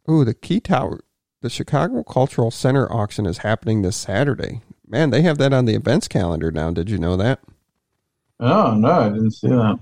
Ooh, 0.08 0.24
the 0.24 0.34
Key 0.34 0.60
Tower, 0.60 1.00
the 1.40 1.50
Chicago 1.50 2.04
Cultural 2.04 2.50
Center 2.50 2.90
auction 2.92 3.26
is 3.26 3.38
happening 3.38 3.82
this 3.82 3.96
Saturday. 3.96 4.60
Man, 4.86 5.10
they 5.10 5.22
have 5.22 5.38
that 5.38 5.52
on 5.52 5.64
the 5.64 5.74
events 5.74 6.06
calendar 6.06 6.52
now. 6.52 6.70
Did 6.70 6.90
you 6.90 6.98
know 6.98 7.16
that? 7.16 7.40
Oh 8.38 8.74
no, 8.74 8.90
I 8.90 9.08
didn't 9.08 9.32
see 9.32 9.48
that. 9.48 9.78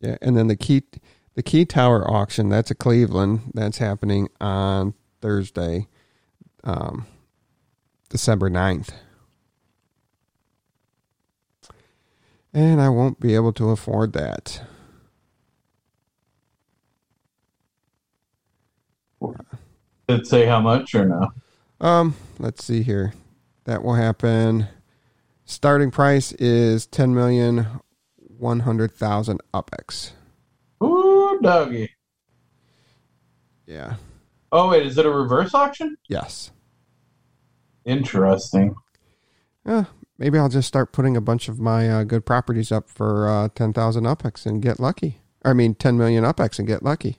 Yeah, 0.00 0.16
and 0.20 0.36
then 0.36 0.46
the 0.46 0.56
Key 0.56 0.82
the 1.34 1.42
Key 1.42 1.64
Tower 1.64 2.08
auction 2.08 2.48
that's 2.48 2.70
a 2.70 2.74
Cleveland 2.74 3.52
that's 3.54 3.78
happening 3.78 4.28
on 4.40 4.94
Thursday, 5.20 5.88
um, 6.62 7.06
December 8.14 8.48
9th. 8.48 8.90
And 12.52 12.80
I 12.80 12.88
won't 12.88 13.18
be 13.18 13.34
able 13.34 13.52
to 13.54 13.70
afford 13.70 14.12
that. 14.12 14.62
Did 19.20 20.20
it 20.20 20.26
say 20.28 20.46
how 20.46 20.60
much 20.60 20.94
or 20.94 21.06
no? 21.06 21.32
Um, 21.80 22.14
let's 22.38 22.64
see 22.64 22.84
here. 22.84 23.14
That 23.64 23.82
will 23.82 23.94
happen. 23.94 24.68
Starting 25.44 25.90
price 25.90 26.30
is 26.34 26.86
ten 26.86 27.16
million 27.16 27.66
one 28.38 28.60
hundred 28.60 28.92
thousand 28.92 29.40
UpX. 29.52 30.12
Ooh, 30.84 31.40
doggy. 31.42 31.90
Yeah. 33.66 33.96
Oh 34.52 34.68
wait, 34.68 34.86
is 34.86 34.98
it 34.98 35.04
a 35.04 35.10
reverse 35.10 35.52
auction? 35.52 35.96
Yes. 36.06 36.52
Interesting. 37.84 38.74
Uh, 39.66 39.84
maybe 40.18 40.38
I'll 40.38 40.48
just 40.48 40.68
start 40.68 40.92
putting 40.92 41.16
a 41.16 41.20
bunch 41.20 41.48
of 41.48 41.58
my 41.58 41.88
uh, 41.88 42.04
good 42.04 42.24
properties 42.24 42.72
up 42.72 42.88
for 42.88 43.28
uh, 43.28 43.48
10,000 43.54 44.04
UPX 44.04 44.46
and 44.46 44.62
get 44.62 44.80
lucky. 44.80 45.18
I 45.44 45.52
mean, 45.52 45.74
10 45.74 45.98
million 45.98 46.24
UPX 46.24 46.58
and 46.58 46.68
get 46.68 46.82
lucky. 46.82 47.18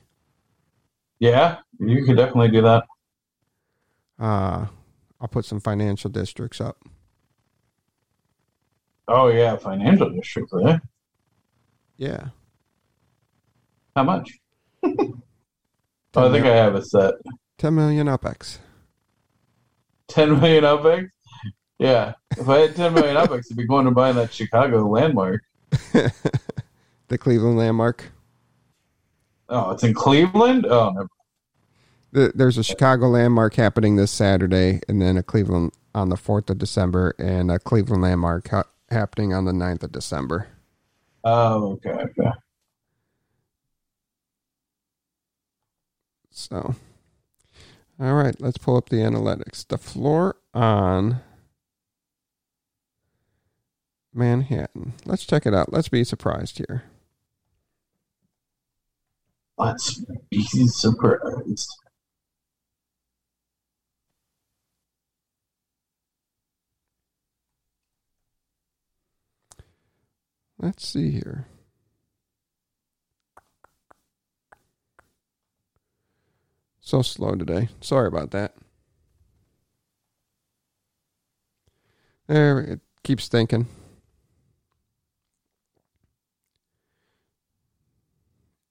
Yeah, 1.20 1.58
you 1.80 2.04
could 2.06 2.18
definitely 2.18 2.50
do 2.50 2.62
that. 2.62 2.84
Uh, 4.20 4.68
I'll 5.20 5.28
put 5.28 5.46
some 5.46 5.60
financial 5.60 6.10
districts 6.10 6.60
up. 6.60 6.78
Oh 9.08 9.28
yeah, 9.28 9.56
financial 9.58 10.10
district 10.10 10.50
there. 10.52 10.82
Yeah. 11.98 12.30
How 13.96 14.04
much? 14.04 14.30
oh, 14.84 15.14
I 16.16 16.32
think 16.32 16.46
I 16.46 16.56
have 16.56 16.76
a 16.76 16.84
set. 16.84 17.14
10 17.58 17.76
million 17.76 18.08
UPX. 18.08 18.58
Ten 20.08 20.40
million 20.40 20.64
UpX? 20.64 21.10
Yeah. 21.80 22.14
If 22.38 22.48
I 22.48 22.60
had 22.60 22.76
ten 22.76 22.94
million 22.94 23.16
UpX, 23.16 23.46
I'd 23.52 23.58
be 23.58 23.66
going 23.68 23.86
to 23.86 23.92
buy 23.92 24.12
that 24.12 24.34
Chicago 24.34 24.88
landmark. 24.88 25.42
the 27.08 27.18
Cleveland 27.18 27.58
landmark. 27.58 28.12
Oh, 29.50 29.72
it's 29.72 29.84
in 29.84 29.94
Cleveland? 29.94 30.66
Oh 30.66 30.92
never. 30.92 31.10
Th- 32.14 32.32
There's 32.34 32.58
a 32.58 32.64
Chicago 32.64 33.10
landmark 33.10 33.56
happening 33.56 33.96
this 33.96 34.12
Saturday, 34.12 34.80
and 34.88 35.02
then 35.02 35.18
a 35.18 35.24
Cleveland 35.24 35.74
on 35.94 36.10
the 36.10 36.16
4th 36.16 36.50
of 36.50 36.58
December, 36.58 37.14
and 37.20 37.52
a 37.52 37.60
Cleveland 37.60 38.02
landmark 38.04 38.50
ha- 38.50 38.64
happening 38.90 39.34
on 39.34 39.46
the 39.46 39.52
9th 39.52 39.84
of 39.84 39.92
December. 39.92 40.48
Oh, 41.24 41.74
okay, 41.74 41.90
okay. 41.90 42.32
So, 46.32 46.76
all 48.00 48.14
right, 48.14 48.40
let's 48.42 48.58
pull 48.58 48.78
up 48.78 48.90
the 48.90 48.98
analytics. 48.98 49.68
The 49.68 49.78
floor 49.78 50.36
on 50.54 51.22
Manhattan. 54.14 54.94
Let's 55.06 55.26
check 55.26 55.46
it 55.46 55.54
out. 55.54 55.72
Let's 55.72 55.90
be 55.90 56.04
surprised 56.04 56.58
here. 56.58 56.84
Let's 59.58 60.04
be 60.30 60.44
surprised. 60.44 61.70
Let's 70.58 70.86
see 70.88 71.12
here. 71.12 71.48
So 76.86 77.02
slow 77.02 77.34
today. 77.34 77.70
Sorry 77.82 78.08
about 78.08 78.30
that. 78.30 78.54
There, 82.28 82.60
it 82.60 82.80
keeps 83.04 83.28
thinking. 83.28 83.66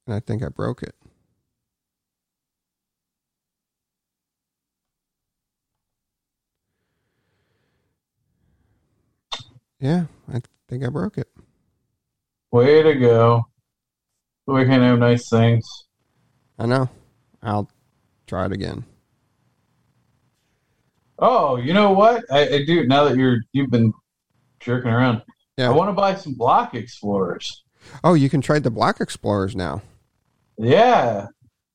And 0.06 0.14
I 0.14 0.20
think 0.20 0.44
I 0.44 0.48
broke 0.48 0.84
it. 0.84 0.94
Yeah, 9.80 10.04
I 10.32 10.40
think 10.68 10.84
I 10.84 10.88
broke 10.88 11.18
it. 11.18 11.28
Way 12.52 12.84
to 12.84 12.94
go. 12.94 13.48
We 14.46 14.64
can 14.66 14.82
have 14.82 15.00
nice 15.00 15.28
things. 15.28 15.68
I 16.60 16.66
know. 16.66 16.88
I'll 17.42 17.68
try 18.26 18.46
it 18.46 18.52
again. 18.52 18.84
Oh, 21.18 21.56
you 21.56 21.72
know 21.72 21.92
what? 21.92 22.24
I, 22.30 22.48
I 22.48 22.64
do 22.64 22.86
now 22.86 23.04
that 23.04 23.16
you're 23.16 23.38
you've 23.52 23.70
been 23.70 23.92
jerking 24.60 24.90
around. 24.90 25.22
Yeah. 25.56 25.68
I 25.68 25.72
want 25.72 25.88
to 25.88 25.92
buy 25.92 26.16
some 26.16 26.34
block 26.34 26.74
explorers. 26.74 27.62
Oh, 28.02 28.14
you 28.14 28.28
can 28.28 28.40
trade 28.40 28.62
the 28.62 28.70
Block 28.70 29.00
Explorers 29.00 29.54
now. 29.54 29.82
Yeah. 30.56 31.26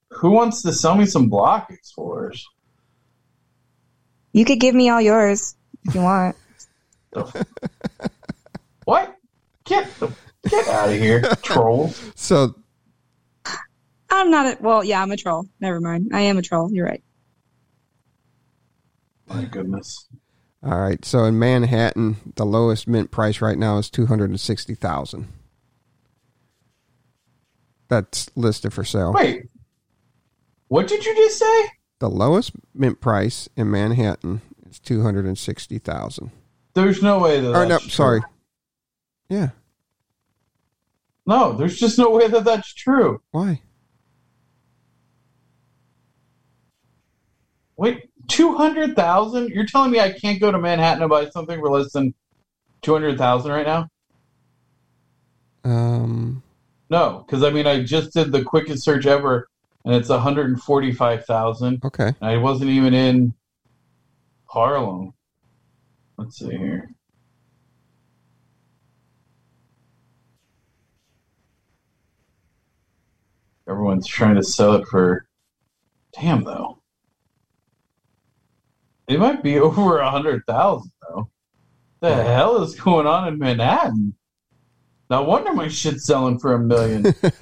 Who 0.09 0.31
wants 0.31 0.63
to 0.63 0.73
sell 0.73 0.95
me 0.95 1.05
some 1.05 1.29
block 1.29 1.69
explorers? 1.69 2.45
You 4.33 4.43
could 4.43 4.59
give 4.59 4.73
me 4.73 4.89
all 4.89 4.99
yours 4.99 5.55
if 5.85 5.93
you 5.93 6.01
want. 6.01 6.35
What? 8.89 9.15
Get 9.65 9.87
the 9.99 10.11
get 10.49 10.67
out 10.67 10.89
of 10.89 10.95
here, 10.95 11.21
troll. 11.43 11.89
So 12.15 12.55
I'm 14.09 14.31
not 14.31 14.45
a 14.47 14.57
well, 14.61 14.83
yeah, 14.83 15.01
I'm 15.01 15.11
a 15.11 15.17
troll. 15.17 15.45
Never 15.59 15.79
mind. 15.79 16.11
I 16.13 16.21
am 16.21 16.37
a 16.37 16.41
troll. 16.41 16.71
You're 16.71 16.85
right. 16.85 17.03
My 19.27 19.45
goodness. 19.45 20.07
All 20.63 20.79
right. 20.79 21.03
So 21.05 21.23
in 21.25 21.37
Manhattan, 21.37 22.17
the 22.35 22.45
lowest 22.45 22.87
mint 22.87 23.11
price 23.11 23.41
right 23.41 23.57
now 23.57 23.77
is 23.77 23.89
two 23.89 24.07
hundred 24.07 24.31
and 24.31 24.39
sixty 24.39 24.75
thousand. 24.75 25.27
That's 27.87 28.29
listed 28.35 28.73
for 28.73 28.83
sale. 28.83 29.13
Wait, 29.13 29.43
what 30.67 30.87
did 30.87 31.05
you 31.05 31.15
just 31.15 31.39
say? 31.39 31.65
The 31.99 32.09
lowest 32.09 32.51
mint 32.73 33.01
price 33.01 33.49
in 33.55 33.69
Manhattan 33.69 34.41
is 34.69 34.79
two 34.79 35.01
hundred 35.01 35.25
and 35.25 35.37
sixty 35.37 35.77
thousand. 35.79 36.31
There's 36.73 37.01
no 37.01 37.19
way 37.19 37.39
that. 37.39 37.49
Or 37.49 37.63
no, 37.63 37.67
that's 37.67 37.83
true. 37.83 37.91
sorry. 37.91 38.21
Yeah. 39.29 39.49
No, 41.25 41.53
there's 41.53 41.79
just 41.79 41.99
no 41.99 42.09
way 42.09 42.27
that 42.27 42.43
that's 42.43 42.73
true. 42.73 43.21
Why? 43.31 43.61
Wait, 47.79 48.09
two 48.27 48.57
hundred 48.57 48.93
thousand? 48.93 49.51
You're 49.51 49.65
telling 49.65 49.89
me 49.89 50.01
I 50.01 50.11
can't 50.11 50.41
go 50.41 50.51
to 50.51 50.59
Manhattan 50.59 51.01
and 51.01 51.09
buy 51.09 51.29
something 51.29 51.61
for 51.61 51.69
less 51.69 51.93
than 51.93 52.13
two 52.81 52.91
hundred 52.91 53.17
thousand 53.17 53.51
right 53.53 53.65
now? 53.65 53.87
Um. 55.63 56.43
No, 56.89 57.23
because 57.25 57.41
I 57.41 57.51
mean 57.51 57.65
I 57.65 57.81
just 57.81 58.11
did 58.11 58.33
the 58.33 58.43
quickest 58.43 58.83
search 58.83 59.05
ever, 59.05 59.47
and 59.85 59.95
it's 59.95 60.09
one 60.09 60.19
hundred 60.19 60.47
and 60.47 60.61
forty-five 60.61 61.23
thousand. 61.23 61.85
Okay. 61.85 62.11
I 62.21 62.35
wasn't 62.35 62.69
even 62.69 62.93
in 62.93 63.33
Harlem. 64.43 65.13
Let's 66.17 66.37
see 66.37 66.49
here. 66.49 66.91
Everyone's 73.69 74.05
trying 74.05 74.35
to 74.35 74.43
sell 74.43 74.73
it 74.73 74.85
for. 74.89 75.25
Damn 76.19 76.43
though. 76.43 76.78
It 79.09 79.19
might 79.19 79.43
be 79.43 79.59
over 79.59 79.97
a 79.97 80.09
hundred 80.09 80.43
thousand 80.47 80.93
though. 81.01 81.29
The 81.99 82.15
hell 82.15 82.63
is 82.63 82.79
going 82.79 83.07
on 83.07 83.27
in 83.27 83.37
Manhattan? 83.37 84.15
No 85.09 85.23
wonder 85.23 85.51
my 85.51 85.67
shit's 85.67 86.05
selling 86.05 86.39
for 86.39 86.53
a 86.53 86.59
million. 86.59 87.13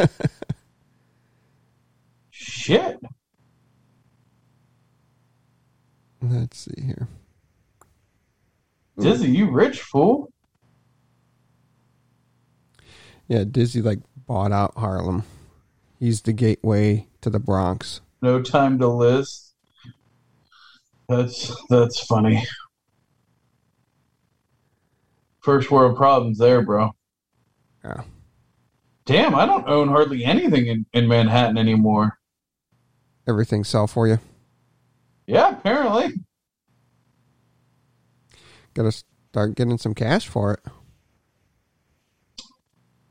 Shit. 2.31 2.99
Let's 6.21 6.57
see 6.57 6.81
here. 6.81 7.07
Dizzy, 8.97 9.29
you 9.29 9.51
rich 9.51 9.81
fool. 9.81 10.31
Yeah, 13.27 13.43
Dizzy 13.43 13.81
like 13.81 13.99
bought 14.25 14.51
out 14.51 14.73
Harlem. 14.77 15.23
He's 15.99 16.21
the 16.21 16.33
gateway 16.33 17.07
to 17.21 17.29
the 17.29 17.39
Bronx. 17.39 18.01
No 18.21 18.41
time 18.41 18.79
to 18.79 18.87
list. 18.87 19.46
That's 21.07 21.55
that's 21.69 22.01
funny. 22.01 22.45
First 25.39 25.71
world 25.71 25.95
problems 25.95 26.37
there, 26.37 26.61
bro. 26.61 26.91
Yeah. 27.83 28.01
Damn, 29.05 29.33
I 29.33 29.45
don't 29.45 29.69
own 29.69 29.87
hardly 29.87 30.25
anything 30.25 30.67
in, 30.67 30.85
in 30.91 31.07
Manhattan 31.07 31.57
anymore. 31.57 32.17
Everything 33.25 33.63
sell 33.63 33.87
for 33.87 34.07
you. 34.07 34.19
Yeah, 35.25 35.51
apparently. 35.51 36.13
Got 38.73 38.91
to 38.91 39.03
start 39.31 39.55
getting 39.55 39.77
some 39.77 39.93
cash 39.93 40.27
for 40.27 40.53
it. 40.53 40.59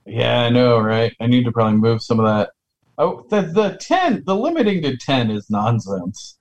Yeah, 0.05 0.43
I 0.43 0.51
know, 0.51 0.79
right? 0.79 1.15
I 1.21 1.27
need 1.27 1.45
to 1.45 1.53
probably 1.53 1.79
move 1.79 2.03
some 2.03 2.21
of 2.21 2.27
that. 2.27 2.51
Oh, 2.99 3.25
the 3.31 3.43
the 3.43 3.77
ten, 3.81 4.23
the 4.27 4.37
limiting 4.37 4.83
to 4.83 4.97
ten 4.99 5.31
is 5.31 5.49
nonsense. 5.51 6.36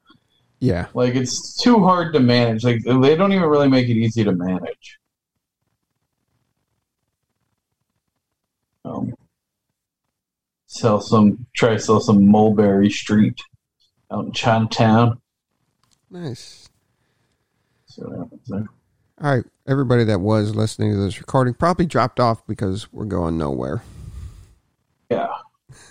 Yeah. 0.65 0.87
Like 0.95 1.13
it's 1.13 1.55
too 1.61 1.83
hard 1.83 2.11
to 2.13 2.19
manage. 2.19 2.63
Like 2.63 2.83
they 2.83 3.15
don't 3.15 3.31
even 3.31 3.47
really 3.47 3.69
make 3.69 3.87
it 3.87 3.93
easy 3.97 4.23
to 4.23 4.31
manage. 4.31 4.99
Um, 8.83 9.13
sell 10.67 11.01
some, 11.01 11.45
try 11.55 11.69
to 11.71 11.79
sell 11.79 11.99
some 11.99 12.27
Mulberry 12.27 12.89
Street 12.89 13.39
out 14.11 14.25
in 14.25 14.31
Chinatown. 14.31 15.21
Nice. 16.09 16.69
See 17.87 18.01
what 18.01 18.17
happens 18.17 18.41
there. 18.47 18.65
All 19.21 19.35
right. 19.35 19.45
Everybody 19.67 20.03
that 20.05 20.19
was 20.19 20.55
listening 20.55 20.91
to 20.93 20.97
this 20.97 21.19
recording 21.19 21.53
probably 21.53 21.85
dropped 21.85 22.19
off 22.19 22.45
because 22.47 22.91
we're 22.91 23.05
going 23.05 23.37
nowhere. 23.37 23.83
Yeah, 25.09 25.27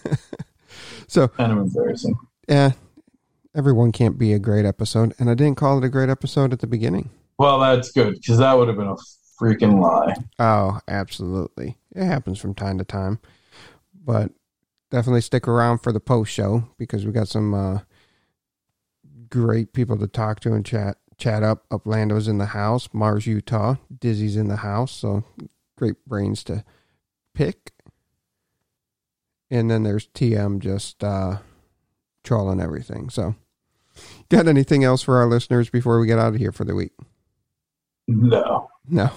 So, 1.06 1.28
kind 1.28 1.52
of 1.52 1.58
embarrassing. 1.58 2.16
yeah, 2.48 2.72
everyone 3.54 3.92
can't 3.92 4.18
be 4.18 4.32
a 4.32 4.38
great 4.38 4.64
episode. 4.64 5.14
And 5.18 5.30
I 5.30 5.34
didn't 5.34 5.56
call 5.56 5.78
it 5.78 5.84
a 5.84 5.88
great 5.88 6.08
episode 6.08 6.52
at 6.52 6.60
the 6.60 6.66
beginning. 6.66 7.10
Well, 7.38 7.60
that's 7.60 7.90
good 7.92 8.14
because 8.14 8.38
that 8.38 8.52
would 8.54 8.68
have 8.68 8.76
been 8.76 8.88
a 8.88 8.96
freaking 9.40 9.80
lie. 9.80 10.14
Oh, 10.38 10.80
absolutely. 10.88 11.76
It 11.94 12.04
happens 12.04 12.38
from 12.38 12.54
time 12.54 12.78
to 12.78 12.84
time. 12.84 13.20
But 13.94 14.32
definitely 14.90 15.22
stick 15.22 15.48
around 15.48 15.78
for 15.78 15.92
the 15.92 16.00
post 16.00 16.32
show 16.32 16.68
because 16.78 17.06
we 17.06 17.12
got 17.12 17.28
some 17.28 17.54
uh, 17.54 17.78
great 19.28 19.72
people 19.72 19.96
to 19.98 20.06
talk 20.06 20.40
to 20.40 20.52
and 20.52 20.64
chat 20.64 20.98
chat 21.16 21.42
up. 21.42 21.64
Uplando's 21.70 22.28
in 22.28 22.38
the 22.38 22.46
house, 22.46 22.88
Mars, 22.92 23.26
Utah, 23.26 23.76
Dizzy's 23.98 24.36
in 24.36 24.48
the 24.48 24.56
house, 24.56 24.92
so 24.92 25.24
great 25.76 26.04
brains 26.06 26.44
to 26.44 26.64
pick. 27.34 27.72
And 29.50 29.70
then 29.70 29.84
there's 29.84 30.08
TM 30.08 30.58
just 30.58 31.02
uh, 31.04 31.38
trolling 32.24 32.60
everything. 32.60 33.10
So, 33.10 33.36
got 34.28 34.48
anything 34.48 34.84
else 34.84 35.02
for 35.02 35.16
our 35.16 35.26
listeners 35.26 35.70
before 35.70 36.00
we 36.00 36.06
get 36.06 36.18
out 36.18 36.34
of 36.34 36.40
here 36.40 36.52
for 36.52 36.64
the 36.64 36.74
week? 36.74 36.92
No, 38.06 38.68
No, 38.88 39.10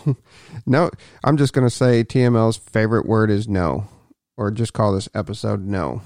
no. 0.65 0.89
I'm 1.23 1.37
just 1.37 1.53
going 1.53 1.67
to 1.67 1.73
say 1.73 2.03
TML's 2.03 2.57
favorite 2.57 3.05
word 3.05 3.29
is 3.29 3.47
no, 3.47 3.87
or 4.37 4.49
just 4.51 4.73
call 4.73 4.93
this 4.93 5.09
episode 5.13 5.65
no. 5.65 6.01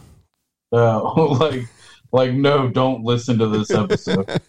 no, 0.71 1.13
oh, 1.15 1.23
like, 1.39 1.63
like 2.11 2.33
no, 2.33 2.69
don't 2.69 3.03
listen 3.03 3.37
to 3.37 3.47
this 3.47 3.71
episode. 3.71 4.27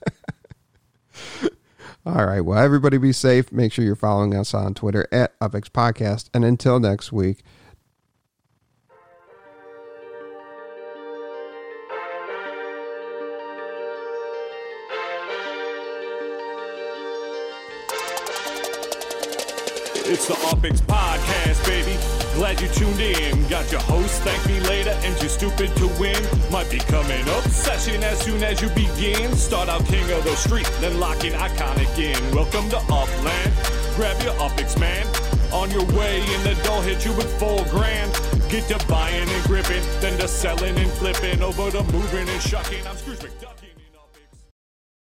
All 2.05 2.27
right. 2.27 2.41
Well, 2.41 2.59
everybody 2.59 2.99
be 2.99 3.13
safe. 3.13 3.53
Make 3.53 3.73
sure 3.73 3.85
you're 3.85 3.95
following 3.95 4.35
us 4.35 4.55
on 4.55 4.75
Twitter 4.75 5.07
at 5.13 5.39
UpX 5.39 5.69
Podcast. 5.69 6.31
And 6.35 6.45
until 6.45 6.81
next 6.81 7.13
week, 7.13 7.45
It's 20.13 20.29
the 20.29 20.35
UpX 20.35 20.83
Podcast, 20.83 21.65
baby. 21.65 21.97
Glad 22.35 22.61
you 22.61 22.69
tuned 22.69 23.01
in. 23.01 23.49
Got 23.49 23.73
your 23.73 23.81
host, 23.81 24.21
thank 24.21 24.47
me 24.47 24.61
later, 24.69 24.91
and 24.91 25.19
you're 25.23 25.31
stupid 25.31 25.75
to 25.77 25.89
win. 25.99 26.23
Might 26.51 26.71
become 26.71 27.07
an 27.07 27.27
obsession 27.39 28.03
as 28.03 28.21
soon 28.21 28.43
as 28.43 28.61
you 28.61 28.69
begin. 28.77 29.35
Start 29.35 29.71
out 29.71 29.87
king 29.87 30.05
of 30.13 30.23
the 30.25 30.37
street, 30.37 30.71
then 30.83 31.01
lock 31.01 31.25
in 31.25 31.33
iconic 31.33 31.99
in. 31.99 32.21
Welcome 32.35 32.69
to 32.69 32.77
Upland. 32.93 33.55
Grab 33.97 34.21
your 34.23 34.35
UpX, 34.35 34.79
man. 34.79 35.07
On 35.51 35.71
your 35.71 35.87
way, 35.97 36.21
and 36.21 36.45
the 36.45 36.63
dough 36.63 36.83
hit 36.83 37.07
you 37.07 37.15
with 37.15 37.33
four 37.41 37.65
grand. 37.71 38.13
Get 38.51 38.69
to 38.69 38.87
buying 38.89 39.27
and 39.27 39.45
gripping, 39.45 39.83
then 40.03 40.19
to 40.21 40.29
selling 40.29 40.77
and 40.77 40.91
flipping, 40.91 41.41
over 41.41 41.71
to 41.71 41.83
moving 41.85 42.29
and 42.29 42.43
shucking. 42.43 42.87
I'm 42.87 42.99
Scrooge 42.99 43.21
McDuck. 43.21 43.52